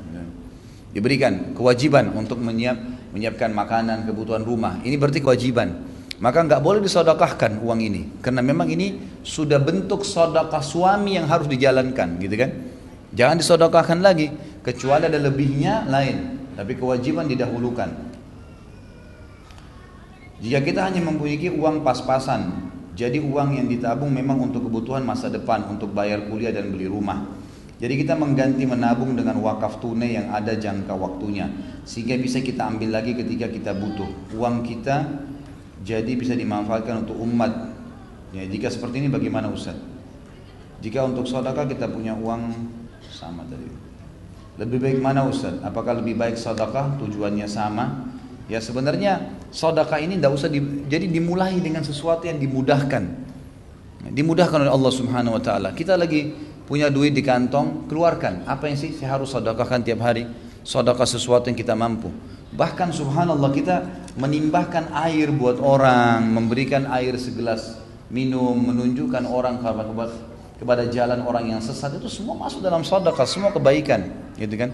Diberikan 0.96 1.52
kewajiban 1.52 2.16
untuk 2.16 2.40
menyiap, 2.40 2.80
menyiapkan 3.12 3.52
makanan, 3.52 4.08
kebutuhan 4.08 4.48
rumah. 4.48 4.80
Ini 4.80 4.96
berarti 4.96 5.20
kewajiban. 5.20 5.92
Maka 6.24 6.48
nggak 6.48 6.64
boleh 6.64 6.80
disodokahkan 6.80 7.60
uang 7.60 7.80
ini. 7.84 8.24
Karena 8.24 8.40
memang 8.40 8.72
ini 8.72 9.20
sudah 9.20 9.60
bentuk 9.60 10.08
sodokah 10.08 10.64
suami 10.64 11.20
yang 11.20 11.28
harus 11.28 11.52
dijalankan. 11.52 12.16
gitu 12.24 12.36
kan? 12.40 12.75
Jangan 13.16 13.40
disodokahkan 13.40 14.04
lagi, 14.04 14.28
kecuali 14.60 15.08
ada 15.08 15.18
lebihnya 15.18 15.88
lain. 15.88 16.52
Tapi 16.56 16.76
kewajiban 16.76 17.28
didahulukan. 17.32 17.90
Jika 20.44 20.60
kita 20.60 20.84
hanya 20.84 21.00
mempunyai 21.00 21.48
uang 21.48 21.84
pas-pasan, 21.84 22.72
jadi 22.96 23.20
uang 23.24 23.56
yang 23.56 23.68
ditabung 23.72 24.12
memang 24.12 24.52
untuk 24.52 24.68
kebutuhan 24.68 25.04
masa 25.04 25.32
depan, 25.32 25.68
untuk 25.72 25.96
bayar 25.96 26.28
kuliah 26.28 26.52
dan 26.52 26.72
beli 26.72 26.88
rumah. 26.88 27.24
Jadi 27.76 28.00
kita 28.00 28.16
mengganti 28.16 28.64
menabung 28.64 29.20
dengan 29.20 29.36
wakaf 29.44 29.84
tunai 29.84 30.16
yang 30.16 30.32
ada 30.32 30.56
jangka 30.56 30.96
waktunya 30.96 31.52
sehingga 31.84 32.16
bisa 32.16 32.40
kita 32.40 32.72
ambil 32.72 32.96
lagi 32.96 33.12
ketika 33.12 33.52
kita 33.52 33.76
butuh. 33.76 34.08
Uang 34.40 34.64
kita 34.64 35.04
jadi 35.84 36.08
bisa 36.16 36.40
dimanfaatkan 36.40 37.04
untuk 37.04 37.20
umat. 37.20 37.76
Ya, 38.32 38.48
jika 38.48 38.72
seperti 38.72 39.04
ini 39.04 39.12
bagaimana 39.12 39.52
Ustaz? 39.52 39.76
Jika 40.80 41.04
untuk 41.04 41.28
sedekah 41.28 41.68
kita 41.68 41.92
punya 41.92 42.16
uang 42.16 42.56
sama 43.16 43.48
tadi. 43.48 43.72
Lebih 44.60 44.80
baik 44.84 45.00
mana 45.00 45.24
Ustaz? 45.24 45.56
Apakah 45.64 45.96
lebih 46.00 46.20
baik 46.20 46.36
sedekah 46.36 47.00
tujuannya 47.00 47.48
sama? 47.48 48.12
Ya 48.52 48.60
sebenarnya 48.60 49.32
sedekah 49.50 50.00
ini 50.04 50.20
tidak 50.20 50.36
usah 50.36 50.52
di, 50.52 50.60
jadi 50.92 51.08
dimulai 51.08 51.58
dengan 51.64 51.82
sesuatu 51.82 52.28
yang 52.28 52.40
dimudahkan. 52.40 53.04
Dimudahkan 54.06 54.68
oleh 54.68 54.72
Allah 54.72 54.94
Subhanahu 54.94 55.34
wa 55.40 55.42
taala. 55.42 55.74
Kita 55.74 55.98
lagi 55.98 56.30
punya 56.70 56.94
duit 56.94 57.18
di 57.18 57.26
kantong, 57.26 57.90
keluarkan. 57.90 58.46
Apa 58.46 58.70
yang 58.70 58.78
sih 58.78 58.94
saya 58.94 59.18
harus 59.18 59.34
sedekahkan 59.34 59.82
tiap 59.82 60.06
hari? 60.06 60.30
Sedekah 60.62 61.10
sesuatu 61.10 61.50
yang 61.50 61.58
kita 61.58 61.74
mampu. 61.74 62.14
Bahkan 62.56 62.94
subhanallah 62.96 63.52
kita 63.52 63.76
menimbahkan 64.16 64.94
air 64.94 65.34
buat 65.34 65.60
orang, 65.60 66.24
memberikan 66.32 66.88
air 66.88 67.18
segelas 67.20 67.82
minum, 68.08 68.56
menunjukkan 68.56 69.26
orang 69.26 69.60
kepada, 69.60 70.14
kepada 70.56 70.88
jalan 70.88 71.24
orang 71.28 71.52
yang 71.52 71.62
sesat 71.62 72.00
itu 72.00 72.08
semua 72.08 72.36
masuk 72.40 72.64
dalam 72.64 72.82
sedekah, 72.82 73.28
semua 73.28 73.52
kebaikan, 73.52 74.08
gitu 74.40 74.56
kan? 74.56 74.72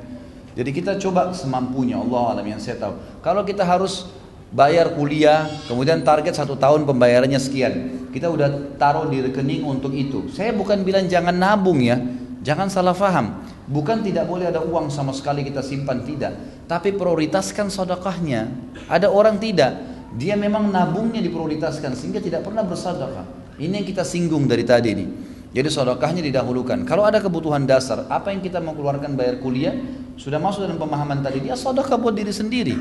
Jadi 0.52 0.70
kita 0.76 1.00
coba 1.00 1.32
semampunya 1.32 1.96
Allah 1.96 2.38
alam 2.38 2.46
yang 2.46 2.60
saya 2.60 2.76
tahu. 2.76 3.00
Kalau 3.24 3.42
kita 3.48 3.64
harus 3.64 4.12
bayar 4.52 4.92
kuliah, 4.94 5.48
kemudian 5.66 6.04
target 6.04 6.36
satu 6.36 6.60
tahun 6.60 6.84
pembayarannya 6.84 7.40
sekian. 7.40 7.74
Kita 8.12 8.28
udah 8.28 8.76
taruh 8.76 9.08
di 9.08 9.24
rekening 9.24 9.64
untuk 9.64 9.96
itu. 9.96 10.28
Saya 10.36 10.52
bukan 10.52 10.84
bilang 10.84 11.08
jangan 11.08 11.32
nabung 11.32 11.80
ya, 11.80 11.96
jangan 12.44 12.68
salah 12.68 12.92
faham. 12.92 13.48
Bukan 13.72 14.04
tidak 14.04 14.28
boleh 14.28 14.52
ada 14.52 14.60
uang 14.60 14.92
sama 14.92 15.16
sekali 15.16 15.48
kita 15.48 15.64
simpan 15.64 16.04
tidak, 16.04 16.36
tapi 16.68 16.92
prioritaskan 16.92 17.72
sodakahnya. 17.72 18.52
Ada 18.92 19.08
orang 19.08 19.40
tidak, 19.40 19.80
dia 20.20 20.36
memang 20.36 20.68
nabungnya 20.68 21.24
diprioritaskan 21.24 21.96
sehingga 21.96 22.20
tidak 22.20 22.44
pernah 22.44 22.68
bersedekah. 22.68 23.56
Ini 23.56 23.80
yang 23.80 23.88
kita 23.88 24.04
singgung 24.04 24.44
dari 24.44 24.68
tadi 24.68 24.90
ini. 24.92 25.06
Jadi 25.52 25.68
sodakahnya 25.68 26.24
didahulukan. 26.24 26.88
Kalau 26.88 27.04
ada 27.04 27.20
kebutuhan 27.20 27.68
dasar, 27.68 28.08
apa 28.08 28.32
yang 28.32 28.40
kita 28.40 28.64
mau 28.64 28.72
keluarkan 28.72 29.20
bayar 29.20 29.44
kuliah, 29.44 29.76
sudah 30.16 30.40
masuk 30.40 30.64
dalam 30.64 30.80
pemahaman 30.80 31.20
tadi, 31.20 31.44
dia 31.44 31.60
sodakah 31.60 32.00
buat 32.00 32.16
diri 32.16 32.32
sendiri. 32.32 32.76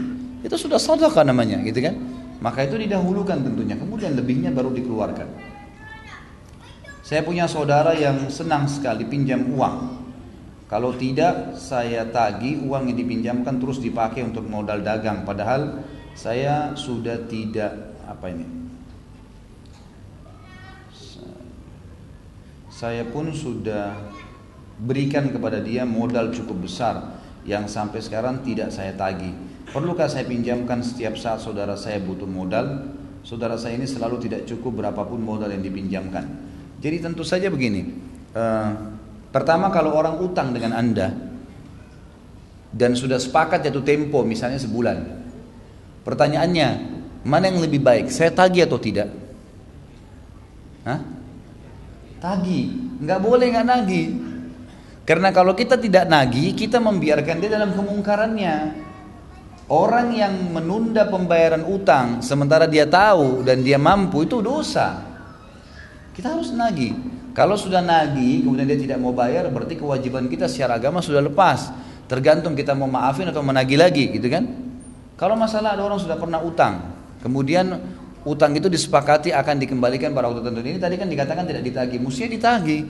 Itu 0.47 0.55
sudah 0.55 0.79
sedekah 0.79 1.27
namanya, 1.27 1.59
gitu 1.66 1.83
kan? 1.83 1.99
Maka 2.39 2.71
itu 2.71 2.79
didahulukan 2.79 3.43
tentunya, 3.43 3.75
kemudian 3.75 4.14
lebihnya 4.14 4.55
baru 4.55 4.71
dikeluarkan. 4.71 5.29
Saya 7.03 7.27
punya 7.27 7.51
saudara 7.51 7.91
yang 7.99 8.31
senang 8.31 8.71
sekali 8.71 9.03
pinjam 9.03 9.51
uang. 9.51 9.99
Kalau 10.71 10.95
tidak, 10.95 11.59
saya 11.59 12.07
tagih 12.07 12.62
uang 12.62 12.87
yang 12.87 12.95
dipinjamkan 13.03 13.59
terus 13.59 13.83
dipakai 13.83 14.23
untuk 14.23 14.47
modal 14.47 14.79
dagang. 14.79 15.27
Padahal 15.27 15.83
saya 16.14 16.79
sudah 16.79 17.27
tidak 17.27 17.99
apa 18.07 18.31
ini. 18.31 18.60
Saya 22.81 23.05
pun 23.05 23.28
sudah 23.28 23.93
berikan 24.81 25.28
kepada 25.28 25.61
dia 25.61 25.85
modal 25.85 26.33
cukup 26.33 26.64
besar 26.64 27.20
yang 27.45 27.68
sampai 27.68 28.01
sekarang 28.01 28.41
tidak 28.41 28.72
saya 28.72 28.97
tagih. 28.97 29.37
Perlukah 29.68 30.09
saya 30.09 30.24
pinjamkan 30.24 30.81
setiap 30.81 31.12
saat 31.20 31.45
saudara 31.45 31.76
saya 31.76 32.01
butuh 32.01 32.24
modal? 32.24 32.89
Saudara 33.20 33.61
saya 33.61 33.76
ini 33.76 33.85
selalu 33.85 34.24
tidak 34.24 34.49
cukup 34.49 34.81
berapapun 34.81 35.20
modal 35.20 35.53
yang 35.53 35.61
dipinjamkan. 35.61 36.24
Jadi 36.81 37.05
tentu 37.05 37.20
saja 37.20 37.53
begini. 37.53 37.85
Uh, 38.33 38.97
pertama 39.28 39.68
kalau 39.68 39.93
orang 39.93 40.16
utang 40.16 40.57
dengan 40.57 40.72
anda 40.72 41.12
dan 42.72 42.97
sudah 42.97 43.20
sepakat 43.20 43.61
jatuh 43.61 43.85
tempo 43.85 44.24
misalnya 44.24 44.57
sebulan. 44.57 45.05
Pertanyaannya 46.01 46.68
mana 47.28 47.45
yang 47.45 47.61
lebih 47.61 47.85
baik? 47.85 48.09
Saya 48.09 48.33
tagih 48.33 48.64
atau 48.64 48.81
tidak? 48.81 49.12
Hah? 50.89 51.20
Tagih. 52.21 53.01
Nggak 53.01 53.21
boleh 53.25 53.47
nggak 53.49 53.66
nagih. 53.66 54.09
Karena 55.09 55.33
kalau 55.33 55.57
kita 55.57 55.81
tidak 55.81 56.07
nagih, 56.07 56.53
kita 56.53 56.79
membiarkan 56.79 57.41
dia 57.41 57.51
dalam 57.51 57.73
kemungkarannya. 57.73 58.87
Orang 59.71 60.12
yang 60.14 60.35
menunda 60.51 61.07
pembayaran 61.07 61.62
utang 61.64 62.21
sementara 62.21 62.66
dia 62.66 62.85
tahu 62.85 63.47
dan 63.47 63.62
dia 63.64 63.79
mampu 63.79 64.27
itu 64.27 64.43
dosa. 64.43 65.01
Kita 66.12 66.37
harus 66.37 66.53
nagih. 66.53 66.93
Kalau 67.31 67.55
sudah 67.55 67.79
nagih 67.79 68.43
kemudian 68.43 68.66
dia 68.66 68.79
tidak 68.79 68.99
mau 68.99 69.14
bayar 69.14 69.47
berarti 69.49 69.79
kewajiban 69.79 70.27
kita 70.27 70.51
secara 70.51 70.77
agama 70.77 70.99
sudah 70.99 71.23
lepas. 71.23 71.71
Tergantung 72.11 72.59
kita 72.59 72.75
mau 72.75 72.91
maafin 72.91 73.31
atau 73.31 73.41
menagih 73.47 73.79
lagi 73.79 74.11
gitu 74.11 74.27
kan. 74.27 74.43
Kalau 75.14 75.39
masalah 75.39 75.79
ada 75.79 75.87
orang 75.87 76.03
sudah 76.03 76.18
pernah 76.18 76.43
utang, 76.43 76.91
kemudian 77.23 77.79
utang 78.25 78.53
itu 78.53 78.68
disepakati 78.68 79.33
akan 79.33 79.57
dikembalikan 79.61 80.12
pada 80.12 80.29
waktu 80.29 80.45
tertentu. 80.45 80.68
Ini 80.68 80.81
tadi 80.81 80.97
kan 81.01 81.09
dikatakan 81.09 81.45
tidak 81.49 81.62
ditagih, 81.64 81.99
mestinya 82.03 82.31
ditagih. 82.37 82.81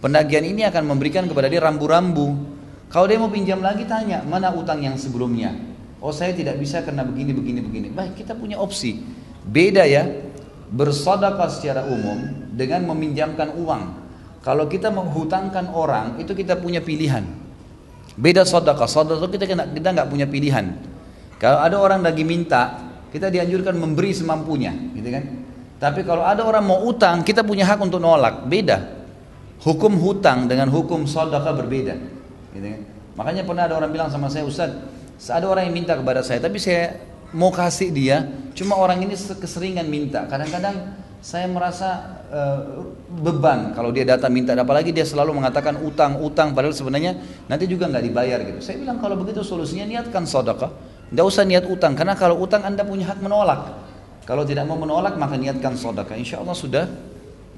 Penagihan 0.00 0.44
ini 0.48 0.64
akan 0.64 0.82
memberikan 0.88 1.28
kepada 1.28 1.52
dia 1.52 1.60
rambu-rambu. 1.60 2.56
Kalau 2.88 3.06
dia 3.06 3.20
mau 3.20 3.28
pinjam 3.28 3.60
lagi 3.60 3.84
tanya, 3.84 4.24
mana 4.24 4.50
utang 4.50 4.80
yang 4.80 4.96
sebelumnya? 4.96 5.52
Oh 6.00 6.10
saya 6.10 6.32
tidak 6.32 6.56
bisa 6.56 6.80
karena 6.80 7.04
begini, 7.04 7.36
begini, 7.36 7.60
begini. 7.60 7.88
Baik 7.92 8.24
kita 8.24 8.32
punya 8.32 8.56
opsi. 8.56 9.04
Beda 9.44 9.84
ya, 9.84 10.08
bersedekah 10.72 11.48
secara 11.52 11.84
umum 11.84 12.48
dengan 12.56 12.88
meminjamkan 12.88 13.52
uang. 13.60 13.82
Kalau 14.40 14.64
kita 14.72 14.88
menghutangkan 14.88 15.68
orang, 15.76 16.16
itu 16.16 16.32
kita 16.32 16.56
punya 16.56 16.80
pilihan. 16.80 17.28
Beda 18.16 18.48
sedekah, 18.48 18.88
sedekah 18.88 19.28
kita 19.28 19.44
kita 19.76 19.88
nggak 19.92 20.08
punya 20.08 20.24
pilihan. 20.24 20.72
Kalau 21.36 21.60
ada 21.60 21.76
orang 21.76 22.00
lagi 22.00 22.24
minta, 22.24 22.89
kita 23.10 23.28
dianjurkan 23.28 23.74
memberi 23.74 24.14
semampunya, 24.14 24.70
gitu 24.94 25.10
kan? 25.10 25.24
Tapi 25.80 26.00
kalau 26.06 26.22
ada 26.22 26.44
orang 26.46 26.64
mau 26.64 26.80
utang, 26.86 27.26
kita 27.26 27.42
punya 27.42 27.66
hak 27.66 27.80
untuk 27.80 27.98
nolak. 27.98 28.46
Beda. 28.46 29.00
Hukum 29.60 29.96
hutang 30.00 30.48
dengan 30.48 30.72
hukum 30.72 31.04
sedekah 31.04 31.52
berbeda. 31.52 31.94
Gitu 32.56 32.66
kan? 32.66 32.80
Makanya 33.16 33.42
pernah 33.44 33.68
ada 33.68 33.76
orang 33.76 33.92
bilang 33.92 34.08
sama 34.08 34.32
saya, 34.32 34.48
Ustaz, 34.48 34.72
ada 35.28 35.44
orang 35.44 35.68
yang 35.68 35.76
minta 35.76 35.92
kepada 35.92 36.24
saya, 36.24 36.40
tapi 36.40 36.56
saya 36.56 36.96
mau 37.36 37.52
kasih 37.52 37.92
dia, 37.92 38.24
cuma 38.56 38.74
orang 38.80 39.04
ini 39.04 39.12
keseringan 39.16 39.84
minta. 39.84 40.24
Kadang-kadang 40.24 40.96
saya 41.20 41.44
merasa 41.44 42.20
uh, 42.32 42.88
beban 43.20 43.76
kalau 43.76 43.92
dia 43.92 44.08
datang 44.08 44.32
minta, 44.32 44.56
apalagi 44.56 44.88
dia 44.96 45.04
selalu 45.04 45.36
mengatakan 45.36 45.76
utang, 45.84 46.16
utang, 46.24 46.56
padahal 46.56 46.72
sebenarnya 46.72 47.20
nanti 47.44 47.68
juga 47.68 47.92
nggak 47.92 48.04
dibayar 48.08 48.40
gitu. 48.40 48.64
Saya 48.64 48.80
bilang 48.80 48.96
kalau 48.96 49.20
begitu 49.20 49.44
solusinya 49.44 49.84
niatkan 49.84 50.24
sedekah, 50.24 50.72
nggak 51.10 51.26
usah 51.26 51.42
niat 51.46 51.66
utang, 51.66 51.98
karena 51.98 52.14
kalau 52.14 52.38
utang 52.38 52.62
anda 52.62 52.86
punya 52.86 53.10
hak 53.10 53.18
menolak. 53.22 53.90
Kalau 54.24 54.46
tidak 54.46 54.62
mau 54.70 54.78
menolak 54.78 55.18
maka 55.18 55.34
niatkan 55.34 55.74
sedekah, 55.74 56.14
insya 56.14 56.38
Allah 56.38 56.54
sudah 56.54 56.84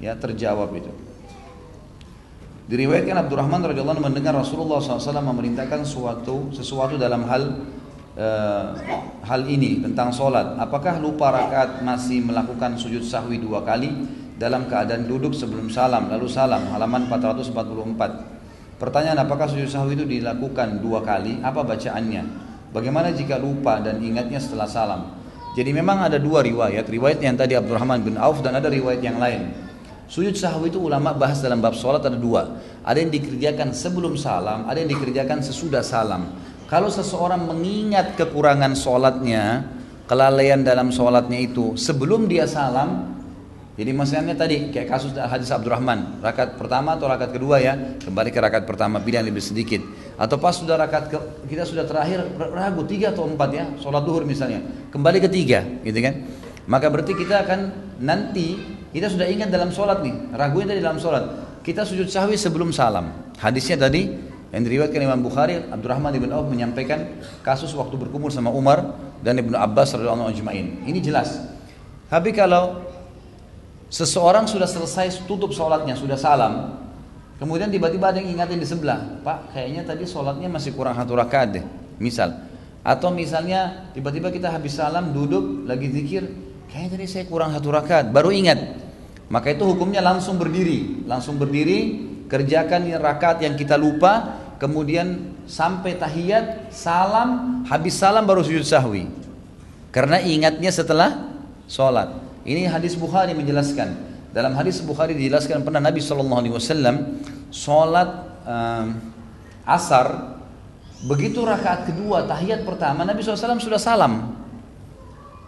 ya 0.01 0.17
terjawab 0.17 0.73
itu. 0.73 0.89
Diriwayatkan 2.63 3.27
Abdurrahman 3.27 3.59
radhiyallahu 3.59 3.99
mendengar 3.99 4.33
Rasulullah 4.39 4.79
SAW 4.79 5.19
memerintahkan 5.19 5.83
suatu 5.83 6.47
sesuatu 6.55 6.95
dalam 6.95 7.27
hal 7.27 7.43
uh, 8.15 8.67
hal 9.27 9.41
ini 9.45 9.83
tentang 9.83 10.15
solat. 10.15 10.55
Apakah 10.55 10.97
lupa 11.03 11.29
rakaat 11.29 11.83
masih 11.83 12.23
melakukan 12.23 12.79
sujud 12.79 13.03
sahwi 13.03 13.43
dua 13.43 13.67
kali 13.67 13.91
dalam 14.39 14.65
keadaan 14.71 15.05
duduk 15.05 15.35
sebelum 15.35 15.67
salam 15.69 16.07
lalu 16.07 16.25
salam 16.31 16.63
halaman 16.71 17.05
444. 17.11 18.79
Pertanyaan 18.79 19.19
apakah 19.27 19.47
sujud 19.51 19.67
sahwi 19.67 19.99
itu 19.99 20.07
dilakukan 20.07 20.79
dua 20.79 21.03
kali? 21.03 21.43
Apa 21.43 21.67
bacaannya? 21.67 22.52
Bagaimana 22.73 23.13
jika 23.13 23.37
lupa 23.37 23.77
dan 23.77 24.01
ingatnya 24.01 24.41
setelah 24.41 24.65
salam? 24.65 25.13
Jadi 25.53 25.69
memang 25.69 26.01
ada 26.01 26.17
dua 26.17 26.41
riwayat, 26.41 26.89
riwayat 26.89 27.21
yang 27.21 27.37
tadi 27.37 27.53
Abdurrahman 27.53 28.01
bin 28.01 28.17
Auf 28.17 28.41
dan 28.41 28.57
ada 28.57 28.65
riwayat 28.65 29.05
yang 29.05 29.21
lain. 29.21 29.53
Sujud 30.09 30.33
sahwi 30.33 30.73
itu 30.73 30.81
ulama 30.81 31.13
bahas 31.13 31.37
dalam 31.37 31.61
bab 31.61 31.77
sholat 31.77 32.01
ada 32.01 32.17
dua. 32.17 32.57
Ada 32.81 33.05
yang 33.05 33.13
dikerjakan 33.13 33.77
sebelum 33.77 34.17
salam, 34.17 34.65
ada 34.65 34.81
yang 34.81 34.89
dikerjakan 34.89 35.45
sesudah 35.45 35.85
salam. 35.85 36.33
Kalau 36.65 36.89
seseorang 36.89 37.45
mengingat 37.45 38.17
kekurangan 38.17 38.73
sholatnya, 38.73 39.69
kelalaian 40.09 40.65
dalam 40.65 40.89
sholatnya 40.89 41.37
itu 41.45 41.77
sebelum 41.77 42.25
dia 42.25 42.49
salam, 42.49 43.13
jadi 43.73 43.89
maksudnya 43.89 44.37
tadi 44.37 44.69
kayak 44.69 44.85
kasus 44.85 45.13
hadis 45.17 45.49
Abdurrahman, 45.49 46.21
rakaat 46.21 46.61
pertama 46.61 46.93
atau 46.93 47.09
rakaat 47.09 47.33
kedua 47.33 47.57
ya, 47.57 47.73
kembali 48.01 48.29
ke 48.29 48.37
rakaat 48.41 48.65
pertama 48.69 49.01
pilihan 49.01 49.25
lebih 49.25 49.41
sedikit. 49.41 49.81
Atau 50.13 50.37
pas 50.37 50.53
sudah 50.53 50.77
rakaat 50.77 51.09
kita 51.49 51.65
sudah 51.65 51.89
terakhir 51.89 52.21
ragu 52.37 52.85
tiga 52.85 53.09
atau 53.11 53.25
empat 53.25 53.49
ya, 53.49 53.65
sholat 53.81 54.05
duhur 54.05 54.23
misalnya, 54.23 54.61
kembali 54.93 55.17
ke 55.25 55.29
tiga, 55.29 55.65
gitu 55.81 55.99
kan? 55.99 56.21
Maka 56.69 56.87
berarti 56.93 57.17
kita 57.17 57.43
akan 57.43 57.59
nanti 57.97 58.61
kita 58.93 59.09
sudah 59.09 59.25
ingat 59.25 59.49
dalam 59.49 59.73
sholat 59.73 60.05
nih, 60.05 60.37
ragunya 60.37 60.73
tadi 60.73 60.81
dalam 60.85 61.01
sholat. 61.01 61.23
Kita 61.63 61.87
sujud 61.87 62.11
sahwi 62.11 62.35
sebelum 62.35 62.75
salam. 62.75 63.33
Hadisnya 63.39 63.79
tadi 63.79 64.33
Yang 64.53 64.69
diriwayatkan 64.69 65.01
Imam 65.01 65.25
Bukhari, 65.25 65.65
Abdurrahman 65.65 66.13
ibn 66.13 66.29
Auf 66.29 66.45
menyampaikan 66.45 67.17
kasus 67.41 67.73
waktu 67.73 67.97
berkumpul 67.97 68.29
sama 68.29 68.53
Umar 68.53 68.85
dan 69.25 69.41
Ibnu 69.41 69.57
Abbas 69.57 69.97
radhiyallahu 69.97 70.29
anhu 70.29 70.53
Ini 70.85 70.99
jelas. 71.01 71.41
Tapi 72.05 72.29
kalau 72.37 72.85
seseorang 73.89 74.45
sudah 74.45 74.69
selesai 74.69 75.25
tutup 75.25 75.49
sholatnya, 75.57 75.97
sudah 75.97 76.21
salam, 76.21 76.85
kemudian 77.43 77.67
tiba-tiba 77.67 78.15
ada 78.15 78.23
yang 78.23 78.39
ingatin 78.39 78.55
di 78.55 78.63
sebelah, 78.63 79.19
Pak, 79.19 79.51
kayaknya 79.51 79.83
tadi 79.83 80.07
sholatnya 80.07 80.47
masih 80.47 80.71
kurang 80.71 80.95
satu 80.95 81.11
rakaat 81.19 81.59
deh, 81.59 81.65
misal. 81.99 82.31
Atau 82.87 83.11
misalnya 83.11 83.91
tiba-tiba 83.91 84.31
kita 84.31 84.47
habis 84.47 84.79
salam, 84.79 85.11
duduk, 85.11 85.67
lagi 85.67 85.91
zikir, 85.91 86.23
kayaknya 86.71 86.89
tadi 86.95 87.05
saya 87.11 87.27
kurang 87.27 87.51
satu 87.51 87.67
rakaat, 87.67 88.15
baru 88.15 88.31
ingat. 88.31 88.79
Maka 89.27 89.51
itu 89.51 89.67
hukumnya 89.67 89.99
langsung 89.99 90.39
berdiri, 90.39 91.03
langsung 91.03 91.35
berdiri, 91.35 92.07
kerjakan 92.31 92.87
rakaat 92.95 93.43
yang 93.43 93.59
kita 93.59 93.75
lupa, 93.75 94.39
kemudian 94.55 95.35
sampai 95.43 95.99
tahiyat, 95.99 96.71
salam, 96.71 97.61
habis 97.67 97.99
salam 97.99 98.23
baru 98.23 98.39
sujud 98.39 98.63
sahwi. 98.63 99.11
Karena 99.91 100.23
ingatnya 100.23 100.71
setelah 100.71 101.35
sholat. 101.67 102.09
Ini 102.47 102.71
hadis 102.71 102.95
Bukhari 102.95 103.35
menjelaskan. 103.35 104.15
Dalam 104.33 104.57
hadis 104.57 104.81
Bukhari 104.81 105.13
dijelaskan 105.13 105.61
pernah 105.61 105.77
Nabi 105.77 106.01
SAW 106.01 106.41
sholat 107.53 108.09
um, 108.49 108.97
asar 109.61 110.41
begitu 111.05 111.45
rakaat 111.45 111.93
kedua 111.93 112.25
tahiyat 112.25 112.65
pertama 112.65 113.05
Nabi 113.05 113.21
SAW 113.21 113.61
sudah 113.61 113.77
salam 113.77 114.33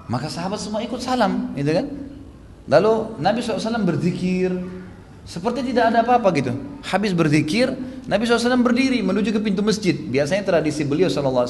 maka 0.05 0.29
sahabat 0.29 0.61
semua 0.61 0.85
ikut 0.85 1.01
salam 1.01 1.57
gitu 1.57 1.73
kan 1.73 1.89
lalu 2.69 3.17
Nabi 3.17 3.41
SAW 3.41 3.81
berzikir 3.81 4.53
seperti 5.25 5.73
tidak 5.73 5.89
ada 5.89 6.05
apa-apa 6.05 6.29
gitu. 6.37 6.53
Habis 6.85 7.17
berzikir, 7.17 7.73
Nabi 8.05 8.29
SAW 8.29 8.61
berdiri 8.61 9.01
menuju 9.01 9.33
ke 9.33 9.41
pintu 9.41 9.65
masjid. 9.65 9.97
Biasanya 9.97 10.45
tradisi 10.45 10.85
beliau 10.85 11.09
SAW, 11.09 11.49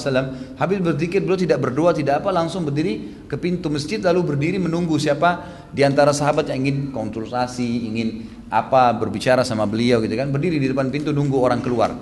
habis 0.56 0.80
berzikir 0.80 1.20
beliau 1.20 1.36
tidak 1.36 1.60
berdoa, 1.60 1.92
tidak 1.92 2.24
apa, 2.24 2.32
langsung 2.32 2.64
berdiri 2.64 3.28
ke 3.28 3.36
pintu 3.36 3.68
masjid 3.68 4.00
lalu 4.00 4.32
berdiri 4.32 4.64
menunggu 4.64 4.96
siapa 4.96 5.44
di 5.76 5.84
antara 5.84 6.16
sahabat 6.16 6.48
yang 6.56 6.64
ingin 6.64 6.96
konsultasi, 6.96 7.92
ingin 7.92 8.35
apa 8.50 8.94
berbicara 8.94 9.42
sama 9.42 9.66
beliau 9.66 10.02
gitu 10.02 10.14
kan. 10.14 10.30
Berdiri 10.30 10.62
di 10.62 10.70
depan 10.70 10.90
pintu 10.94 11.10
nunggu 11.16 11.38
orang 11.38 11.62
keluar. 11.62 11.94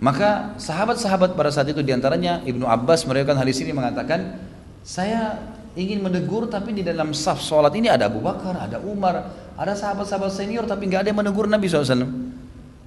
Maka 0.00 0.56
sahabat-sahabat 0.56 1.36
pada 1.36 1.52
saat 1.52 1.68
itu 1.68 1.84
di 1.84 1.92
antaranya 1.92 2.40
Ibnu 2.48 2.64
Abbas 2.64 3.04
meriwayatkan 3.04 3.36
hadis 3.36 3.60
ini 3.60 3.76
mengatakan, 3.76 4.40
saya 4.80 5.36
ingin 5.76 6.00
menegur 6.00 6.48
tapi 6.48 6.72
di 6.72 6.80
dalam 6.80 7.12
saf 7.12 7.44
sholat 7.44 7.70
ini 7.76 7.92
ada 7.92 8.08
Abu 8.08 8.24
Bakar, 8.24 8.56
ada 8.56 8.80
Umar, 8.80 9.28
ada 9.60 9.72
sahabat-sahabat 9.76 10.32
senior 10.32 10.64
tapi 10.64 10.88
nggak 10.88 11.04
ada 11.04 11.08
yang 11.12 11.20
menegur 11.20 11.44
Nabi 11.44 11.68
SAW. 11.68 12.08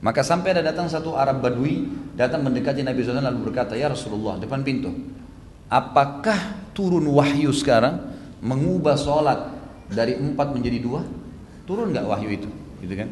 Maka 0.04 0.20
sampai 0.26 0.58
ada 0.58 0.74
datang 0.74 0.90
satu 0.92 1.16
Arab 1.16 1.40
Badui 1.40 1.88
datang 2.18 2.44
mendekati 2.44 2.82
Nabi 2.82 3.06
SAW 3.06 3.24
lalu 3.24 3.54
berkata, 3.54 3.78
Ya 3.78 3.88
Rasulullah 3.88 4.36
depan 4.42 4.66
pintu, 4.66 4.90
apakah 5.70 6.74
turun 6.74 7.08
wahyu 7.14 7.54
sekarang 7.54 8.04
mengubah 8.42 8.98
sholat 8.98 9.54
dari 9.88 10.18
empat 10.18 10.50
menjadi 10.52 10.82
dua? 10.82 11.06
Turun 11.64 11.96
nggak 11.96 12.06
wahyu 12.06 12.30
itu? 12.34 12.50
Gitu 12.84 12.94
kan? 12.96 13.10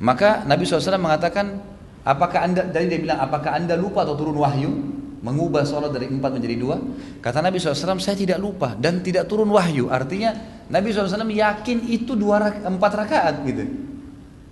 Maka 0.00 0.48
Nabi 0.48 0.64
SAW 0.64 0.96
mengatakan, 0.96 1.60
apakah 2.02 2.40
anda, 2.48 2.64
dari 2.64 2.88
dia 2.88 3.00
bilang, 3.04 3.20
apakah 3.20 3.52
anda 3.52 3.76
lupa 3.76 4.08
atau 4.08 4.16
turun 4.16 4.40
wahyu? 4.40 5.00
mengubah 5.20 5.68
sholat 5.68 5.92
dari 5.92 6.08
empat 6.08 6.32
menjadi 6.32 6.56
dua? 6.56 6.76
Kata 7.20 7.44
Nabi 7.44 7.60
SAW, 7.60 8.00
saya 8.00 8.16
tidak 8.16 8.40
lupa 8.40 8.72
dan 8.72 9.04
tidak 9.04 9.28
turun 9.28 9.52
wahyu. 9.52 9.92
Artinya 9.92 10.32
Nabi 10.72 10.92
SAW 10.96 11.28
yakin 11.28 11.78
itu 11.92 12.16
dua 12.16 12.40
empat 12.64 12.92
rakaat 12.96 13.44
gitu. 13.44 13.64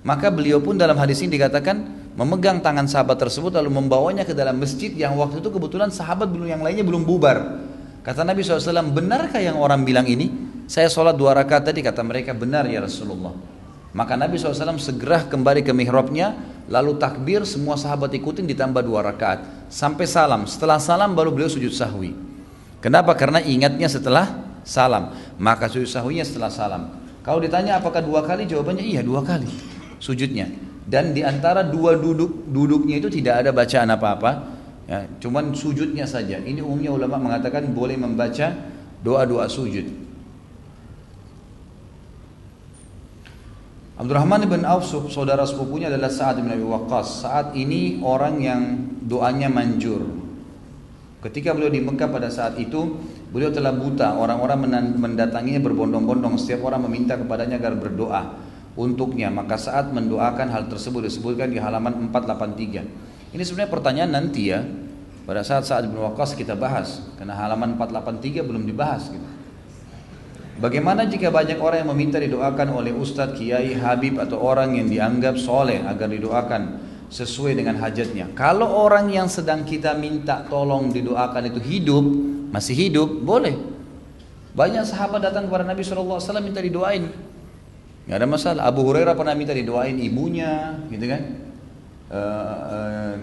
Maka 0.05 0.31
beliau 0.31 0.63
pun 0.63 0.79
dalam 0.79 0.95
hadis 1.01 1.21
ini 1.25 1.37
dikatakan 1.37 1.77
memegang 2.15 2.63
tangan 2.63 2.87
sahabat 2.87 3.19
tersebut 3.19 3.51
lalu 3.57 3.71
membawanya 3.73 4.23
ke 4.23 4.33
dalam 4.33 4.57
masjid 4.61 4.93
yang 4.95 5.19
waktu 5.19 5.43
itu 5.43 5.51
kebetulan 5.51 5.91
sahabat 5.91 6.31
belum 6.31 6.49
yang 6.49 6.63
lainnya 6.63 6.85
belum 6.87 7.03
bubar. 7.03 7.67
Kata 8.09 8.25
Nabi 8.25 8.41
SAW, 8.41 8.89
benarkah 8.89 9.37
yang 9.37 9.61
orang 9.61 9.85
bilang 9.85 10.09
ini? 10.09 10.33
Saya 10.65 10.89
sholat 10.89 11.13
dua 11.13 11.37
rakaat 11.37 11.69
tadi 11.69 11.85
kata 11.85 12.01
mereka 12.01 12.33
benar 12.33 12.65
ya 12.65 12.81
Rasulullah. 12.81 13.37
Maka 13.93 14.17
Nabi 14.17 14.41
SAW 14.41 14.81
segera 14.81 15.29
kembali 15.29 15.61
ke 15.61 15.73
mihrabnya 15.77 16.33
Lalu 16.69 17.01
takbir 17.01 17.49
semua 17.49 17.81
sahabat 17.81 18.13
ikutin 18.13 18.45
ditambah 18.45 18.85
dua 18.85 19.01
rakaat 19.01 19.73
sampai 19.73 20.05
salam. 20.05 20.45
Setelah 20.45 20.77
salam 20.77 21.17
baru 21.17 21.33
beliau 21.33 21.49
sujud 21.49 21.73
sahwi. 21.73 22.13
Kenapa? 22.85 23.17
Karena 23.17 23.41
ingatnya 23.41 23.89
setelah 23.89 24.29
salam. 24.69 25.17
Maka 25.41 25.73
sujud 25.73 25.89
sahwinya 25.89 26.29
setelah 26.29 26.53
salam. 26.53 26.93
Kalau 27.25 27.41
ditanya 27.41 27.81
apakah 27.81 28.05
dua 28.05 28.21
kali? 28.21 28.45
Jawabannya 28.45 28.85
iya 28.85 29.01
dua 29.01 29.25
kali 29.25 29.49
sujudnya. 29.97 30.53
Dan 30.85 31.17
di 31.17 31.25
antara 31.25 31.65
dua 31.65 31.97
duduk 31.97 32.49
duduknya 32.53 33.01
itu 33.01 33.09
tidak 33.09 33.45
ada 33.45 33.51
bacaan 33.57 33.89
apa-apa. 33.89 34.58
Ya, 34.89 35.05
cuman 35.21 35.53
sujudnya 35.53 36.09
saja. 36.09 36.41
Ini 36.41 36.65
umumnya 36.65 36.97
ulama 36.97 37.21
mengatakan 37.21 37.77
boleh 37.77 38.01
membaca 38.01 38.57
doa-doa 39.05 39.45
sujud. 39.45 39.85
Abdurrahman 43.99 44.47
bin 44.49 44.63
Auf 44.65 44.89
saudara 45.11 45.45
sepupunya 45.45 45.93
adalah 45.93 46.09
Sa'ad 46.09 46.41
bin 46.41 46.49
Abi 46.49 46.65
Waqqas. 46.65 47.27
Saat 47.27 47.47
ini 47.59 48.01
orang 48.01 48.41
yang 48.41 48.63
doanya 49.05 49.53
manjur. 49.53 50.07
Ketika 51.19 51.51
beliau 51.51 51.69
di 51.69 51.83
Mekah 51.83 52.09
pada 52.09 52.31
saat 52.31 52.57
itu, 52.63 52.95
beliau 53.35 53.51
telah 53.51 53.75
buta. 53.75 54.15
Orang-orang 54.15 54.71
mendatanginya 54.97 55.59
berbondong-bondong. 55.67 56.39
Setiap 56.39 56.63
orang 56.65 56.87
meminta 56.87 57.19
kepadanya 57.19 57.59
agar 57.59 57.75
berdoa 57.75 58.39
untuknya. 58.79 59.35
Maka 59.35 59.59
saat 59.59 59.91
mendoakan 59.91 60.47
hal 60.47 60.71
tersebut 60.71 61.11
disebutkan 61.11 61.51
di 61.51 61.59
halaman 61.59 62.09
483. 62.15 63.18
Ini 63.33 63.43
sebenarnya 63.45 63.73
pertanyaan 63.73 64.11
nanti 64.13 64.49
ya. 64.49 64.65
Pada 65.29 65.45
saat 65.45 65.69
Sa'ad 65.69 65.93
bin 65.93 66.01
Waqqas 66.01 66.33
kita 66.33 66.57
bahas. 66.57 67.05
Karena 67.21 67.37
halaman 67.37 67.77
483 67.77 68.41
belum 68.41 68.65
dibahas 68.65 69.13
gitu. 69.13 69.29
Bagaimana 70.59 71.07
jika 71.07 71.31
banyak 71.31 71.63
orang 71.63 71.87
yang 71.87 71.91
meminta 71.95 72.19
didoakan 72.19 72.75
oleh 72.75 72.91
ustadz, 72.91 73.39
kiai, 73.39 73.79
habib 73.79 74.19
atau 74.19 74.43
orang 74.43 74.75
yang 74.75 74.91
dianggap 74.91 75.39
soleh 75.39 75.79
agar 75.87 76.11
didoakan 76.11 76.83
sesuai 77.07 77.55
dengan 77.55 77.79
hajatnya. 77.79 78.35
Kalau 78.35 78.67
orang 78.67 79.07
yang 79.07 79.31
sedang 79.31 79.63
kita 79.63 79.95
minta 79.95 80.43
tolong 80.51 80.91
didoakan 80.91 81.55
itu 81.55 81.61
hidup, 81.63 82.05
masih 82.51 82.75
hidup, 82.75 83.07
boleh. 83.23 83.55
Banyak 84.59 84.83
sahabat 84.83 85.31
datang 85.31 85.47
kepada 85.47 85.63
Nabi 85.63 85.87
SAW 85.87 86.19
minta 86.43 86.59
didoain. 86.59 87.07
Gak 88.11 88.19
ada 88.19 88.27
masalah. 88.27 88.67
Abu 88.67 88.83
Hurairah 88.83 89.15
pernah 89.15 89.39
minta 89.39 89.55
didoain 89.55 89.95
ibunya, 89.95 90.75
gitu 90.91 91.07
kan. 91.07 91.48
Uh, 92.09 93.15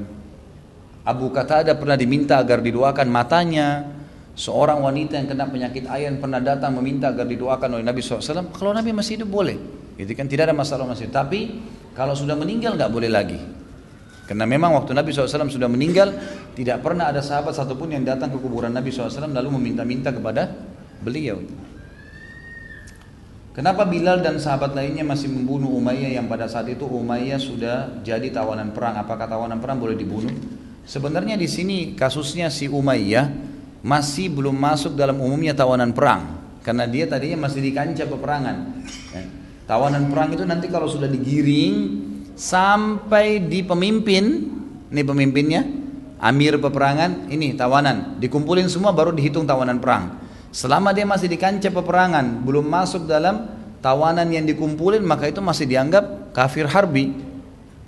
Abu 1.05 1.29
Qatada 1.29 1.77
pernah 1.77 1.97
diminta 1.97 2.41
agar 2.41 2.61
didoakan 2.61 3.07
matanya. 3.09 3.93
Seorang 4.35 4.83
wanita 4.83 5.15
yang 5.15 5.31
kena 5.31 5.47
penyakit 5.47 5.87
ayan 5.87 6.19
pernah 6.19 6.43
datang 6.43 6.75
meminta 6.75 7.07
agar 7.07 7.23
didoakan 7.23 7.79
oleh 7.79 7.85
Nabi 7.87 8.03
SAW. 8.03 8.51
Kalau 8.51 8.75
Nabi 8.75 8.91
masih 8.91 9.21
hidup 9.21 9.31
boleh, 9.31 9.55
gitu 9.95 10.11
kan 10.11 10.27
tidak 10.27 10.51
ada 10.51 10.55
masalah 10.57 10.83
masih. 10.83 11.07
Tapi 11.07 11.63
kalau 11.95 12.11
sudah 12.11 12.35
meninggal 12.35 12.75
nggak 12.75 12.91
boleh 12.91 13.07
lagi. 13.07 13.39
Karena 14.25 14.43
memang 14.49 14.73
waktu 14.73 14.97
Nabi 14.97 15.13
SAW 15.13 15.47
sudah 15.47 15.69
meninggal, 15.69 16.11
tidak 16.57 16.81
pernah 16.81 17.13
ada 17.13 17.21
sahabat 17.21 17.53
satupun 17.53 17.93
yang 17.93 18.03
datang 18.03 18.33
ke 18.33 18.41
kuburan 18.41 18.73
Nabi 18.73 18.89
SAW 18.89 19.29
lalu 19.29 19.55
meminta-minta 19.61 20.09
kepada 20.09 20.49
beliau. 20.99 21.39
Kenapa 23.55 23.87
Bilal 23.87 24.19
dan 24.19 24.35
sahabat 24.35 24.75
lainnya 24.75 25.07
masih 25.07 25.31
membunuh 25.31 25.71
Umayyah 25.79 26.19
yang 26.19 26.27
pada 26.27 26.43
saat 26.43 26.67
itu 26.67 26.83
Umayyah 26.83 27.39
sudah 27.39 28.03
jadi 28.03 28.27
tawanan 28.27 28.75
perang? 28.75 28.99
Apakah 28.99 29.31
tawanan 29.31 29.63
perang 29.63 29.79
boleh 29.79 29.95
dibunuh? 29.95 30.27
Sebenarnya 30.83 31.39
di 31.39 31.47
sini 31.47 31.95
kasusnya 31.95 32.51
si 32.51 32.67
Umayyah 32.67 33.31
masih 33.79 34.27
belum 34.27 34.59
masuk 34.59 34.99
dalam 34.99 35.23
umumnya 35.23 35.55
tawanan 35.55 35.95
perang 35.95 36.35
karena 36.67 36.83
dia 36.83 37.07
tadinya 37.07 37.47
masih 37.47 37.63
di 37.63 37.71
kancah 37.71 38.03
peperangan. 38.03 38.57
Ya. 39.15 39.23
Tawanan 39.71 40.11
perang 40.11 40.35
itu 40.35 40.43
nanti 40.43 40.67
kalau 40.67 40.91
sudah 40.91 41.07
digiring 41.07 42.03
sampai 42.35 43.39
di 43.39 43.63
pemimpin, 43.63 44.51
ini 44.91 45.01
pemimpinnya, 45.07 45.63
amir 46.19 46.59
peperangan, 46.59 47.31
ini 47.31 47.55
tawanan, 47.55 48.19
dikumpulin 48.19 48.67
semua 48.67 48.91
baru 48.91 49.15
dihitung 49.15 49.47
tawanan 49.47 49.79
perang. 49.79 50.24
Selama 50.55 50.95
dia 50.95 51.03
masih 51.03 51.27
di 51.27 51.35
kancah 51.35 51.67
peperangan, 51.67 52.47
belum 52.47 52.63
masuk 52.63 53.03
dalam 53.03 53.51
tawanan 53.83 54.31
yang 54.31 54.47
dikumpulin, 54.47 55.03
maka 55.03 55.27
itu 55.27 55.43
masih 55.43 55.67
dianggap 55.67 56.31
kafir 56.31 56.71
harbi. 56.71 57.11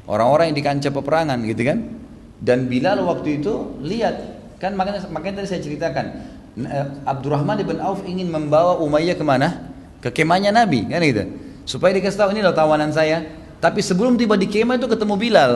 Orang-orang 0.03 0.51
yang 0.51 0.57
di 0.59 0.65
kancah 0.67 0.91
peperangan 0.91 1.39
gitu 1.47 1.63
kan. 1.63 1.79
Dan 2.43 2.67
Bilal 2.67 2.99
waktu 3.07 3.39
itu 3.39 3.79
lihat 3.79 4.37
Kan 4.57 4.73
makanya 4.73 5.05
makanya 5.13 5.41
tadi 5.41 5.47
saya 5.53 5.61
ceritakan 5.61 6.05
eh, 6.65 6.85
Abdurrahman 7.05 7.61
bin 7.61 7.77
Auf 7.77 8.01
ingin 8.09 8.25
membawa 8.33 8.81
Umayyah 8.81 9.13
ke 9.13 9.21
mana? 9.21 9.69
Ke 10.01 10.09
kemahnya 10.09 10.49
Nabi 10.49 10.89
kan 10.89 11.01
gitu. 11.05 11.23
Supaya 11.69 11.93
dikasih 11.93 12.17
tahu 12.17 12.29
ini 12.33 12.41
loh 12.41 12.57
tawanan 12.57 12.89
saya. 12.89 13.21
Tapi 13.57 13.81
sebelum 13.81 14.17
tiba 14.17 14.37
di 14.37 14.49
kemah 14.49 14.77
itu 14.77 14.89
ketemu 14.89 15.13
Bilal. 15.17 15.53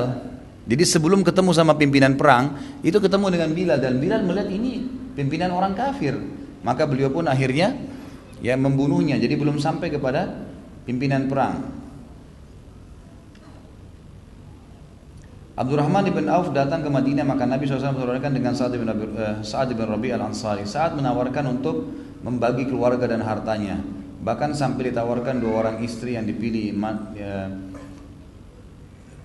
Jadi 0.69 0.83
sebelum 0.85 1.25
ketemu 1.25 1.49
sama 1.57 1.73
pimpinan 1.73 2.13
perang 2.13 2.53
itu 2.85 2.97
ketemu 3.01 3.33
dengan 3.33 3.49
Bilal 3.57 3.77
dan 3.81 3.97
Bilal 3.97 4.21
melihat 4.21 4.49
ini 4.53 4.85
pimpinan 5.17 5.49
orang 5.49 5.73
kafir. 5.73 6.13
Maka 6.61 6.85
beliau 6.85 7.09
pun 7.09 7.25
akhirnya 7.25 7.77
ya 8.41 8.57
membunuhnya. 8.57 9.17
Jadi 9.17 9.37
belum 9.37 9.57
sampai 9.57 9.89
kepada 9.89 10.45
pimpinan 10.85 11.25
perang. 11.29 11.81
Abdurrahman 15.51 16.09
bin 16.09 16.25
Auf 16.31 16.49
datang 16.55 16.81
ke 16.81 16.89
Madinah 16.89 17.27
maka 17.27 17.45
Nabi 17.45 17.69
SAW 17.69 17.93
menawarkan 17.93 18.33
dengan 18.33 18.55
Sa'ad 18.55 18.73
bin, 18.81 18.87
uh, 18.89 19.45
Sa'ad 19.45 19.69
bin 19.75 19.85
Rabi 19.85 20.09
al-Ansari. 20.09 20.65
Saat 20.65 20.97
menawarkan 20.97 21.59
untuk 21.59 21.91
membagi 22.25 22.65
keluarga 22.65 23.05
dan 23.05 23.21
hartanya. 23.21 23.77
Bahkan 24.21 24.53
sampai 24.53 24.93
ditawarkan 24.93 25.41
dua 25.41 25.53
orang 25.65 25.75
istri 25.81 26.13
yang 26.13 26.29
dipilih 26.29 26.77
ya, 27.17 27.49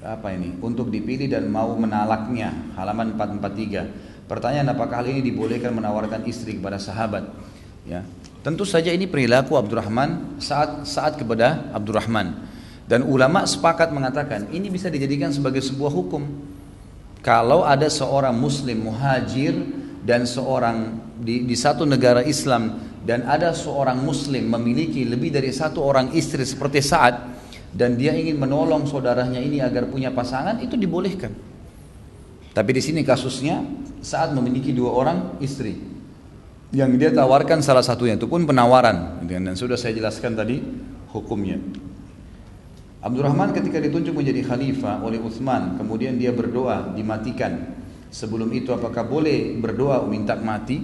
apa 0.07 0.29
ini 0.33 0.57
untuk 0.63 0.89
dipilih 0.89 1.29
dan 1.29 1.51
mau 1.53 1.75
menalaknya 1.77 2.53
halaman 2.79 3.13
443 3.19 4.06
pertanyaan 4.27 4.75
apakah 4.75 5.03
hal 5.03 5.09
ini 5.09 5.23
dibolehkan 5.23 5.73
menawarkan 5.73 6.27
istri 6.27 6.59
kepada 6.59 6.79
sahabat 6.79 7.27
ya 7.87 8.03
tentu 8.43 8.63
saja 8.63 8.91
ini 8.95 9.07
perilaku 9.11 9.59
Abdurrahman 9.59 10.39
saat 10.43 10.87
saat 10.87 11.19
kepada 11.19 11.71
Abdurrahman 11.75 12.47
dan 12.87 13.03
ulama 13.03 13.43
sepakat 13.43 13.91
mengatakan 13.91 14.47
ini 14.55 14.71
bisa 14.71 14.87
dijadikan 14.87 15.35
sebagai 15.35 15.59
sebuah 15.59 15.91
hukum. 15.91 16.23
Kalau 17.19 17.67
ada 17.67 17.91
seorang 17.91 18.39
muslim 18.39 18.87
muhajir 18.87 19.59
dan 20.07 20.23
seorang 20.23 21.03
di, 21.19 21.43
di 21.43 21.59
satu 21.59 21.83
negara 21.83 22.23
Islam 22.23 22.79
dan 23.03 23.27
ada 23.27 23.51
seorang 23.51 23.99
muslim 23.99 24.47
memiliki 24.47 25.03
lebih 25.03 25.35
dari 25.35 25.51
satu 25.51 25.83
orang 25.83 26.15
istri 26.15 26.47
seperti 26.47 26.79
saat 26.79 27.19
dan 27.75 27.99
dia 27.99 28.15
ingin 28.15 28.39
menolong 28.39 28.87
saudaranya 28.87 29.43
ini 29.43 29.59
agar 29.59 29.91
punya 29.91 30.15
pasangan 30.15 30.63
itu 30.63 30.79
dibolehkan. 30.79 31.35
Tapi 32.57 32.71
di 32.73 32.81
sini 32.81 33.05
kasusnya 33.05 33.61
saat 34.01 34.33
memiliki 34.33 34.73
dua 34.73 34.97
orang 34.97 35.37
istri 35.45 35.77
yang 36.73 36.97
dia 36.97 37.13
tawarkan 37.13 37.61
salah 37.61 37.85
satunya 37.85 38.17
itu 38.17 38.25
pun 38.25 38.49
penawaran 38.49 39.21
dan 39.29 39.53
sudah 39.53 39.77
saya 39.77 39.93
jelaskan 39.93 40.33
tadi 40.33 40.65
hukumnya. 41.13 41.61
Abdurrahman 43.05 43.53
ketika 43.53 43.77
ditunjuk 43.77 44.17
menjadi 44.17 44.41
khalifah 44.41 45.05
oleh 45.05 45.21
Uthman, 45.21 45.77
kemudian 45.77 46.17
dia 46.17 46.33
berdoa 46.33 46.97
dimatikan. 46.97 47.77
Sebelum 48.09 48.49
itu 48.57 48.73
apakah 48.73 49.05
boleh 49.05 49.53
berdoa 49.61 50.01
minta 50.09 50.33
mati? 50.35 50.81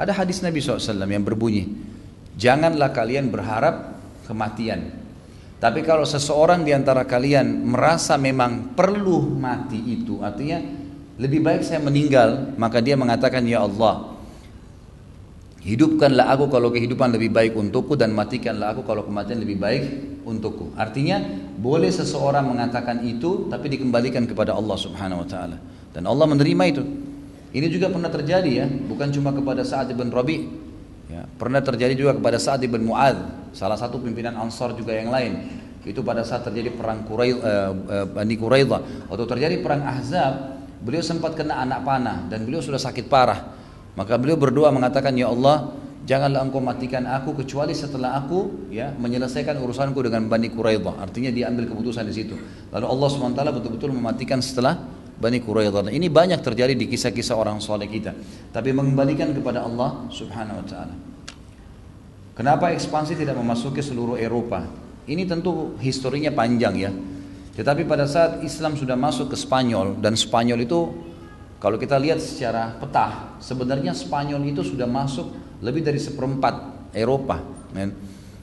Ada 0.00 0.16
hadis 0.16 0.40
Nabi 0.40 0.64
SAW 0.64 1.04
yang 1.04 1.20
berbunyi, 1.20 1.68
janganlah 2.40 2.96
kalian 2.96 3.28
berharap 3.28 4.00
kematian. 4.24 4.96
Tapi 5.60 5.84
kalau 5.84 6.08
seseorang 6.08 6.64
di 6.64 6.72
antara 6.72 7.04
kalian 7.04 7.68
merasa 7.68 8.16
memang 8.16 8.72
perlu 8.72 9.36
mati 9.36 10.00
itu, 10.00 10.24
artinya 10.24 10.79
lebih 11.20 11.44
baik 11.44 11.60
saya 11.60 11.84
meninggal, 11.84 12.56
maka 12.56 12.80
dia 12.80 12.96
mengatakan, 12.96 13.44
Ya 13.44 13.60
Allah, 13.60 14.16
Hidupkanlah 15.60 16.32
aku 16.32 16.48
kalau 16.48 16.72
kehidupan 16.72 17.12
lebih 17.12 17.36
baik 17.36 17.52
untukku 17.52 17.92
dan 17.92 18.16
matikanlah 18.16 18.72
aku 18.72 18.80
kalau 18.80 19.04
kematian 19.04 19.44
lebih 19.44 19.60
baik 19.60 19.82
untukku. 20.24 20.72
Artinya 20.72 21.20
boleh 21.60 21.92
seseorang 21.92 22.48
mengatakan 22.48 23.04
itu 23.04 23.44
tapi 23.52 23.68
dikembalikan 23.68 24.24
kepada 24.24 24.56
Allah 24.56 24.80
Subhanahu 24.80 25.20
wa 25.20 25.28
taala. 25.28 25.60
Dan 25.92 26.08
Allah 26.08 26.24
menerima 26.32 26.64
itu. 26.64 26.82
Ini 27.52 27.66
juga 27.68 27.92
pernah 27.92 28.08
terjadi 28.08 28.50
ya, 28.64 28.66
bukan 28.88 29.12
cuma 29.12 29.36
kepada 29.36 29.60
Sa'ad 29.60 29.92
bin 29.92 30.08
Rabi. 30.08 30.48
Ya, 31.12 31.28
pernah 31.36 31.60
terjadi 31.60 31.92
juga 31.92 32.16
kepada 32.16 32.40
Sa'ad 32.40 32.64
bin 32.64 32.86
Mu'ad, 32.86 33.18
salah 33.52 33.76
satu 33.76 34.00
pimpinan 34.00 34.40
Ansar 34.40 34.72
juga 34.72 34.96
yang 34.96 35.12
lain. 35.12 35.60
Itu 35.84 36.00
pada 36.00 36.24
saat 36.24 36.44
terjadi 36.44 36.76
perang 36.76 37.04
Quraisy 37.08 37.36
uh, 37.40 37.72
uh, 37.72 38.06
Bani 38.12 38.36
Quraidah 38.36 39.10
atau 39.12 39.24
terjadi 39.24 39.64
perang 39.64 39.80
Ahzab, 39.80 40.59
beliau 40.80 41.04
sempat 41.04 41.36
kena 41.36 41.60
anak 41.60 41.84
panah 41.84 42.26
dan 42.26 42.44
beliau 42.48 42.64
sudah 42.64 42.80
sakit 42.80 43.06
parah. 43.06 43.52
Maka 43.94 44.16
beliau 44.16 44.40
berdoa 44.40 44.72
mengatakan, 44.72 45.12
Ya 45.12 45.28
Allah, 45.28 45.76
janganlah 46.08 46.40
engkau 46.46 46.62
matikan 46.62 47.04
aku 47.04 47.36
kecuali 47.44 47.76
setelah 47.76 48.16
aku 48.16 48.70
ya 48.72 48.94
menyelesaikan 48.96 49.60
urusanku 49.60 50.00
dengan 50.00 50.26
Bani 50.26 50.48
Quraidah. 50.48 50.96
Artinya 51.02 51.28
dia 51.28 51.52
ambil 51.52 51.68
keputusan 51.68 52.08
di 52.08 52.14
situ. 52.14 52.34
Lalu 52.72 52.86
Allah 52.86 53.08
SWT 53.12 53.40
betul-betul 53.60 53.90
mematikan 53.92 54.40
setelah 54.40 54.80
Bani 55.20 55.38
Quraidah. 55.42 55.92
Ini 55.92 56.08
banyak 56.08 56.40
terjadi 56.40 56.72
di 56.72 56.88
kisah-kisah 56.88 57.36
orang 57.36 57.60
soleh 57.60 57.90
kita. 57.90 58.16
Tapi 58.54 58.72
mengembalikan 58.72 59.36
kepada 59.36 59.68
Allah 59.68 60.08
Subhanahu 60.08 60.64
wa 60.64 60.66
taala. 60.66 60.94
Kenapa 62.32 62.72
ekspansi 62.72 63.20
tidak 63.20 63.36
memasuki 63.36 63.84
seluruh 63.84 64.16
Eropa? 64.16 64.64
Ini 65.04 65.28
tentu 65.28 65.76
historinya 65.76 66.32
panjang 66.32 66.74
ya. 66.78 66.88
Tetapi 67.54 67.82
pada 67.84 68.06
saat 68.06 68.40
Islam 68.46 68.78
sudah 68.78 68.94
masuk 68.94 69.34
ke 69.34 69.36
Spanyol 69.36 69.98
dan 69.98 70.14
Spanyol 70.14 70.62
itu 70.64 71.10
kalau 71.60 71.76
kita 71.76 72.00
lihat 72.00 72.22
secara 72.22 72.72
peta, 72.80 73.36
sebenarnya 73.36 73.92
Spanyol 73.92 74.40
itu 74.48 74.64
sudah 74.64 74.88
masuk 74.88 75.28
lebih 75.60 75.84
dari 75.84 76.00
seperempat 76.00 76.88
Eropa. 76.96 77.36
Men. 77.76 77.92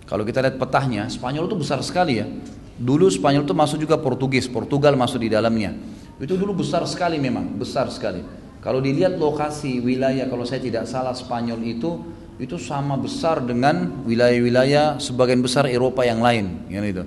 Kalau 0.06 0.22
kita 0.24 0.40
lihat 0.40 0.62
petahnya, 0.62 1.10
Spanyol 1.10 1.50
itu 1.50 1.58
besar 1.58 1.82
sekali 1.82 2.22
ya. 2.22 2.30
Dulu 2.78 3.10
Spanyol 3.10 3.44
itu 3.44 3.58
masuk 3.58 3.82
juga 3.82 3.98
Portugis, 3.98 4.46
Portugal 4.46 4.94
masuk 4.94 5.26
di 5.26 5.34
dalamnya. 5.34 5.74
Itu 6.22 6.38
dulu 6.38 6.62
besar 6.62 6.86
sekali 6.86 7.18
memang, 7.18 7.58
besar 7.58 7.90
sekali. 7.90 8.22
Kalau 8.62 8.86
dilihat 8.86 9.18
lokasi 9.18 9.82
wilayah, 9.82 10.30
kalau 10.30 10.46
saya 10.46 10.62
tidak 10.62 10.86
salah 10.86 11.18
Spanyol 11.18 11.58
itu 11.66 11.98
itu 12.38 12.62
sama 12.62 12.94
besar 13.02 13.42
dengan 13.42 14.06
wilayah-wilayah 14.06 15.02
sebagian 15.02 15.42
besar 15.42 15.66
Eropa 15.66 16.06
yang 16.06 16.22
lain, 16.22 16.70
yang 16.70 16.86
itu. 16.86 17.02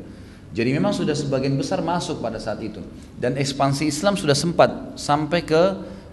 Jadi 0.51 0.75
memang 0.75 0.91
sudah 0.91 1.15
sebagian 1.15 1.55
besar 1.55 1.79
masuk 1.79 2.19
pada 2.19 2.43
saat 2.43 2.59
itu. 2.59 2.83
Dan 3.15 3.39
ekspansi 3.39 3.87
Islam 3.87 4.19
sudah 4.19 4.35
sempat 4.35 4.99
sampai 4.99 5.47
ke 5.47 5.63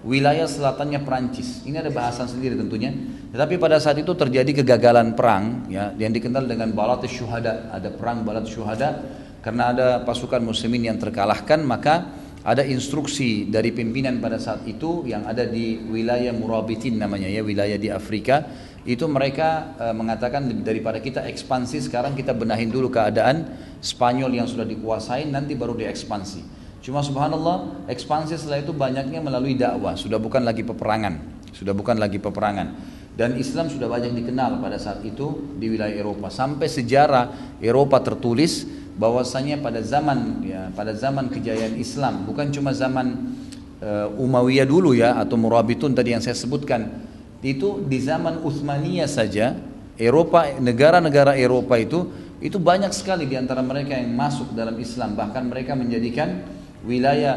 wilayah 0.06 0.46
selatannya 0.46 1.02
Perancis. 1.02 1.66
Ini 1.66 1.82
ada 1.82 1.90
bahasan 1.90 2.30
sendiri 2.30 2.54
tentunya. 2.54 2.94
Tetapi 3.34 3.58
pada 3.58 3.82
saat 3.82 3.98
itu 3.98 4.14
terjadi 4.14 4.62
kegagalan 4.62 5.18
perang 5.18 5.66
ya 5.68 5.92
yang 5.98 6.14
dikenal 6.14 6.46
dengan 6.46 6.70
Balat 6.78 7.02
Syuhada. 7.10 7.74
Ada 7.74 7.90
perang 7.90 8.22
Balat 8.22 8.46
Syuhada 8.46 9.02
karena 9.42 9.74
ada 9.74 9.88
pasukan 10.06 10.44
muslimin 10.44 10.94
yang 10.94 10.98
terkalahkan 11.02 11.64
maka 11.66 12.14
ada 12.48 12.64
instruksi 12.64 13.52
dari 13.52 13.76
pimpinan 13.76 14.24
pada 14.24 14.40
saat 14.40 14.64
itu 14.64 15.04
yang 15.04 15.28
ada 15.28 15.44
di 15.44 15.84
wilayah 15.92 16.32
Murabitin 16.32 16.96
namanya 16.96 17.28
ya 17.28 17.44
wilayah 17.44 17.76
di 17.76 17.92
Afrika 17.92 18.48
itu 18.88 19.04
mereka 19.04 19.76
e, 19.76 19.86
mengatakan 19.92 20.48
daripada 20.64 21.04
kita 21.04 21.28
ekspansi 21.28 21.92
sekarang 21.92 22.16
kita 22.16 22.32
benahin 22.32 22.72
dulu 22.72 22.88
keadaan 22.88 23.52
Spanyol 23.84 24.32
yang 24.32 24.48
sudah 24.48 24.64
dikuasai 24.64 25.28
nanti 25.28 25.54
baru 25.54 25.76
diekspansi. 25.76 26.42
Cuma 26.80 27.04
subhanallah 27.04 27.86
ekspansi 27.92 28.40
setelah 28.40 28.64
itu 28.64 28.72
banyaknya 28.72 29.20
melalui 29.20 29.60
dakwah, 29.60 29.94
sudah 30.00 30.18
bukan 30.18 30.42
lagi 30.48 30.64
peperangan, 30.64 31.20
sudah 31.52 31.76
bukan 31.76 32.00
lagi 32.00 32.18
peperangan. 32.18 32.96
Dan 33.18 33.36
Islam 33.36 33.68
sudah 33.68 33.92
banyak 33.92 34.14
dikenal 34.14 34.62
pada 34.64 34.80
saat 34.80 35.04
itu 35.04 35.52
di 35.58 35.68
wilayah 35.74 35.94
Eropa. 35.94 36.32
Sampai 36.32 36.70
sejarah 36.72 37.58
Eropa 37.60 38.00
tertulis 38.00 38.64
bahwasanya 38.98 39.62
pada 39.62 39.84
zaman 39.86 40.42
ya 40.42 40.74
pada 40.74 40.98
zaman 40.98 41.30
kejayaan 41.30 41.78
Islam 41.78 42.26
bukan 42.26 42.50
cuma 42.50 42.74
zaman 42.74 43.36
uh, 43.78 44.10
Umayyah 44.18 44.66
dulu 44.66 44.98
ya 44.98 45.22
atau 45.22 45.38
Murabitun 45.38 45.94
tadi 45.94 46.18
yang 46.18 46.22
saya 46.22 46.34
sebutkan 46.34 47.07
itu 47.42 47.86
di 47.86 48.02
zaman 48.02 48.42
Utsmaniyah 48.42 49.10
saja 49.10 49.54
Eropa 49.98 50.46
negara-negara 50.58 51.38
Eropa 51.38 51.78
itu 51.78 52.10
itu 52.38 52.62
banyak 52.62 52.94
sekali 52.94 53.26
di 53.26 53.34
antara 53.34 53.66
mereka 53.66 53.98
yang 53.98 54.14
masuk 54.14 54.54
dalam 54.54 54.78
Islam 54.78 55.18
bahkan 55.18 55.46
mereka 55.50 55.74
menjadikan 55.74 56.46
wilayah 56.86 57.34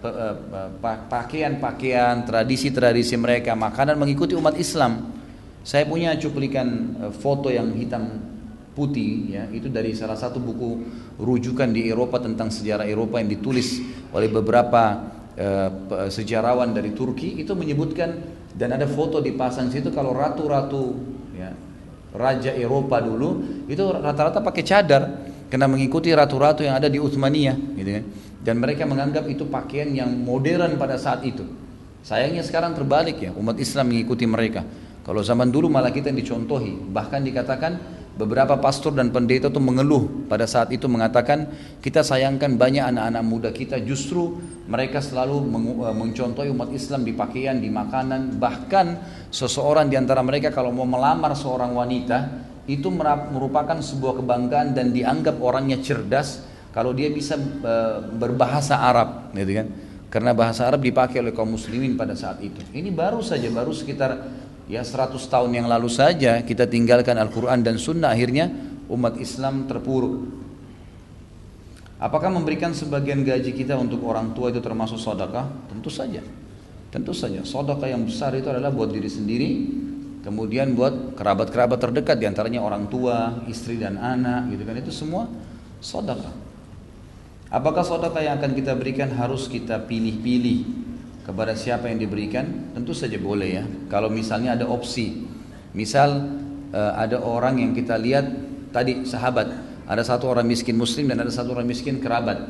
uh, 0.00 0.70
pakaian-pakaian, 1.10 2.22
tradisi-tradisi 2.24 3.18
mereka, 3.18 3.58
makanan 3.58 3.98
mengikuti 3.98 4.38
umat 4.38 4.54
Islam. 4.56 5.12
Saya 5.66 5.82
punya 5.84 6.14
cuplikan 6.14 6.94
uh, 7.02 7.12
foto 7.12 7.50
yang 7.50 7.74
hitam 7.74 8.22
putih 8.72 9.34
ya, 9.34 9.44
itu 9.50 9.66
dari 9.72 9.96
salah 9.96 10.14
satu 10.14 10.38
buku 10.38 10.84
rujukan 11.18 11.72
di 11.72 11.88
Eropa 11.90 12.20
tentang 12.20 12.52
sejarah 12.52 12.84
Eropa 12.84 13.18
yang 13.18 13.32
ditulis 13.32 13.80
oleh 14.12 14.30
beberapa 14.30 15.12
sejarawan 16.08 16.72
dari 16.72 16.96
Turki 16.96 17.36
itu 17.36 17.52
menyebutkan 17.52 18.35
dan 18.56 18.72
ada 18.72 18.88
foto 18.88 19.20
dipasang 19.20 19.68
situ 19.68 19.92
kalau 19.92 20.16
ratu-ratu 20.16 20.96
ya, 21.36 21.52
raja 22.16 22.56
Eropa 22.56 23.04
dulu 23.04 23.62
itu 23.68 23.84
rata-rata 23.84 24.40
pakai 24.40 24.64
cadar 24.64 25.02
karena 25.46 25.68
mengikuti 25.68 26.10
ratu-ratu 26.10 26.64
yang 26.64 26.80
ada 26.80 26.88
di 26.88 26.96
Utsmaniyah 26.96 27.56
gitu 27.76 27.90
kan 28.00 28.04
dan 28.46 28.62
mereka 28.62 28.86
menganggap 28.86 29.26
itu 29.26 29.42
pakaian 29.50 29.90
yang 29.90 30.06
modern 30.06 30.78
pada 30.78 30.94
saat 30.94 31.26
itu. 31.26 31.42
Sayangnya 32.06 32.46
sekarang 32.46 32.78
terbalik 32.78 33.18
ya, 33.18 33.34
umat 33.34 33.58
Islam 33.58 33.90
mengikuti 33.90 34.22
mereka. 34.22 34.62
Kalau 35.02 35.18
zaman 35.26 35.50
dulu 35.50 35.66
malah 35.66 35.90
kita 35.90 36.14
yang 36.14 36.22
dicontohi, 36.22 36.78
bahkan 36.94 37.26
dikatakan 37.26 37.74
beberapa 38.16 38.56
pastor 38.56 38.96
dan 38.96 39.12
pendeta 39.12 39.52
itu 39.52 39.60
mengeluh 39.60 40.26
pada 40.26 40.48
saat 40.48 40.72
itu 40.72 40.88
mengatakan 40.88 41.52
kita 41.84 42.00
sayangkan 42.00 42.56
banyak 42.56 42.82
anak-anak 42.82 43.22
muda 43.22 43.50
kita. 43.52 43.76
Justru 43.84 44.40
mereka 44.66 45.04
selalu 45.04 45.46
eh, 45.84 45.94
mencontohi 45.94 46.48
umat 46.50 46.72
Islam 46.72 47.04
di 47.04 47.12
pakaian, 47.12 47.60
di 47.60 47.68
makanan, 47.68 48.40
bahkan 48.40 48.98
seseorang 49.28 49.92
di 49.92 50.00
antara 50.00 50.24
mereka 50.24 50.50
kalau 50.50 50.72
mau 50.72 50.88
melamar 50.88 51.36
seorang 51.36 51.76
wanita 51.76 52.48
itu 52.66 52.90
merupakan 52.90 53.78
sebuah 53.78 54.24
kebanggaan 54.24 54.74
dan 54.74 54.90
dianggap 54.90 55.38
orangnya 55.38 55.78
cerdas 55.78 56.42
kalau 56.74 56.90
dia 56.90 57.08
bisa 57.14 57.38
uh, 57.38 58.02
berbahasa 58.10 58.80
Arab 58.82 59.30
gitu 59.36 59.62
kan. 59.62 59.68
Karena 60.10 60.32
bahasa 60.34 60.66
Arab 60.66 60.82
dipakai 60.82 61.20
oleh 61.22 61.30
kaum 61.30 61.54
muslimin 61.54 61.94
pada 61.94 62.16
saat 62.16 62.42
itu. 62.42 62.58
Ini 62.74 62.90
baru 62.90 63.20
saja 63.22 63.46
baru 63.52 63.70
sekitar 63.70 64.16
ya 64.66 64.82
100 64.82 65.18
tahun 65.18 65.50
yang 65.54 65.66
lalu 65.70 65.90
saja 65.90 66.42
kita 66.42 66.66
tinggalkan 66.66 67.14
Al-Quran 67.18 67.62
dan 67.62 67.78
Sunnah 67.78 68.14
akhirnya 68.14 68.50
umat 68.90 69.18
Islam 69.18 69.66
terpuruk 69.66 70.46
Apakah 71.96 72.28
memberikan 72.28 72.76
sebagian 72.76 73.24
gaji 73.24 73.56
kita 73.56 73.72
untuk 73.72 74.04
orang 74.04 74.36
tua 74.36 74.52
itu 74.52 74.60
termasuk 74.60 75.00
sodakah? 75.00 75.48
Tentu 75.72 75.88
saja. 75.88 76.20
Tentu 76.92 77.16
saja. 77.16 77.40
Sodakah 77.40 77.88
yang 77.88 78.04
besar 78.04 78.36
itu 78.36 78.52
adalah 78.52 78.68
buat 78.68 78.92
diri 78.92 79.08
sendiri, 79.08 79.50
kemudian 80.20 80.76
buat 80.76 81.16
kerabat-kerabat 81.16 81.80
terdekat 81.80 82.20
di 82.20 82.28
antaranya 82.28 82.60
orang 82.60 82.92
tua, 82.92 83.40
istri 83.48 83.80
dan 83.80 83.96
anak, 83.96 84.52
gitu 84.52 84.62
kan 84.68 84.76
itu 84.76 84.92
semua 84.92 85.24
sodakah. 85.80 86.36
Apakah 87.48 87.80
sodakah 87.80 88.20
yang 88.20 88.36
akan 88.44 88.52
kita 88.52 88.76
berikan 88.76 89.08
harus 89.16 89.48
kita 89.48 89.80
pilih-pilih 89.88 90.85
kepada 91.26 91.58
siapa 91.58 91.90
yang 91.90 91.98
diberikan? 91.98 92.70
Tentu 92.70 92.94
saja 92.94 93.18
boleh 93.18 93.58
ya. 93.58 93.64
Kalau 93.90 94.06
misalnya 94.06 94.54
ada 94.54 94.70
opsi, 94.70 95.26
misal 95.74 96.38
eh, 96.70 96.92
ada 96.94 97.18
orang 97.18 97.58
yang 97.58 97.74
kita 97.74 97.98
lihat 97.98 98.30
tadi 98.70 99.02
sahabat 99.02 99.66
ada 99.86 100.02
satu 100.02 100.26
orang 100.26 100.46
miskin 100.46 100.74
muslim 100.74 101.06
dan 101.10 101.22
ada 101.22 101.30
satu 101.30 101.54
orang 101.54 101.66
miskin 101.66 102.02
kerabat. 102.02 102.42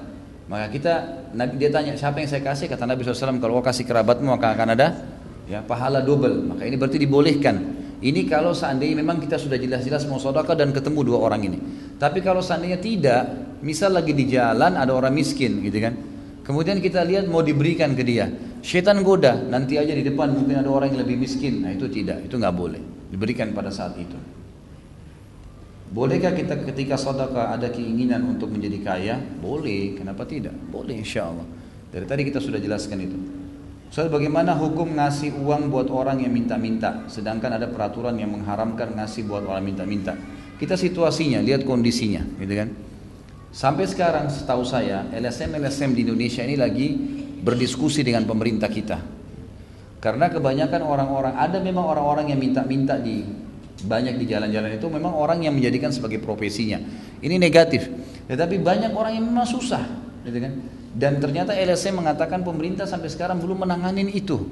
Maka 0.49 0.73
kita 0.73 0.93
Nabi 1.37 1.61
dia 1.61 1.69
tanya 1.69 1.93
siapa 1.99 2.23
yang 2.23 2.31
saya 2.31 2.41
kasih 2.41 2.71
kata 2.71 2.89
Nabi 2.89 3.05
SAW 3.05 3.37
kalau 3.43 3.61
kau 3.61 3.67
kasih 3.67 3.85
kerabatmu 3.85 4.31
maka 4.31 4.57
akan 4.57 4.69
ada 4.73 4.87
ya 5.45 5.61
pahala 5.61 6.01
double. 6.01 6.53
Maka 6.55 6.65
ini 6.65 6.77
berarti 6.81 6.97
dibolehkan. 6.97 7.57
Ini 7.97 8.29
kalau 8.29 8.53
seandainya 8.53 9.01
memang 9.01 9.21
kita 9.21 9.41
sudah 9.41 9.57
jelas-jelas 9.57 10.05
mau 10.05 10.21
sodaka 10.21 10.53
dan 10.53 10.73
ketemu 10.73 11.01
dua 11.13 11.19
orang 11.29 11.49
ini. 11.49 11.59
Tapi 11.97 12.21
kalau 12.21 12.45
seandainya 12.45 12.77
tidak, 12.77 13.25
misal 13.65 13.97
lagi 13.97 14.13
di 14.13 14.29
jalan 14.29 14.77
ada 14.77 14.93
orang 14.93 15.17
miskin 15.17 15.65
gitu 15.65 15.81
kan. 15.81 15.97
Kemudian 16.45 16.79
kita 16.79 17.03
lihat 17.03 17.25
mau 17.27 17.41
diberikan 17.41 17.97
ke 17.97 18.05
dia. 18.05 18.29
Syaitan 18.67 18.99
goda, 19.07 19.47
nanti 19.47 19.79
aja 19.79 19.95
di 19.95 20.03
depan 20.03 20.35
mungkin 20.35 20.59
ada 20.59 20.67
orang 20.67 20.91
yang 20.91 21.07
lebih 21.07 21.23
miskin. 21.23 21.63
Nah 21.63 21.71
itu 21.71 21.87
tidak, 21.87 22.27
itu 22.27 22.35
nggak 22.35 22.51
boleh. 22.51 22.83
Diberikan 23.15 23.55
pada 23.55 23.71
saat 23.71 23.95
itu. 23.95 24.19
Bolehkah 25.95 26.35
kita 26.35 26.59
ketika 26.67 26.99
sedekah 26.99 27.55
ada 27.55 27.71
keinginan 27.71 28.27
untuk 28.27 28.51
menjadi 28.51 28.83
kaya? 28.83 29.15
Boleh, 29.23 29.95
kenapa 29.95 30.27
tidak? 30.27 30.51
Boleh 30.67 30.99
insya 30.99 31.31
Allah. 31.31 31.47
Dari 31.95 32.11
tadi 32.11 32.27
kita 32.27 32.43
sudah 32.43 32.59
jelaskan 32.59 33.07
itu. 33.07 33.19
Soal 33.95 34.11
bagaimana 34.11 34.59
hukum 34.59 34.99
ngasih 34.99 35.39
uang 35.47 35.71
buat 35.71 35.87
orang 35.87 36.27
yang 36.27 36.35
minta-minta, 36.35 37.07
sedangkan 37.07 37.63
ada 37.63 37.71
peraturan 37.71 38.19
yang 38.19 38.35
mengharamkan 38.35 38.99
ngasih 38.99 39.31
buat 39.31 39.47
orang 39.47 39.63
minta-minta. 39.63 40.19
Kita 40.59 40.75
situasinya, 40.75 41.39
lihat 41.39 41.63
kondisinya, 41.63 42.27
gitu 42.43 42.55
kan? 42.59 42.75
Sampai 43.55 43.87
sekarang 43.87 44.27
setahu 44.27 44.67
saya 44.67 45.07
LSM-LSM 45.15 45.95
di 45.95 46.03
Indonesia 46.03 46.43
ini 46.43 46.59
lagi 46.59 46.89
berdiskusi 47.47 48.03
dengan 48.03 48.27
pemerintah 48.27 48.67
kita. 48.67 48.99
Karena 50.03 50.27
kebanyakan 50.27 50.83
orang-orang 50.83 51.35
ada 51.39 51.63
memang 51.63 51.87
orang-orang 51.87 52.35
yang 52.35 52.43
minta-minta 52.43 52.99
di 52.99 53.23
banyak 53.87 54.19
di 54.19 54.27
jalan-jalan 54.27 54.75
itu 54.75 54.87
memang 54.91 55.15
orang 55.15 55.47
yang 55.47 55.55
menjadikan 55.55 55.95
sebagai 55.95 56.19
profesinya. 56.19 56.83
Ini 57.23 57.39
negatif. 57.39 57.87
Tetapi 58.27 58.59
banyak 58.59 58.91
orang 58.91 59.15
yang 59.15 59.25
memang 59.31 59.47
susah, 59.47 59.87
gitu 60.27 60.43
kan? 60.43 60.53
Dan 60.97 61.23
ternyata 61.23 61.55
LSM 61.55 62.03
mengatakan 62.03 62.43
pemerintah 62.43 62.89
sampai 62.89 63.07
sekarang 63.13 63.39
belum 63.39 63.63
menanganin 63.63 64.11
itu. 64.11 64.43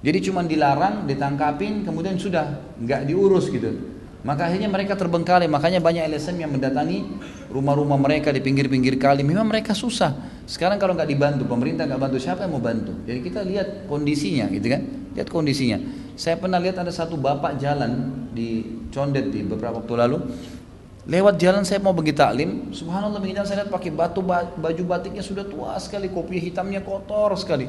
Jadi 0.00 0.18
cuma 0.28 0.44
dilarang, 0.44 1.06
ditangkapin, 1.06 1.86
kemudian 1.86 2.18
sudah 2.18 2.76
nggak 2.80 3.08
diurus 3.08 3.48
gitu. 3.48 3.99
Maka 4.20 4.52
akhirnya 4.52 4.68
mereka 4.68 4.96
terbengkalai. 4.96 5.48
Makanya 5.48 5.80
banyak 5.80 6.04
LSM 6.12 6.36
yang 6.44 6.52
mendatangi 6.52 7.08
rumah-rumah 7.48 7.96
mereka 7.96 8.28
di 8.28 8.44
pinggir-pinggir 8.44 9.00
kali. 9.00 9.24
Memang 9.24 9.48
mereka 9.48 9.72
susah. 9.72 10.12
Sekarang 10.44 10.76
kalau 10.76 10.92
nggak 10.92 11.08
dibantu, 11.08 11.46
pemerintah 11.46 11.86
nggak 11.86 12.00
bantu, 12.00 12.16
siapa 12.20 12.44
yang 12.44 12.52
mau 12.58 12.62
bantu? 12.62 12.92
Jadi 13.06 13.20
kita 13.22 13.40
lihat 13.46 13.88
kondisinya, 13.88 14.50
gitu 14.50 14.66
kan? 14.66 14.82
Lihat 15.14 15.28
kondisinya. 15.30 15.78
Saya 16.18 16.36
pernah 16.36 16.60
lihat 16.60 16.76
ada 16.82 16.92
satu 16.92 17.16
bapak 17.16 17.56
jalan 17.56 18.12
di 18.34 18.82
Condet 18.92 19.30
di 19.30 19.40
beberapa 19.46 19.80
waktu 19.80 19.94
lalu. 19.94 20.18
Lewat 21.08 21.40
jalan 21.40 21.64
saya 21.64 21.80
mau 21.80 21.96
pergi 21.96 22.12
taklim, 22.12 22.76
subhanallah 22.76 23.18
mengingat 23.24 23.48
saya 23.48 23.64
lihat 23.64 23.72
pakai 23.72 23.88
batu 23.88 24.20
baju 24.26 24.82
batiknya 24.84 25.24
sudah 25.24 25.48
tua 25.48 25.74
sekali, 25.80 26.12
kopi 26.12 26.36
hitamnya 26.36 26.84
kotor 26.84 27.32
sekali. 27.40 27.66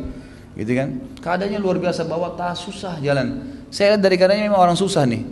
Gitu 0.51 0.73
kan? 0.75 0.99
Keadaannya 1.23 1.57
luar 1.63 1.79
biasa, 1.79 2.03
bawa 2.03 2.35
tas 2.35 2.59
susah 2.59 2.99
jalan. 2.99 3.55
Saya 3.71 3.95
lihat 3.95 4.03
dari 4.03 4.19
keadaannya 4.19 4.51
memang 4.51 4.59
orang 4.59 4.75
susah 4.75 5.07
nih. 5.07 5.23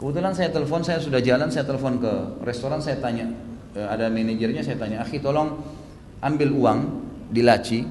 Kebetulan 0.00 0.32
saya 0.32 0.48
telepon, 0.48 0.80
saya 0.80 0.96
sudah 0.96 1.20
jalan, 1.20 1.52
saya 1.52 1.68
telepon 1.68 2.00
ke 2.00 2.12
restoran, 2.40 2.80
saya 2.80 2.96
tanya, 3.04 3.28
eh, 3.76 3.84
ada 3.84 4.08
manajernya, 4.08 4.64
saya 4.64 4.80
tanya, 4.80 5.04
akhi 5.04 5.20
tolong 5.20 5.60
ambil 6.24 6.48
uang 6.56 6.78
di 7.28 7.44
laci, 7.44 7.84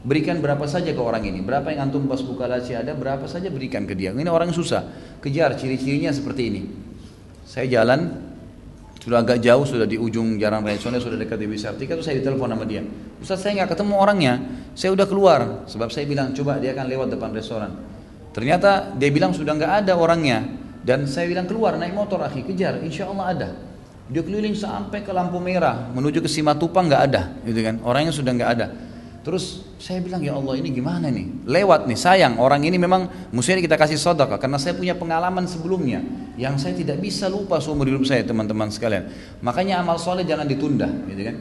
Berikan 0.00 0.40
berapa 0.40 0.64
saja 0.64 0.96
ke 0.96 1.00
orang 1.00 1.20
ini. 1.28 1.44
Berapa 1.44 1.76
yang 1.76 1.92
antum 1.92 2.08
pas 2.08 2.24
buka 2.24 2.48
laci 2.48 2.72
ada, 2.72 2.96
berapa 2.96 3.28
saja 3.28 3.52
berikan 3.52 3.84
ke 3.84 3.92
dia. 3.92 4.16
Ini 4.16 4.32
orang 4.32 4.48
susah. 4.48 4.80
Kejar 5.20 5.52
ciri-cirinya 5.60 6.08
seperti 6.08 6.42
ini. 6.48 6.62
Saya 7.44 7.68
jalan, 7.68 8.08
sudah 8.96 9.20
agak 9.20 9.44
jauh, 9.44 9.68
sudah 9.68 9.84
di 9.84 10.00
ujung 10.00 10.40
Jalan 10.40 10.64
Raya 10.64 10.80
sudah 10.80 11.20
dekat 11.20 11.36
di 11.36 11.48
Wisartika, 11.48 12.00
itu 12.00 12.04
saya 12.04 12.16
ditelepon 12.16 12.48
sama 12.48 12.64
dia. 12.64 12.80
Ustaz 13.20 13.44
saya 13.44 13.60
nggak 13.60 13.76
ketemu 13.76 13.94
orangnya, 14.00 14.34
saya 14.72 14.96
udah 14.96 15.04
keluar. 15.04 15.40
Sebab 15.68 15.92
saya 15.92 16.08
bilang, 16.08 16.32
coba 16.32 16.56
dia 16.56 16.72
akan 16.72 16.86
lewat 16.88 17.08
depan 17.12 17.36
restoran. 17.36 17.76
Ternyata 18.32 18.96
dia 18.96 19.12
bilang 19.12 19.36
sudah 19.36 19.52
nggak 19.52 19.84
ada 19.84 20.00
orangnya. 20.00 20.59
Dan 20.80 21.04
saya 21.04 21.28
bilang 21.28 21.44
keluar, 21.44 21.76
naik 21.76 21.92
motor 21.92 22.24
akhi, 22.24 22.44
kejar, 22.44 22.80
insya 22.80 23.08
Allah 23.08 23.26
ada. 23.36 23.48
Dia 24.10 24.24
keliling 24.26 24.56
sampai 24.56 25.06
ke 25.06 25.12
lampu 25.14 25.38
merah, 25.38 25.92
menuju 25.92 26.24
ke 26.24 26.28
Simatupang 26.28 26.88
nggak 26.90 27.02
ada, 27.12 27.22
gitu 27.46 27.60
kan? 27.62 27.78
Orangnya 27.84 28.10
sudah 28.10 28.32
nggak 28.34 28.50
ada. 28.58 28.66
Terus 29.20 29.68
saya 29.76 30.00
bilang 30.00 30.24
ya 30.24 30.32
Allah 30.32 30.56
ini 30.56 30.72
gimana 30.72 31.12
nih? 31.12 31.44
Lewat 31.44 31.84
nih 31.84 31.98
sayang 32.00 32.40
orang 32.40 32.64
ini 32.64 32.80
memang 32.80 33.28
mesti 33.28 33.60
kita 33.60 33.76
kasih 33.76 34.00
sodaka 34.00 34.40
karena 34.40 34.56
saya 34.56 34.72
punya 34.72 34.96
pengalaman 34.96 35.44
sebelumnya 35.44 36.00
yang 36.40 36.56
saya 36.56 36.72
tidak 36.72 36.96
bisa 37.04 37.28
lupa 37.28 37.60
seumur 37.60 37.84
hidup 37.84 38.08
saya 38.08 38.24
teman-teman 38.24 38.72
sekalian. 38.72 39.12
Makanya 39.44 39.84
amal 39.84 40.00
soleh 40.00 40.24
jangan 40.24 40.48
ditunda, 40.48 40.88
gitu 41.04 41.20
kan? 41.20 41.36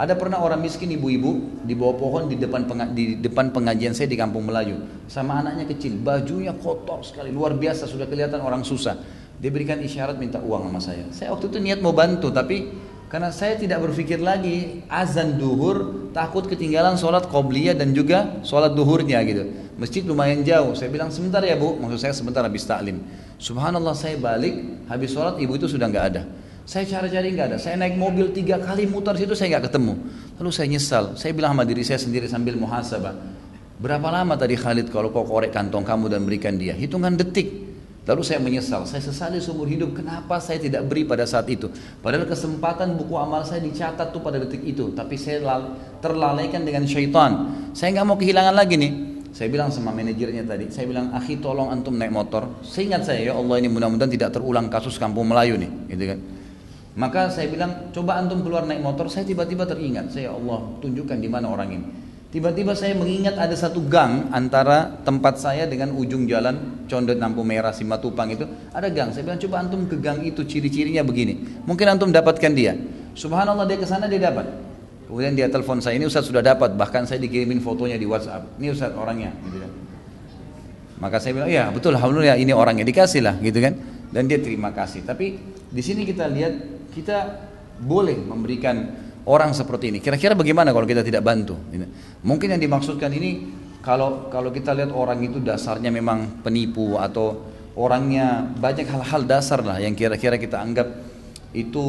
Ada 0.00 0.16
pernah 0.16 0.40
orang 0.40 0.64
miskin 0.64 0.88
ibu-ibu 0.96 1.60
di 1.60 1.76
bawah 1.76 2.00
pohon 2.00 2.24
di 2.24 2.40
depan 2.40 2.64
di 2.96 3.20
depan 3.20 3.52
pengajian 3.52 3.92
saya 3.92 4.08
di 4.08 4.16
Kampung 4.16 4.48
Melayu 4.48 4.80
sama 5.04 5.44
anaknya 5.44 5.68
kecil, 5.68 6.00
bajunya 6.00 6.56
kotor 6.56 7.04
sekali, 7.04 7.28
luar 7.28 7.52
biasa 7.52 7.84
sudah 7.84 8.08
kelihatan 8.08 8.40
orang 8.40 8.64
susah. 8.64 8.96
Dia 9.36 9.52
berikan 9.52 9.76
isyarat 9.76 10.16
minta 10.16 10.40
uang 10.40 10.72
sama 10.72 10.80
saya. 10.80 11.04
Saya 11.12 11.36
waktu 11.36 11.52
itu 11.52 11.60
niat 11.60 11.84
mau 11.84 11.92
bantu 11.92 12.32
tapi 12.32 12.72
karena 13.12 13.28
saya 13.28 13.60
tidak 13.60 13.84
berpikir 13.84 14.24
lagi 14.24 14.80
azan 14.88 15.36
duhur 15.36 16.08
takut 16.16 16.48
ketinggalan 16.48 16.96
sholat 16.96 17.28
qobliyah 17.28 17.76
dan 17.76 17.92
juga 17.92 18.40
sholat 18.40 18.72
duhurnya 18.72 19.20
gitu. 19.28 19.52
Masjid 19.76 20.00
lumayan 20.00 20.40
jauh. 20.40 20.72
Saya 20.72 20.88
bilang 20.88 21.12
sebentar 21.12 21.44
ya 21.44 21.60
bu, 21.60 21.76
maksud 21.76 22.00
saya 22.00 22.16
sebentar 22.16 22.40
habis 22.40 22.64
taklim. 22.64 23.04
Subhanallah 23.36 23.92
saya 23.92 24.16
balik 24.16 24.64
habis 24.88 25.12
sholat 25.12 25.36
ibu 25.36 25.60
itu 25.60 25.68
sudah 25.68 25.92
nggak 25.92 26.06
ada. 26.16 26.24
Saya 26.68 26.84
cari-cari 26.86 27.34
nggak 27.34 27.46
ada. 27.54 27.58
Saya 27.58 27.76
naik 27.80 27.94
mobil 27.98 28.30
tiga 28.30 28.60
kali 28.60 28.86
mutar 28.86 29.16
situ 29.16 29.34
saya 29.34 29.58
nggak 29.58 29.72
ketemu. 29.72 29.94
Lalu 30.38 30.50
saya 30.50 30.66
nyesal. 30.70 31.04
Saya 31.18 31.32
bilang 31.34 31.54
sama 31.54 31.64
diri 31.66 31.82
saya 31.82 31.98
sendiri 31.98 32.26
sambil 32.30 32.54
muhasabah. 32.56 33.14
Berapa 33.80 34.12
lama 34.12 34.36
tadi 34.36 34.60
Khalid 34.60 34.92
kalau 34.92 35.08
kau 35.08 35.24
korek 35.24 35.56
kantong 35.56 35.82
kamu 35.82 36.12
dan 36.12 36.20
berikan 36.28 36.54
dia? 36.60 36.76
Hitungan 36.76 37.16
detik. 37.16 37.72
Lalu 38.08 38.26
saya 38.26 38.40
menyesal, 38.42 38.88
saya 38.88 39.04
sesali 39.04 39.38
seumur 39.38 39.68
hidup 39.70 39.92
kenapa 39.92 40.40
saya 40.40 40.58
tidak 40.58 40.88
beri 40.88 41.06
pada 41.06 41.28
saat 41.28 41.46
itu. 41.52 41.70
Padahal 42.00 42.26
kesempatan 42.26 42.96
buku 42.96 43.12
amal 43.14 43.44
saya 43.44 43.62
dicatat 43.62 44.10
tuh 44.10 44.18
pada 44.18 44.40
detik 44.40 44.66
itu, 44.66 44.90
tapi 44.96 45.14
saya 45.14 45.38
terlalaikan 46.00 46.64
dengan 46.64 46.88
syaitan. 46.88 47.52
Saya 47.70 47.94
nggak 47.94 48.06
mau 48.08 48.16
kehilangan 48.18 48.56
lagi 48.56 48.80
nih. 48.80 48.92
Saya 49.30 49.46
bilang 49.52 49.70
sama 49.70 49.94
manajernya 49.94 50.42
tadi, 50.42 50.72
saya 50.74 50.90
bilang, 50.90 51.14
akhi 51.14 51.38
tolong 51.38 51.70
antum 51.70 51.94
naik 51.94 52.10
motor. 52.10 52.50
Saya 52.66 52.90
ingat 52.90 53.02
saya, 53.06 53.30
ya 53.30 53.32
Allah 53.36 53.62
ini 53.62 53.68
mudah-mudahan 53.70 54.10
tidak 54.10 54.34
terulang 54.34 54.66
kasus 54.66 54.98
kampung 54.98 55.30
Melayu 55.30 55.54
nih, 55.60 55.70
gitu 55.94 56.04
kan. 56.10 56.18
Maka 57.00 57.32
saya 57.32 57.48
bilang, 57.48 57.88
coba 57.96 58.20
antum 58.20 58.44
keluar 58.44 58.68
naik 58.68 58.84
motor. 58.84 59.08
Saya 59.08 59.24
tiba-tiba 59.24 59.64
teringat, 59.64 60.12
saya 60.12 60.28
ya 60.28 60.32
Allah 60.36 60.68
tunjukkan 60.84 61.16
di 61.16 61.28
mana 61.32 61.48
orang 61.48 61.68
ini. 61.72 61.86
Tiba-tiba 62.30 62.78
saya 62.78 62.94
mengingat 62.94 63.34
ada 63.40 63.56
satu 63.58 63.82
gang 63.90 64.30
antara 64.30 65.02
tempat 65.02 65.40
saya 65.40 65.66
dengan 65.66 65.90
ujung 65.96 66.30
jalan 66.30 66.86
Condet 66.86 67.18
Lampu 67.18 67.42
Merah 67.42 67.74
Simatupang 67.74 68.30
itu 68.30 68.46
ada 68.70 68.86
gang. 68.86 69.10
Saya 69.10 69.26
bilang 69.26 69.40
coba 69.42 69.56
antum 69.66 69.82
ke 69.90 69.98
gang 69.98 70.22
itu 70.22 70.46
ciri-cirinya 70.46 71.02
begini. 71.02 71.66
Mungkin 71.66 71.90
antum 71.90 72.14
dapatkan 72.14 72.52
dia. 72.54 72.78
Subhanallah 73.18 73.66
dia 73.66 73.82
ke 73.82 73.86
sana 73.88 74.06
dia 74.06 74.22
dapat. 74.22 74.46
Kemudian 75.10 75.34
dia 75.34 75.50
telepon 75.50 75.82
saya 75.82 75.98
ini 75.98 76.06
Ustaz 76.06 76.30
sudah 76.30 76.38
dapat 76.38 76.78
bahkan 76.78 77.02
saya 77.02 77.18
dikirimin 77.18 77.58
fotonya 77.58 77.98
di 77.98 78.06
WhatsApp. 78.06 78.62
Ini 78.62 78.78
Ustaz 78.78 78.94
orangnya 78.94 79.34
gitu 79.50 79.58
kan. 79.58 79.70
Maka 81.02 81.18
saya 81.18 81.34
bilang 81.34 81.50
ya 81.50 81.66
betul 81.74 81.98
alhamdulillah 81.98 82.38
ini 82.38 82.54
orangnya 82.54 82.86
dikasih 82.86 83.26
lah 83.26 83.34
gitu 83.42 83.58
kan. 83.58 83.74
Dan 84.14 84.30
dia 84.30 84.38
terima 84.38 84.70
kasih. 84.70 85.02
Tapi 85.02 85.34
di 85.66 85.82
sini 85.82 86.06
kita 86.06 86.30
lihat 86.30 86.79
kita 86.92 87.48
boleh 87.80 88.18
memberikan 88.20 88.76
orang 89.24 89.54
seperti 89.56 89.94
ini. 89.94 89.98
Kira-kira 90.02 90.36
bagaimana 90.36 90.74
kalau 90.74 90.84
kita 90.84 91.00
tidak 91.06 91.24
bantu? 91.24 91.56
Mungkin 92.26 92.56
yang 92.56 92.60
dimaksudkan 92.60 93.10
ini 93.14 93.48
kalau 93.80 94.28
kalau 94.28 94.52
kita 94.52 94.76
lihat 94.76 94.92
orang 94.92 95.24
itu 95.24 95.40
dasarnya 95.40 95.88
memang 95.88 96.44
penipu 96.44 97.00
atau 97.00 97.48
orangnya 97.78 98.44
banyak 98.44 98.84
hal-hal 98.84 99.24
dasar 99.24 99.64
lah 99.64 99.80
yang 99.80 99.96
kira-kira 99.96 100.36
kita 100.36 100.60
anggap 100.60 100.88
itu 101.56 101.84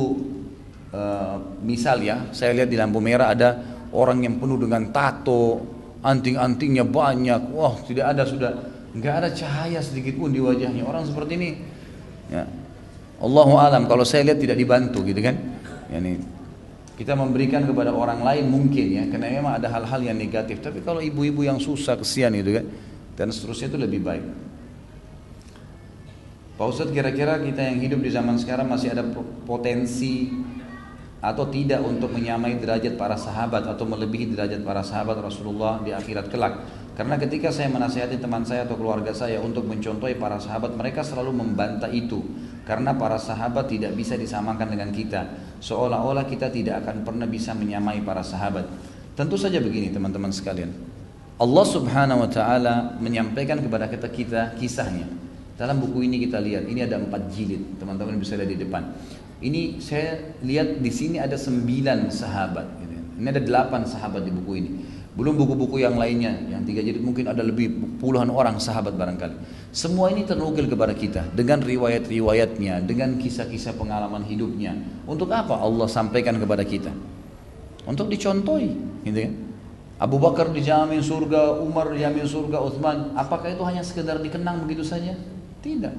uh, 0.95 1.37
misal 1.61 1.99
ya, 1.99 2.31
saya 2.31 2.55
lihat 2.55 2.69
di 2.71 2.77
lampu 2.79 3.03
merah 3.03 3.33
ada 3.33 3.49
orang 3.91 4.23
yang 4.23 4.39
penuh 4.39 4.57
dengan 4.61 4.89
tato, 4.95 5.61
anting-antingnya 6.01 6.87
banyak, 6.87 7.51
wah 7.51 7.75
tidak 7.83 8.15
ada 8.15 8.23
sudah 8.23 8.51
nggak 8.91 9.13
ada 9.23 9.29
cahaya 9.31 9.79
sedikit 9.79 10.19
pun 10.19 10.31
di 10.31 10.39
wajahnya 10.39 10.83
orang 10.83 11.03
seperti 11.07 11.31
ini. 11.39 11.49
Ya. 12.31 12.47
Allahu 13.21 13.53
alam 13.61 13.85
kalau 13.85 14.01
saya 14.01 14.33
lihat 14.33 14.41
tidak 14.41 14.57
dibantu 14.57 15.05
gitu 15.05 15.21
kan. 15.21 15.37
Yani 15.93 16.17
kita 16.97 17.17
memberikan 17.17 17.65
kepada 17.65 17.89
orang 17.89 18.21
lain 18.21 18.45
mungkin 18.45 18.85
ya, 18.93 19.03
karena 19.09 19.41
memang 19.41 19.57
ada 19.57 19.73
hal-hal 19.73 20.01
yang 20.05 20.17
negatif. 20.17 20.61
Tapi 20.61 20.85
kalau 20.85 21.01
ibu-ibu 21.01 21.41
yang 21.41 21.57
susah 21.57 21.97
kesian 21.97 22.29
itu 22.37 22.61
kan, 22.61 22.65
dan 23.17 23.33
seterusnya 23.33 23.73
itu 23.73 23.79
lebih 23.81 24.05
baik. 24.05 24.25
Pak 26.61 26.67
Ustadz 26.69 26.93
kira-kira 26.93 27.41
kita 27.41 27.57
yang 27.57 27.81
hidup 27.81 28.05
di 28.05 28.13
zaman 28.13 28.37
sekarang 28.37 28.69
masih 28.69 28.93
ada 28.93 29.01
potensi 29.49 30.29
atau 31.17 31.49
tidak 31.49 31.81
untuk 31.81 32.13
menyamai 32.13 32.61
derajat 32.61 33.01
para 33.01 33.17
sahabat 33.17 33.65
atau 33.65 33.85
melebihi 33.85 34.37
derajat 34.37 34.61
para 34.61 34.85
sahabat 34.85 35.21
Rasulullah 35.25 35.81
di 35.81 35.89
akhirat 35.89 36.29
kelak. 36.29 36.61
Karena 36.93 37.17
ketika 37.17 37.49
saya 37.49 37.65
menasihati 37.73 38.21
teman 38.21 38.45
saya 38.45 38.69
atau 38.69 38.77
keluarga 38.77 39.09
saya 39.09 39.41
untuk 39.41 39.65
mencontohi 39.65 40.21
para 40.21 40.37
sahabat, 40.37 40.77
mereka 40.77 41.01
selalu 41.01 41.33
membantah 41.33 41.89
itu. 41.89 42.21
Karena 42.61 42.93
para 42.93 43.17
sahabat 43.17 43.67
tidak 43.67 43.97
bisa 43.97 44.13
disamakan 44.13 44.69
dengan 44.69 44.93
kita. 44.93 45.25
Seolah-olah 45.59 46.29
kita 46.29 46.53
tidak 46.53 46.85
akan 46.85 47.01
pernah 47.01 47.25
bisa 47.25 47.57
menyamai 47.57 48.05
para 48.05 48.21
sahabat. 48.21 48.69
Tentu 49.17 49.35
saja 49.35 49.57
begini 49.57 49.89
teman-teman 49.89 50.29
sekalian. 50.29 50.69
Allah 51.41 51.65
subhanahu 51.65 52.21
wa 52.21 52.29
ta'ala 52.29 53.01
menyampaikan 53.01 53.57
kepada 53.57 53.89
kita, 53.89 54.07
kita 54.13 54.41
kisahnya. 54.61 55.09
Dalam 55.57 55.81
buku 55.81 56.05
ini 56.05 56.21
kita 56.21 56.37
lihat, 56.37 56.69
ini 56.69 56.85
ada 56.85 57.01
empat 57.01 57.33
jilid. 57.33 57.81
Teman-teman 57.81 58.17
bisa 58.21 58.37
lihat 58.37 58.49
di 58.49 58.59
depan. 58.61 58.93
Ini 59.41 59.81
saya 59.81 60.37
lihat 60.45 60.77
di 60.77 60.91
sini 60.93 61.17
ada 61.17 61.33
sembilan 61.33 62.13
sahabat. 62.13 62.67
Ini 63.17 63.25
ada 63.25 63.41
delapan 63.41 63.85
sahabat 63.85 64.21
di 64.21 64.31
buku 64.33 64.51
ini. 64.57 64.71
Belum 65.11 65.35
buku-buku 65.35 65.83
yang 65.83 65.99
lainnya, 65.99 66.39
yang 66.47 66.63
tiga 66.63 66.79
jilid 66.79 67.03
mungkin 67.03 67.27
ada 67.27 67.43
lebih 67.43 67.99
puluhan 67.99 68.31
orang 68.31 68.63
sahabat 68.63 68.95
barangkali. 68.95 69.35
Semua 69.75 70.07
ini 70.07 70.23
ternukil 70.23 70.71
kepada 70.71 70.95
kita 70.95 71.27
dengan 71.35 71.59
riwayat-riwayatnya, 71.59 72.79
dengan 72.87 73.19
kisah-kisah 73.19 73.75
pengalaman 73.75 74.23
hidupnya. 74.23 74.71
Untuk 75.03 75.27
apa 75.35 75.59
Allah 75.59 75.91
sampaikan 75.91 76.39
kepada 76.39 76.63
kita? 76.63 76.95
Untuk 77.83 78.07
dicontohi, 78.07 78.71
gitu 79.03 79.19
kan? 79.19 79.33
Abu 80.01 80.17
Bakar 80.17 80.49
dijamin 80.49 81.03
surga, 81.03 81.59
Umar 81.59 81.91
dijamin 81.91 82.25
surga, 82.25 82.57
Uthman. 82.63 83.13
Apakah 83.13 83.51
itu 83.51 83.61
hanya 83.67 83.83
sekedar 83.83 84.17
dikenang 84.17 84.63
begitu 84.63 84.81
saja? 84.81 85.13
Tidak. 85.61 85.93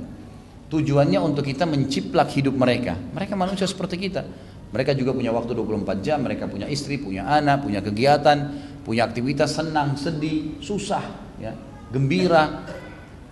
Tujuannya 0.72 1.20
untuk 1.20 1.44
kita 1.44 1.68
menciplak 1.68 2.32
hidup 2.32 2.56
mereka. 2.56 2.96
Mereka 3.12 3.36
manusia 3.36 3.68
seperti 3.68 4.08
kita. 4.08 4.24
Mereka 4.72 4.96
juga 4.96 5.12
punya 5.12 5.28
waktu 5.36 5.52
24 5.52 6.00
jam, 6.00 6.24
mereka 6.24 6.48
punya 6.48 6.64
istri, 6.64 6.96
punya 6.96 7.28
anak, 7.28 7.60
punya 7.60 7.84
kegiatan, 7.84 8.71
punya 8.82 9.06
aktivitas 9.06 9.54
senang, 9.54 9.94
sedih, 9.94 10.58
susah, 10.58 11.02
ya, 11.38 11.54
gembira. 11.90 12.66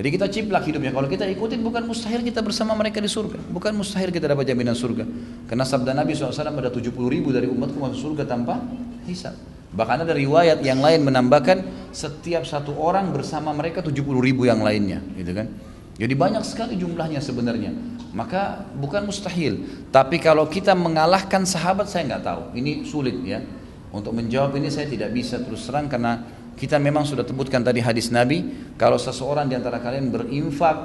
Jadi 0.00 0.08
kita 0.16 0.26
ciplak 0.32 0.64
hidupnya. 0.64 0.96
Kalau 0.96 1.04
kita 1.12 1.28
ikutin 1.28 1.60
bukan 1.60 1.84
mustahil 1.84 2.24
kita 2.24 2.40
bersama 2.40 2.72
mereka 2.72 3.04
di 3.04 3.10
surga. 3.12 3.36
Bukan 3.52 3.76
mustahil 3.76 4.08
kita 4.08 4.32
dapat 4.32 4.48
jaminan 4.48 4.72
surga. 4.72 5.04
Karena 5.44 5.60
sabda 5.68 5.92
Nabi 5.92 6.16
SAW 6.16 6.32
ada 6.32 6.72
70 6.72 6.88
ribu 7.12 7.36
dari 7.36 7.44
umatku 7.44 7.76
masuk 7.76 8.16
surga 8.16 8.24
tanpa 8.24 8.64
hisab. 9.04 9.36
Bahkan 9.76 10.08
ada 10.08 10.16
riwayat 10.16 10.64
yang 10.64 10.80
lain 10.80 11.04
menambahkan 11.04 11.92
setiap 11.92 12.48
satu 12.48 12.80
orang 12.80 13.12
bersama 13.12 13.52
mereka 13.52 13.84
70 13.84 14.00
ribu 14.24 14.48
yang 14.48 14.64
lainnya. 14.64 15.04
Gitu 15.20 15.36
kan. 15.36 15.52
Jadi 16.00 16.14
banyak 16.16 16.48
sekali 16.48 16.80
jumlahnya 16.80 17.20
sebenarnya. 17.20 17.76
Maka 18.16 18.64
bukan 18.80 19.04
mustahil. 19.04 19.84
Tapi 19.92 20.16
kalau 20.16 20.48
kita 20.48 20.72
mengalahkan 20.72 21.44
sahabat 21.44 21.92
saya 21.92 22.08
nggak 22.08 22.24
tahu. 22.24 22.42
Ini 22.56 22.88
sulit 22.88 23.20
ya. 23.20 23.44
Untuk 23.90 24.14
menjawab 24.14 24.54
ini 24.58 24.70
saya 24.70 24.86
tidak 24.86 25.10
bisa 25.10 25.42
terus 25.42 25.66
terang 25.66 25.90
karena 25.90 26.22
kita 26.54 26.78
memang 26.78 27.02
sudah 27.02 27.26
sebutkan 27.26 27.64
tadi 27.64 27.82
hadis 27.82 28.14
Nabi. 28.14 28.70
Kalau 28.78 29.00
seseorang 29.00 29.50
di 29.50 29.58
antara 29.58 29.82
kalian 29.82 30.14
berinfak 30.14 30.76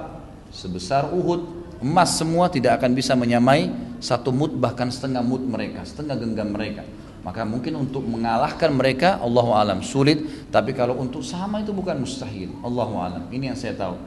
sebesar 0.49 1.11
Uhud 1.13 1.65
emas 1.83 2.15
semua 2.17 2.47
tidak 2.47 2.81
akan 2.81 2.95
bisa 2.95 3.13
menyamai 3.13 3.69
satu 3.99 4.31
mut 4.31 4.55
bahkan 4.55 4.87
setengah 4.87 5.21
mut 5.21 5.43
mereka, 5.43 5.83
setengah 5.83 6.15
genggam 6.15 6.49
mereka. 6.49 6.83
Maka 7.25 7.41
mungkin 7.41 7.73
untuk 7.81 8.05
mengalahkan 8.05 8.69
mereka 8.69 9.17
Allah 9.17 9.47
alam 9.57 9.79
sulit, 9.81 10.49
tapi 10.53 10.77
kalau 10.77 10.93
untuk 11.01 11.25
sama 11.25 11.65
itu 11.65 11.73
bukan 11.73 11.97
mustahil. 11.97 12.53
Allah 12.61 12.89
alam. 13.01 13.23
Ini 13.33 13.49
yang 13.49 13.57
saya 13.57 13.73
tahu. 13.73 13.97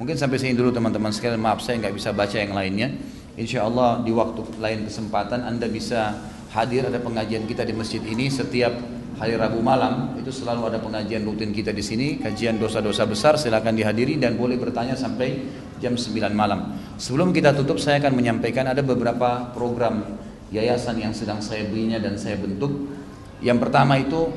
Mungkin 0.00 0.16
sampai 0.16 0.40
sini 0.40 0.56
dulu 0.56 0.72
teman-teman 0.72 1.12
sekalian. 1.12 1.36
Maaf 1.36 1.60
saya 1.60 1.76
nggak 1.84 1.92
bisa 1.92 2.16
baca 2.16 2.32
yang 2.32 2.56
lainnya. 2.56 2.96
Insya 3.32 3.64
Allah 3.64 4.04
di 4.04 4.12
waktu 4.12 4.44
lain 4.60 4.84
kesempatan 4.84 5.40
Anda 5.40 5.64
bisa 5.64 6.12
hadir 6.52 6.84
ada 6.92 7.00
pengajian 7.00 7.48
kita 7.48 7.64
di 7.64 7.72
masjid 7.72 8.04
ini 8.04 8.28
setiap 8.28 8.76
hari 9.16 9.40
Rabu 9.40 9.64
malam 9.64 10.12
itu 10.20 10.28
selalu 10.28 10.68
ada 10.68 10.78
pengajian 10.84 11.24
rutin 11.24 11.48
kita 11.48 11.72
di 11.72 11.80
sini 11.80 12.20
kajian 12.20 12.60
dosa-dosa 12.60 13.08
besar 13.08 13.40
silakan 13.40 13.72
dihadiri 13.72 14.20
dan 14.20 14.36
boleh 14.36 14.60
bertanya 14.60 14.92
sampai 14.92 15.48
jam 15.80 15.96
9 15.96 16.12
malam. 16.36 16.76
Sebelum 17.00 17.32
kita 17.32 17.56
tutup 17.56 17.80
saya 17.80 18.04
akan 18.04 18.20
menyampaikan 18.20 18.68
ada 18.68 18.84
beberapa 18.84 19.48
program 19.56 20.04
yayasan 20.52 21.00
yang 21.00 21.16
sedang 21.16 21.40
saya 21.40 21.64
belinya 21.64 21.96
dan 21.96 22.20
saya 22.20 22.36
bentuk. 22.36 22.92
Yang 23.40 23.58
pertama 23.64 23.96
itu 23.96 24.28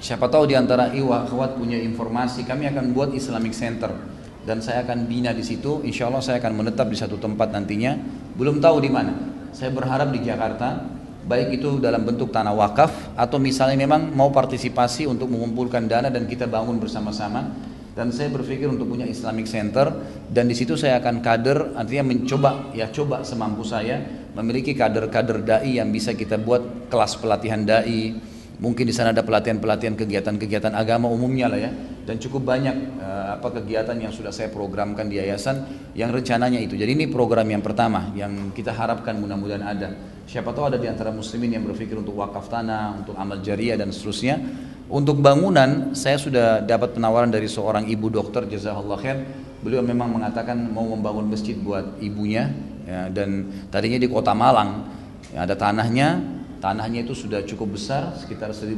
siapa 0.00 0.32
tahu 0.32 0.48
di 0.48 0.56
antara 0.56 0.88
iwa 0.96 1.28
akhwat 1.28 1.60
punya 1.60 1.76
informasi 1.76 2.48
kami 2.48 2.64
akan 2.72 2.96
buat 2.96 3.12
Islamic 3.12 3.52
Center 3.52 4.15
dan 4.46 4.62
saya 4.62 4.86
akan 4.86 5.10
bina 5.10 5.34
di 5.34 5.42
situ. 5.42 5.82
Insya 5.82 6.06
Allah 6.06 6.22
saya 6.22 6.38
akan 6.38 6.62
menetap 6.62 6.86
di 6.86 6.96
satu 6.96 7.18
tempat 7.18 7.50
nantinya. 7.50 7.98
Belum 8.38 8.62
tahu 8.62 8.78
di 8.78 8.88
mana. 8.88 9.12
Saya 9.50 9.74
berharap 9.74 10.14
di 10.14 10.22
Jakarta, 10.22 10.86
baik 11.26 11.58
itu 11.58 11.82
dalam 11.82 12.06
bentuk 12.06 12.30
tanah 12.30 12.54
wakaf 12.54 13.18
atau 13.18 13.42
misalnya 13.42 13.74
memang 13.74 14.14
mau 14.14 14.30
partisipasi 14.30 15.10
untuk 15.10 15.26
mengumpulkan 15.34 15.90
dana 15.90 16.08
dan 16.08 16.30
kita 16.30 16.46
bangun 16.46 16.78
bersama-sama. 16.78 17.74
Dan 17.96 18.12
saya 18.12 18.28
berpikir 18.28 18.68
untuk 18.68 18.92
punya 18.92 19.08
Islamic 19.08 19.48
Center 19.48 19.88
dan 20.28 20.46
di 20.46 20.52
situ 20.52 20.76
saya 20.76 21.00
akan 21.00 21.24
kader, 21.24 21.72
artinya 21.80 22.12
mencoba 22.12 22.68
ya 22.76 22.92
coba 22.92 23.24
semampu 23.24 23.64
saya 23.64 24.04
memiliki 24.36 24.76
kader-kader 24.76 25.40
dai 25.40 25.80
yang 25.80 25.88
bisa 25.88 26.12
kita 26.12 26.36
buat 26.36 26.92
kelas 26.92 27.16
pelatihan 27.16 27.64
dai, 27.64 28.12
Mungkin 28.56 28.88
di 28.88 28.94
sana 28.96 29.12
ada 29.12 29.20
pelatihan-pelatihan 29.20 29.92
kegiatan-kegiatan 30.00 30.72
agama 30.72 31.12
umumnya 31.12 31.52
lah 31.52 31.60
ya. 31.60 31.70
Dan 32.06 32.16
cukup 32.22 32.48
banyak 32.48 33.02
uh, 33.02 33.36
apa 33.36 33.60
kegiatan 33.60 33.98
yang 33.98 34.14
sudah 34.14 34.30
saya 34.30 34.48
programkan 34.48 35.10
di 35.10 35.20
yayasan 35.20 35.90
yang 35.92 36.08
rencananya 36.14 36.56
itu. 36.62 36.78
Jadi 36.78 36.96
ini 36.96 37.04
program 37.10 37.44
yang 37.50 37.60
pertama 37.60 38.14
yang 38.16 38.54
kita 38.56 38.72
harapkan 38.72 39.18
mudah-mudahan 39.18 39.60
ada. 39.60 39.88
Siapa 40.24 40.54
tahu 40.56 40.72
ada 40.72 40.78
di 40.80 40.88
antara 40.88 41.12
muslimin 41.12 41.58
yang 41.58 41.64
berpikir 41.66 41.98
untuk 41.98 42.16
wakaf 42.18 42.48
tanah, 42.48 42.96
untuk 43.02 43.18
amal 43.18 43.42
jariah 43.44 43.76
dan 43.76 43.92
seterusnya. 43.92 44.38
Untuk 44.86 45.18
bangunan 45.18 45.98
saya 45.98 46.14
sudah 46.14 46.62
dapat 46.62 46.94
penawaran 46.94 47.26
dari 47.26 47.50
seorang 47.50 47.90
ibu 47.90 48.06
dokter 48.06 48.46
jazakallah 48.46 48.98
khair. 49.02 49.18
Beliau 49.60 49.82
memang 49.82 50.06
mengatakan 50.14 50.54
mau 50.70 50.86
membangun 50.86 51.26
masjid 51.26 51.58
buat 51.58 51.98
ibunya 51.98 52.54
ya, 52.86 53.10
dan 53.10 53.50
tadinya 53.66 53.98
di 53.98 54.06
kota 54.06 54.30
Malang 54.30 54.86
ya, 55.34 55.42
ada 55.42 55.58
tanahnya 55.58 56.22
Tanahnya 56.56 57.04
itu 57.04 57.12
sudah 57.12 57.44
cukup 57.44 57.76
besar, 57.76 58.16
sekitar 58.16 58.50
1.500 58.56 58.72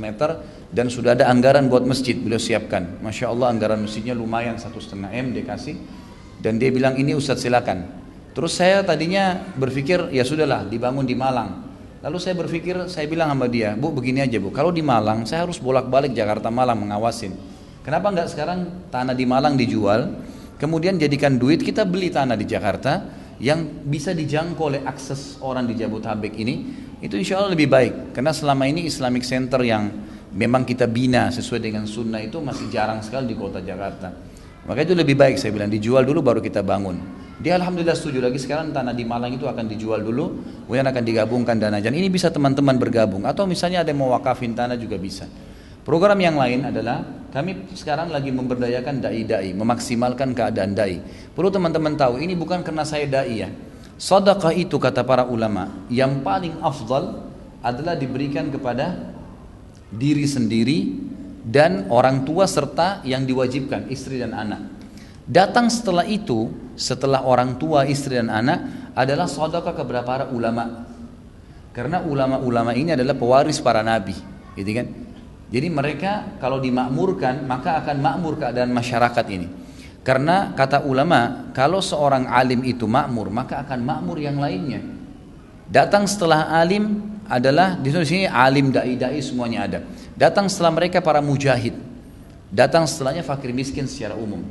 meter, 0.00 0.40
dan 0.72 0.88
sudah 0.88 1.12
ada 1.12 1.28
anggaran 1.28 1.68
buat 1.68 1.84
masjid 1.84 2.16
beliau 2.16 2.40
siapkan. 2.40 2.96
Masya 3.04 3.28
Allah 3.28 3.52
anggaran 3.52 3.84
masjidnya 3.84 4.16
lumayan 4.16 4.56
satu 4.56 4.80
setengah 4.80 5.12
m 5.12 5.36
dia 5.36 5.44
kasih, 5.44 5.76
dan 6.40 6.56
dia 6.56 6.72
bilang 6.72 6.96
ini 6.96 7.12
Ustadz 7.12 7.44
silakan. 7.44 7.84
Terus 8.32 8.56
saya 8.56 8.80
tadinya 8.80 9.36
berpikir 9.58 10.08
ya 10.14 10.24
sudahlah 10.24 10.64
dibangun 10.64 11.04
di 11.04 11.12
Malang. 11.12 11.68
Lalu 12.00 12.16
saya 12.16 12.32
berpikir, 12.32 12.88
saya 12.88 13.04
bilang 13.04 13.28
sama 13.28 13.44
dia, 13.44 13.76
bu 13.76 13.92
begini 13.92 14.24
aja 14.24 14.40
bu, 14.40 14.48
kalau 14.48 14.72
di 14.72 14.80
Malang 14.80 15.28
saya 15.28 15.44
harus 15.44 15.60
bolak-balik 15.60 16.16
Jakarta 16.16 16.48
Malang 16.48 16.80
mengawasin. 16.80 17.36
Kenapa 17.84 18.08
nggak 18.08 18.28
sekarang 18.32 18.88
tanah 18.88 19.12
di 19.12 19.28
Malang 19.28 19.60
dijual, 19.60 20.08
kemudian 20.56 20.96
jadikan 20.96 21.36
duit 21.36 21.60
kita 21.60 21.84
beli 21.84 22.08
tanah 22.08 22.40
di 22.40 22.48
Jakarta 22.48 23.04
yang 23.40 23.84
bisa 23.84 24.16
dijangkau 24.16 24.64
oleh 24.72 24.80
akses 24.84 25.36
orang 25.44 25.68
di 25.68 25.76
Jabodetabek 25.76 26.36
ini 26.40 26.88
itu 27.00 27.16
insya 27.16 27.40
Allah 27.40 27.56
lebih 27.56 27.68
baik. 27.68 28.12
Karena 28.12 28.32
selama 28.32 28.68
ini 28.68 28.84
Islamic 28.84 29.24
Center 29.24 29.60
yang 29.64 29.88
memang 30.36 30.68
kita 30.68 30.84
bina 30.86 31.32
sesuai 31.32 31.60
dengan 31.60 31.84
sunnah 31.88 32.20
itu 32.20 32.38
masih 32.38 32.68
jarang 32.68 33.00
sekali 33.00 33.32
di 33.32 33.36
kota 33.36 33.64
Jakarta. 33.64 34.12
Maka 34.68 34.84
itu 34.84 34.92
lebih 34.92 35.16
baik 35.16 35.40
saya 35.40 35.50
bilang 35.56 35.72
dijual 35.72 36.04
dulu 36.04 36.20
baru 36.20 36.40
kita 36.44 36.60
bangun. 36.60 37.00
Dia 37.40 37.56
Alhamdulillah 37.56 37.96
setuju 37.96 38.20
lagi 38.20 38.36
sekarang 38.36 38.68
tanah 38.68 38.92
di 38.92 39.08
Malang 39.08 39.32
itu 39.32 39.48
akan 39.48 39.64
dijual 39.64 40.04
dulu 40.04 40.44
kemudian 40.68 40.84
akan 40.84 41.02
digabungkan 41.08 41.56
dana 41.56 41.80
dan 41.80 41.96
ini 41.96 42.12
bisa 42.12 42.28
teman-teman 42.28 42.76
bergabung 42.76 43.24
atau 43.24 43.48
misalnya 43.48 43.80
ada 43.80 43.88
yang 43.88 44.04
mau 44.04 44.12
wakafin 44.12 44.52
tanah 44.52 44.76
juga 44.76 45.00
bisa. 45.00 45.24
Program 45.80 46.20
yang 46.20 46.36
lain 46.36 46.68
adalah 46.68 47.00
kami 47.32 47.72
sekarang 47.72 48.12
lagi 48.12 48.28
memberdayakan 48.28 49.00
dai-dai, 49.00 49.56
memaksimalkan 49.56 50.36
keadaan 50.36 50.76
dai. 50.76 51.00
Perlu 51.32 51.48
teman-teman 51.48 51.96
tahu, 51.96 52.20
ini 52.20 52.36
bukan 52.36 52.60
karena 52.60 52.84
saya 52.84 53.08
dai 53.08 53.40
ya. 53.40 53.48
Sedekah 54.00 54.56
itu 54.56 54.80
kata 54.80 55.04
para 55.04 55.28
ulama 55.28 55.68
yang 55.92 56.24
paling 56.24 56.56
afdal 56.64 57.20
adalah 57.60 57.92
diberikan 57.92 58.48
kepada 58.48 59.12
diri 59.92 60.24
sendiri 60.24 60.96
dan 61.44 61.84
orang 61.92 62.24
tua 62.24 62.48
serta 62.48 63.04
yang 63.04 63.28
diwajibkan 63.28 63.92
istri 63.92 64.16
dan 64.16 64.32
anak. 64.32 64.72
Datang 65.28 65.68
setelah 65.68 66.08
itu, 66.08 66.48
setelah 66.80 67.28
orang 67.28 67.60
tua, 67.60 67.84
istri 67.84 68.16
dan 68.16 68.32
anak 68.32 68.88
adalah 68.96 69.28
sedekah 69.28 69.76
kepada 69.76 70.00
para 70.00 70.24
ulama. 70.32 70.88
Karena 71.76 72.00
ulama-ulama 72.00 72.72
ini 72.72 72.96
adalah 72.96 73.12
pewaris 73.12 73.60
para 73.60 73.84
nabi, 73.84 74.16
gitu 74.56 74.70
kan? 74.80 74.88
Jadi 75.52 75.68
mereka 75.68 76.40
kalau 76.40 76.56
dimakmurkan 76.56 77.44
maka 77.44 77.84
akan 77.84 78.00
makmur 78.00 78.40
keadaan 78.40 78.72
masyarakat 78.72 79.26
ini. 79.28 79.59
Karena 80.00 80.56
kata 80.56 80.88
ulama, 80.88 81.52
kalau 81.52 81.84
seorang 81.84 82.24
alim 82.24 82.64
itu 82.64 82.88
makmur, 82.88 83.28
maka 83.28 83.60
akan 83.60 83.84
makmur 83.84 84.16
yang 84.16 84.40
lainnya. 84.40 84.80
Datang 85.68 86.08
setelah 86.08 86.50
alim 86.56 87.04
adalah 87.28 87.78
di 87.78 87.92
sini 87.92 88.24
alim 88.26 88.72
dai-dai 88.72 89.20
semuanya 89.20 89.68
ada. 89.68 89.78
Datang 90.16 90.48
setelah 90.48 90.72
mereka 90.74 90.98
para 91.04 91.20
mujahid. 91.22 91.76
Datang 92.50 92.88
setelahnya 92.88 93.22
fakir 93.22 93.54
miskin 93.54 93.86
secara 93.86 94.18
umum. 94.18 94.42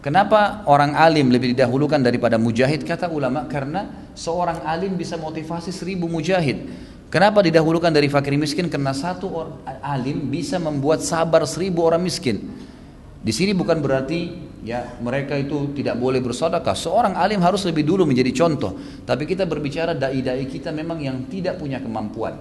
Kenapa 0.00 0.66
orang 0.66 0.96
alim 0.98 1.30
lebih 1.30 1.52
didahulukan 1.54 2.00
daripada 2.00 2.40
mujahid? 2.40 2.82
Kata 2.82 3.12
ulama 3.12 3.46
karena 3.46 4.08
seorang 4.18 4.64
alim 4.66 4.96
bisa 4.96 5.14
motivasi 5.20 5.70
seribu 5.70 6.08
mujahid. 6.08 6.64
Kenapa 7.12 7.44
didahulukan 7.44 7.92
dari 7.92 8.08
fakir 8.08 8.34
miskin? 8.40 8.72
Karena 8.72 8.96
satu 8.96 9.28
alim 9.84 10.32
bisa 10.32 10.56
membuat 10.56 11.04
sabar 11.04 11.44
seribu 11.44 11.84
orang 11.84 12.00
miskin. 12.00 12.48
Di 13.22 13.30
sini 13.30 13.52
bukan 13.52 13.78
berarti 13.78 14.50
ya 14.62 14.96
mereka 15.02 15.34
itu 15.36 15.74
tidak 15.74 15.98
boleh 15.98 16.22
bersedekah. 16.22 16.74
Seorang 16.74 17.18
alim 17.18 17.42
harus 17.42 17.66
lebih 17.66 17.82
dulu 17.82 18.06
menjadi 18.06 18.30
contoh. 18.32 18.78
Tapi 19.02 19.26
kita 19.26 19.44
berbicara 19.44 19.92
dai-dai 19.92 20.46
kita 20.46 20.70
memang 20.70 21.02
yang 21.02 21.26
tidak 21.26 21.58
punya 21.58 21.82
kemampuan. 21.82 22.38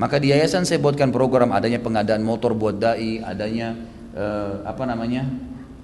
Maka 0.00 0.16
di 0.16 0.32
yayasan 0.32 0.64
saya 0.64 0.80
buatkan 0.80 1.12
program 1.12 1.52
adanya 1.52 1.76
pengadaan 1.76 2.24
motor 2.24 2.56
buat 2.56 2.80
dai, 2.80 3.20
adanya 3.20 3.76
eh, 4.16 4.54
apa 4.64 4.88
namanya 4.88 5.28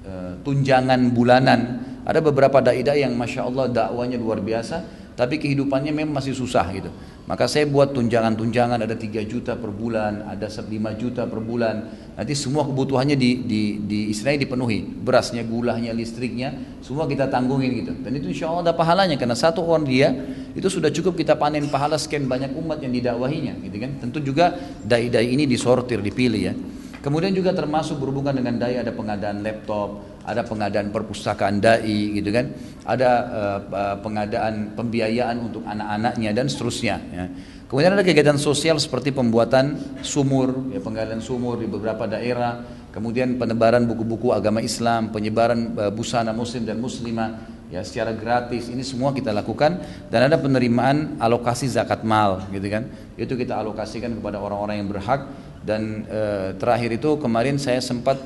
eh, 0.08 0.32
tunjangan 0.40 1.12
bulanan. 1.12 1.60
Ada 2.06 2.24
beberapa 2.24 2.62
dai-dai 2.64 3.04
yang 3.04 3.12
masya 3.18 3.44
Allah 3.44 3.66
dakwanya 3.68 4.16
luar 4.16 4.40
biasa, 4.40 4.80
tapi 5.16 5.40
kehidupannya 5.40 5.96
memang 5.96 6.20
masih 6.20 6.36
susah 6.36 6.68
gitu. 6.76 6.92
Maka 7.26 7.50
saya 7.50 7.66
buat 7.66 7.90
tunjangan-tunjangan 7.90 8.86
ada 8.86 8.94
3 8.94 9.26
juta 9.26 9.58
per 9.58 9.74
bulan, 9.74 10.30
ada 10.30 10.46
5 10.46 10.68
juta 10.94 11.26
per 11.26 11.40
bulan. 11.42 11.76
Nanti 12.14 12.38
semua 12.38 12.62
kebutuhannya 12.62 13.18
di, 13.18 13.42
di, 13.42 13.62
di 13.82 14.14
istilahnya 14.14 14.46
dipenuhi. 14.46 14.84
Berasnya, 14.84 15.42
gulanya, 15.42 15.90
listriknya, 15.90 16.78
semua 16.84 17.08
kita 17.10 17.26
tanggungin 17.26 17.70
gitu. 17.82 17.92
Dan 17.98 18.14
itu 18.14 18.30
insya 18.30 18.52
Allah 18.52 18.70
ada 18.70 18.74
pahalanya 18.78 19.18
karena 19.18 19.34
satu 19.34 19.64
orang 19.66 19.88
dia 19.88 20.14
itu 20.54 20.68
sudah 20.70 20.92
cukup 20.94 21.18
kita 21.18 21.34
panen 21.34 21.66
pahala 21.66 21.98
sekian 21.98 22.30
banyak 22.30 22.54
umat 22.54 22.78
yang 22.78 22.94
didakwahinya 22.94 23.58
gitu 23.64 23.76
kan. 23.82 23.90
Tentu 23.98 24.22
juga 24.22 24.54
dai-dai 24.84 25.32
ini 25.32 25.48
disortir, 25.50 25.98
dipilih 26.04 26.42
ya. 26.44 26.54
Kemudian 27.02 27.34
juga 27.34 27.54
termasuk 27.54 28.02
berhubungan 28.02 28.34
dengan 28.34 28.58
dai 28.58 28.82
ada 28.82 28.90
pengadaan 28.90 29.42
laptop, 29.42 30.15
ada 30.26 30.42
pengadaan 30.42 30.90
perpustakaan 30.90 31.62
dai 31.62 32.18
gitu 32.18 32.34
kan, 32.34 32.50
ada 32.82 33.10
uh, 33.30 33.96
pengadaan 34.02 34.74
pembiayaan 34.74 35.38
untuk 35.38 35.62
anak-anaknya 35.62 36.34
dan 36.34 36.50
seterusnya. 36.50 36.96
Ya. 37.14 37.24
Kemudian 37.70 37.94
ada 37.94 38.02
kegiatan 38.02 38.38
sosial 38.38 38.78
seperti 38.82 39.14
pembuatan 39.14 39.78
sumur, 40.02 40.70
ya, 40.74 40.82
penggalian 40.82 41.22
sumur 41.22 41.62
di 41.62 41.70
beberapa 41.70 42.10
daerah, 42.10 42.62
kemudian 42.90 43.38
penebaran 43.38 43.86
buku-buku 43.86 44.34
agama 44.34 44.58
Islam, 44.58 45.14
penyebaran 45.14 45.78
uh, 45.78 45.90
busana 45.94 46.34
muslim 46.34 46.66
dan 46.66 46.82
muslimah 46.82 47.56
ya 47.66 47.82
secara 47.82 48.14
gratis 48.14 48.70
ini 48.70 48.86
semua 48.86 49.10
kita 49.10 49.34
lakukan 49.34 49.82
dan 50.06 50.20
ada 50.30 50.38
penerimaan 50.38 51.18
alokasi 51.18 51.66
zakat 51.66 52.06
mal 52.06 52.46
gitu 52.54 52.70
kan 52.70 52.86
itu 53.18 53.34
kita 53.34 53.58
alokasikan 53.58 54.14
kepada 54.14 54.38
orang-orang 54.38 54.86
yang 54.86 54.88
berhak 54.90 55.26
dan 55.66 56.06
e, 56.06 56.20
terakhir 56.62 56.94
itu 56.94 57.18
kemarin 57.18 57.58
saya 57.58 57.82
sempat 57.82 58.22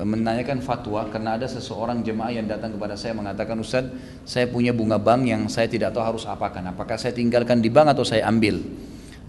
menanyakan 0.00 0.64
fatwa 0.64 1.04
karena 1.12 1.36
ada 1.36 1.44
seseorang 1.44 2.00
jemaah 2.00 2.32
yang 2.32 2.48
datang 2.48 2.72
kepada 2.72 2.96
saya 2.96 3.12
mengatakan 3.12 3.56
Ustaz 3.60 3.84
saya 4.24 4.48
punya 4.48 4.72
bunga 4.72 4.96
bank 4.96 5.28
yang 5.28 5.42
saya 5.52 5.68
tidak 5.68 5.92
tahu 5.92 6.16
harus 6.16 6.24
apakan. 6.24 6.72
Apakah 6.72 6.96
saya 6.96 7.12
tinggalkan 7.12 7.60
di 7.60 7.68
bank 7.68 7.92
atau 7.92 8.04
saya 8.04 8.24
ambil 8.24 8.60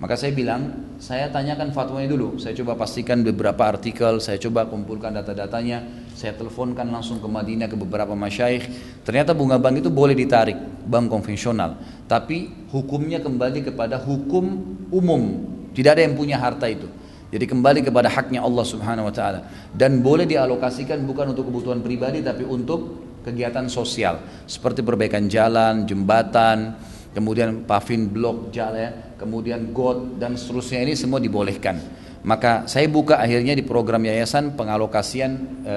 maka 0.02 0.18
saya 0.18 0.34
bilang 0.34 0.90
saya 0.98 1.30
tanyakan 1.30 1.70
fatwanya 1.70 2.10
dulu. 2.10 2.42
Saya 2.42 2.58
coba 2.58 2.74
pastikan 2.74 3.22
beberapa 3.22 3.70
artikel 3.70 4.18
saya 4.18 4.42
coba 4.42 4.66
kumpulkan 4.66 5.14
data-datanya. 5.14 6.10
Saya 6.18 6.34
teleponkan 6.34 6.90
langsung 6.90 7.22
ke 7.22 7.30
Madinah 7.30 7.70
ke 7.70 7.78
beberapa 7.78 8.18
masyaikh. 8.18 8.66
Ternyata 9.06 9.38
bunga 9.38 9.62
bank 9.62 9.86
itu 9.86 9.94
boleh 9.94 10.18
ditarik 10.18 10.58
bank 10.90 11.06
konvensional. 11.06 11.78
Tapi 12.10 12.70
hukumnya 12.74 13.22
kembali 13.22 13.70
kepada 13.70 14.02
hukum 14.02 14.46
umum. 14.90 15.24
Tidak 15.70 15.94
ada 15.94 16.02
yang 16.02 16.18
punya 16.18 16.42
harta 16.42 16.66
itu 16.66 16.90
jadi 17.32 17.48
kembali 17.48 17.88
kepada 17.88 18.12
haknya 18.12 18.44
Allah 18.44 18.66
Subhanahu 18.68 19.08
wa 19.08 19.14
taala 19.16 19.48
dan 19.72 20.04
boleh 20.04 20.28
dialokasikan 20.28 21.00
bukan 21.08 21.32
untuk 21.32 21.48
kebutuhan 21.48 21.80
pribadi 21.80 22.20
tapi 22.20 22.44
untuk 22.44 23.08
kegiatan 23.24 23.72
sosial 23.72 24.20
seperti 24.50 24.84
perbaikan 24.84 25.32
jalan, 25.32 25.88
jembatan, 25.88 26.76
kemudian 27.16 27.64
paving 27.64 28.12
blok 28.12 28.52
jalan, 28.52 29.16
kemudian 29.16 29.72
got 29.72 30.20
dan 30.20 30.36
seterusnya 30.36 30.84
ini 30.84 30.94
semua 30.98 31.24
dibolehkan. 31.24 31.80
Maka 32.22 32.70
saya 32.70 32.86
buka 32.86 33.18
akhirnya 33.18 33.58
di 33.58 33.66
program 33.66 34.06
yayasan 34.06 34.54
pengalokasian 34.54 35.32
e, 35.66 35.76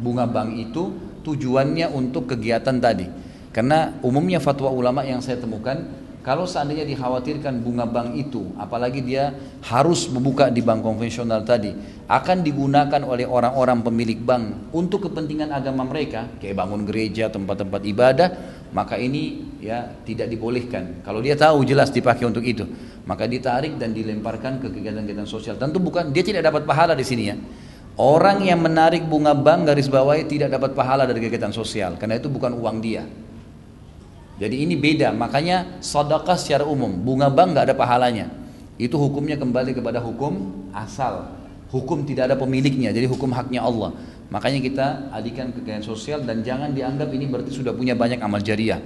bunga 0.00 0.24
bank 0.24 0.56
itu 0.56 0.88
tujuannya 1.20 1.92
untuk 1.92 2.32
kegiatan 2.32 2.80
tadi. 2.80 3.04
Karena 3.52 4.00
umumnya 4.00 4.40
fatwa 4.40 4.72
ulama 4.72 5.04
yang 5.04 5.20
saya 5.20 5.36
temukan 5.36 5.84
kalau 6.22 6.46
seandainya 6.46 6.86
dikhawatirkan 6.86 7.66
bunga 7.66 7.82
bank 7.82 8.14
itu, 8.14 8.54
apalagi 8.54 9.02
dia 9.02 9.34
harus 9.66 10.06
membuka 10.06 10.54
di 10.54 10.62
bank 10.62 10.86
konvensional 10.86 11.42
tadi, 11.42 11.74
akan 12.06 12.46
digunakan 12.46 13.02
oleh 13.02 13.26
orang-orang 13.26 13.82
pemilik 13.82 14.22
bank 14.22 14.70
untuk 14.70 15.10
kepentingan 15.10 15.50
agama 15.50 15.82
mereka, 15.82 16.30
kayak 16.38 16.62
bangun 16.62 16.86
gereja, 16.86 17.26
tempat-tempat 17.26 17.82
ibadah, 17.82 18.28
maka 18.70 19.02
ini 19.02 19.50
ya 19.58 19.90
tidak 20.06 20.30
dibolehkan. 20.30 21.02
Kalau 21.02 21.18
dia 21.18 21.34
tahu 21.34 21.66
jelas 21.66 21.90
dipakai 21.90 22.22
untuk 22.22 22.46
itu, 22.46 22.70
maka 23.02 23.26
ditarik 23.26 23.74
dan 23.74 23.90
dilemparkan 23.90 24.62
ke 24.62 24.70
kegiatan-kegiatan 24.70 25.26
sosial. 25.26 25.58
Tentu 25.58 25.82
bukan 25.82 26.14
dia 26.14 26.22
tidak 26.22 26.46
dapat 26.46 26.62
pahala 26.62 26.94
di 26.94 27.02
sini 27.02 27.34
ya. 27.34 27.36
Orang 27.98 28.46
yang 28.46 28.62
menarik 28.62 29.04
bunga 29.04 29.34
bank 29.34 29.68
garis 29.68 29.90
bawahi 29.90 30.24
tidak 30.24 30.54
dapat 30.54 30.72
pahala 30.72 31.02
dari 31.02 31.18
kegiatan 31.18 31.50
sosial, 31.50 31.98
karena 31.98 32.16
itu 32.16 32.30
bukan 32.30 32.54
uang 32.56 32.78
dia. 32.78 33.04
Jadi 34.42 34.66
ini 34.66 34.74
beda, 34.74 35.14
makanya 35.14 35.78
sedekah 35.78 36.34
secara 36.34 36.66
umum, 36.66 36.90
bunga 36.90 37.30
bank 37.30 37.54
nggak 37.54 37.70
ada 37.70 37.76
pahalanya. 37.78 38.26
Itu 38.74 38.98
hukumnya 38.98 39.38
kembali 39.38 39.70
kepada 39.70 40.02
hukum 40.02 40.66
asal. 40.74 41.30
Hukum 41.70 42.02
tidak 42.02 42.26
ada 42.26 42.34
pemiliknya, 42.34 42.90
jadi 42.90 43.06
hukum 43.06 43.30
haknya 43.30 43.62
Allah. 43.62 43.94
Makanya 44.34 44.58
kita 44.58 44.86
alihkan 45.14 45.54
kegiatan 45.54 45.86
sosial 45.86 46.26
dan 46.26 46.42
jangan 46.42 46.74
dianggap 46.74 47.14
ini 47.14 47.30
berarti 47.30 47.54
sudah 47.54 47.70
punya 47.70 47.94
banyak 47.94 48.18
amal 48.18 48.42
jariah. 48.42 48.82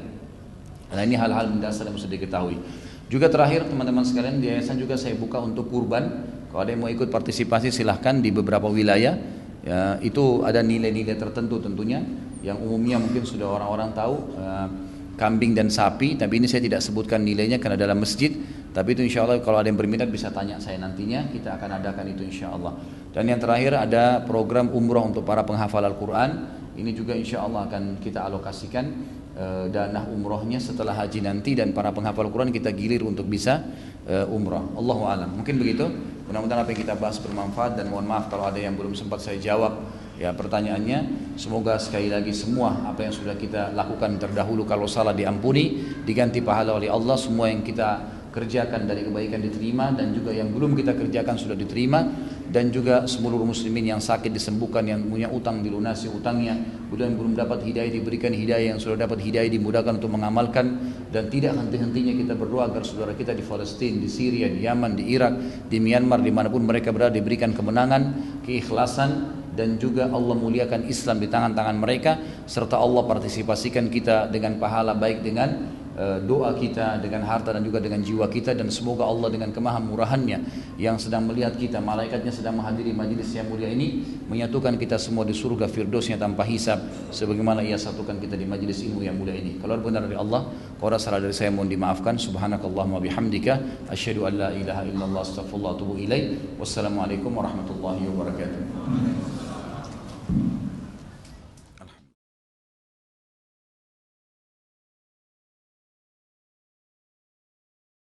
Karena 0.92 1.02
ini 1.08 1.16
hal-hal 1.16 1.48
mendasar 1.48 1.88
yang 1.88 1.96
mesti 1.96 2.12
diketahui. 2.12 2.60
Juga 3.08 3.32
terakhir 3.32 3.64
teman-teman 3.64 4.04
sekalian 4.04 4.36
di 4.44 4.52
yayasan 4.52 4.76
juga 4.76 5.00
saya 5.00 5.16
buka 5.16 5.40
untuk 5.40 5.72
kurban. 5.72 6.28
Kalau 6.52 6.60
ada 6.60 6.68
yang 6.68 6.84
mau 6.84 6.92
ikut 6.92 7.08
partisipasi 7.08 7.72
silahkan 7.72 8.20
di 8.20 8.28
beberapa 8.28 8.68
wilayah. 8.68 9.16
Ya, 9.64 9.98
itu 10.04 10.44
ada 10.44 10.60
nilai-nilai 10.60 11.16
tertentu 11.18 11.58
tentunya 11.58 12.04
yang 12.44 12.60
umumnya 12.60 13.00
mungkin 13.00 13.24
sudah 13.24 13.50
orang-orang 13.50 13.90
tahu. 13.96 14.14
Uh, 14.36 14.68
kambing 15.16 15.56
dan 15.56 15.72
sapi 15.72 16.14
tapi 16.20 16.38
ini 16.38 16.46
saya 16.46 16.62
tidak 16.62 16.84
sebutkan 16.84 17.24
nilainya 17.24 17.56
karena 17.58 17.80
dalam 17.80 17.98
masjid. 17.98 18.30
Tapi 18.76 18.92
itu 18.92 19.08
insya 19.08 19.24
Allah 19.24 19.40
kalau 19.40 19.56
ada 19.56 19.72
yang 19.72 19.80
berminat 19.80 20.12
bisa 20.12 20.28
tanya 20.28 20.60
saya 20.60 20.76
nantinya 20.76 21.32
kita 21.32 21.56
akan 21.56 21.80
adakan 21.80 22.12
itu 22.12 22.28
insya 22.28 22.52
Allah 22.52 22.76
dan 23.16 23.24
yang 23.32 23.40
terakhir 23.40 23.72
ada 23.72 24.20
program 24.28 24.68
umroh 24.68 25.08
untuk 25.08 25.24
para 25.24 25.40
penghafal 25.40 25.80
Al-Quran. 25.80 26.52
Ini 26.76 26.92
juga 26.92 27.16
insya 27.16 27.40
Allah 27.40 27.64
akan 27.64 27.96
kita 28.04 28.20
alokasikan 28.28 28.84
e, 29.32 29.72
dana 29.72 30.04
umrohnya 30.04 30.60
setelah 30.60 30.92
haji 30.92 31.24
nanti 31.24 31.56
dan 31.56 31.72
para 31.72 31.96
penghafal 31.96 32.28
Al-Quran 32.28 32.52
kita 32.52 32.76
gilir 32.76 33.00
untuk 33.00 33.24
bisa 33.24 33.64
e, 34.04 34.20
umroh 34.28 34.76
Allahu 34.76 35.08
alam. 35.08 35.32
Mungkin 35.32 35.56
begitu. 35.56 35.88
Mudah-mudahan 36.28 36.68
apa 36.68 36.76
yang 36.76 36.80
kita 36.84 36.94
bahas 37.00 37.16
bermanfaat 37.16 37.80
dan 37.80 37.88
mohon 37.88 38.04
maaf 38.04 38.28
kalau 38.28 38.52
ada 38.52 38.60
yang 38.60 38.76
belum 38.76 38.92
sempat 38.92 39.24
saya 39.24 39.40
jawab 39.40 39.80
Ya 40.16 40.32
pertanyaannya 40.32 41.32
semoga 41.36 41.76
sekali 41.76 42.08
lagi 42.08 42.32
semua 42.32 42.88
apa 42.88 43.04
yang 43.04 43.12
sudah 43.12 43.36
kita 43.36 43.76
lakukan 43.76 44.16
terdahulu 44.16 44.64
kalau 44.64 44.88
salah 44.88 45.12
diampuni 45.12 45.84
diganti 46.08 46.40
pahala 46.40 46.72
oleh 46.72 46.88
Allah 46.88 47.20
semua 47.20 47.52
yang 47.52 47.60
kita 47.60 48.16
kerjakan 48.32 48.84
dari 48.84 49.04
kebaikan 49.04 49.40
diterima 49.40 49.92
dan 49.96 50.12
juga 50.12 50.32
yang 50.32 50.52
belum 50.52 50.76
kita 50.76 50.92
kerjakan 50.92 51.40
sudah 51.40 51.56
diterima 51.56 52.04
dan 52.52 52.68
juga 52.68 53.08
seluruh 53.08 53.44
muslimin 53.44 53.96
yang 53.96 54.00
sakit 54.00 54.28
disembuhkan 54.28 54.84
yang 54.84 55.08
punya 55.08 55.28
utang 55.32 55.64
dilunasi 55.64 56.12
utangnya 56.12 56.52
kemudian 56.88 57.16
belum 57.16 57.32
dapat 57.32 57.64
hidayah 57.64 57.92
diberikan 57.92 58.36
hidayah 58.36 58.76
yang 58.76 58.80
sudah 58.80 59.08
dapat 59.08 59.24
hidayah 59.24 59.48
dimudahkan 59.48 59.96
untuk 59.96 60.12
mengamalkan 60.12 60.80
dan 61.08 61.32
tidak 61.32 61.56
henti-hentinya 61.56 62.12
kita 62.12 62.32
berdoa 62.36 62.68
agar 62.68 62.84
saudara 62.84 63.16
kita 63.16 63.32
di 63.32 63.40
Palestina, 63.40 64.04
di 64.04 64.08
Syria, 64.08 64.52
di 64.52 64.68
Yaman, 64.68 64.92
di 64.96 65.04
Irak, 65.16 65.32
di 65.72 65.80
Myanmar 65.80 66.20
di 66.20 66.32
mana 66.32 66.52
pun 66.52 66.60
mereka 66.60 66.92
berada 66.92 67.16
diberikan 67.16 67.56
kemenangan, 67.56 68.02
keikhlasan 68.44 69.44
dan 69.56 69.80
juga 69.80 70.06
Allah 70.12 70.36
muliakan 70.36 70.84
Islam 70.84 71.18
di 71.18 71.32
tangan-tangan 71.32 71.76
mereka 71.80 72.20
serta 72.44 72.76
Allah 72.76 73.02
partisipasikan 73.08 73.88
kita 73.88 74.28
dengan 74.28 74.60
pahala 74.60 74.92
baik 74.92 75.24
dengan 75.24 75.76
uh, 75.96 76.18
doa 76.22 76.52
kita 76.54 77.00
dengan 77.00 77.24
harta 77.24 77.56
dan 77.56 77.64
juga 77.64 77.80
dengan 77.80 78.04
jiwa 78.04 78.28
kita. 78.28 78.52
Dan 78.52 78.68
semoga 78.68 79.08
Allah 79.08 79.32
dengan 79.32 79.50
kemahamurahannya 79.50 80.38
yang 80.76 81.00
sedang 81.00 81.26
melihat 81.26 81.56
kita 81.56 81.80
malaikatnya 81.80 82.30
sedang 82.30 82.60
menghadiri 82.60 82.92
majlis 82.92 83.32
yang 83.32 83.48
mulia 83.48 83.72
ini 83.72 84.04
menyatukan 84.28 84.76
kita 84.76 85.00
semua 85.00 85.24
di 85.24 85.32
surga 85.32 85.66
firdosnya 85.66 86.20
tanpa 86.20 86.44
hisab 86.44 86.84
sebagaimana 87.10 87.64
ia 87.64 87.80
satukan 87.80 88.20
kita 88.20 88.36
di 88.36 88.44
majlis 88.44 88.84
ilmu 88.84 89.02
yang 89.02 89.16
mulia 89.16 89.34
ini. 89.34 89.56
Kalau 89.58 89.80
benar 89.80 90.04
dari 90.04 90.16
Allah 90.20 90.46
kalau 90.76 91.00
salah 91.00 91.18
dari 91.18 91.32
saya 91.32 91.50
mohon 91.50 91.72
dimaafkan. 91.72 92.20
Subhanakallahumma 92.20 93.00
bihamdika 93.00 93.88
asyhadu 93.88 94.28
an 94.28 94.32
la 94.36 94.48
ilaha 94.52 94.84
illallah 94.84 95.22
astaghfirullah 95.24 95.72
wa 95.72 95.76
atubu 95.80 95.94
ilaih. 95.96 96.36
Wassalamualaikum 96.60 97.32
warahmatullahi 97.32 98.04
wabarakatuh 98.12 99.45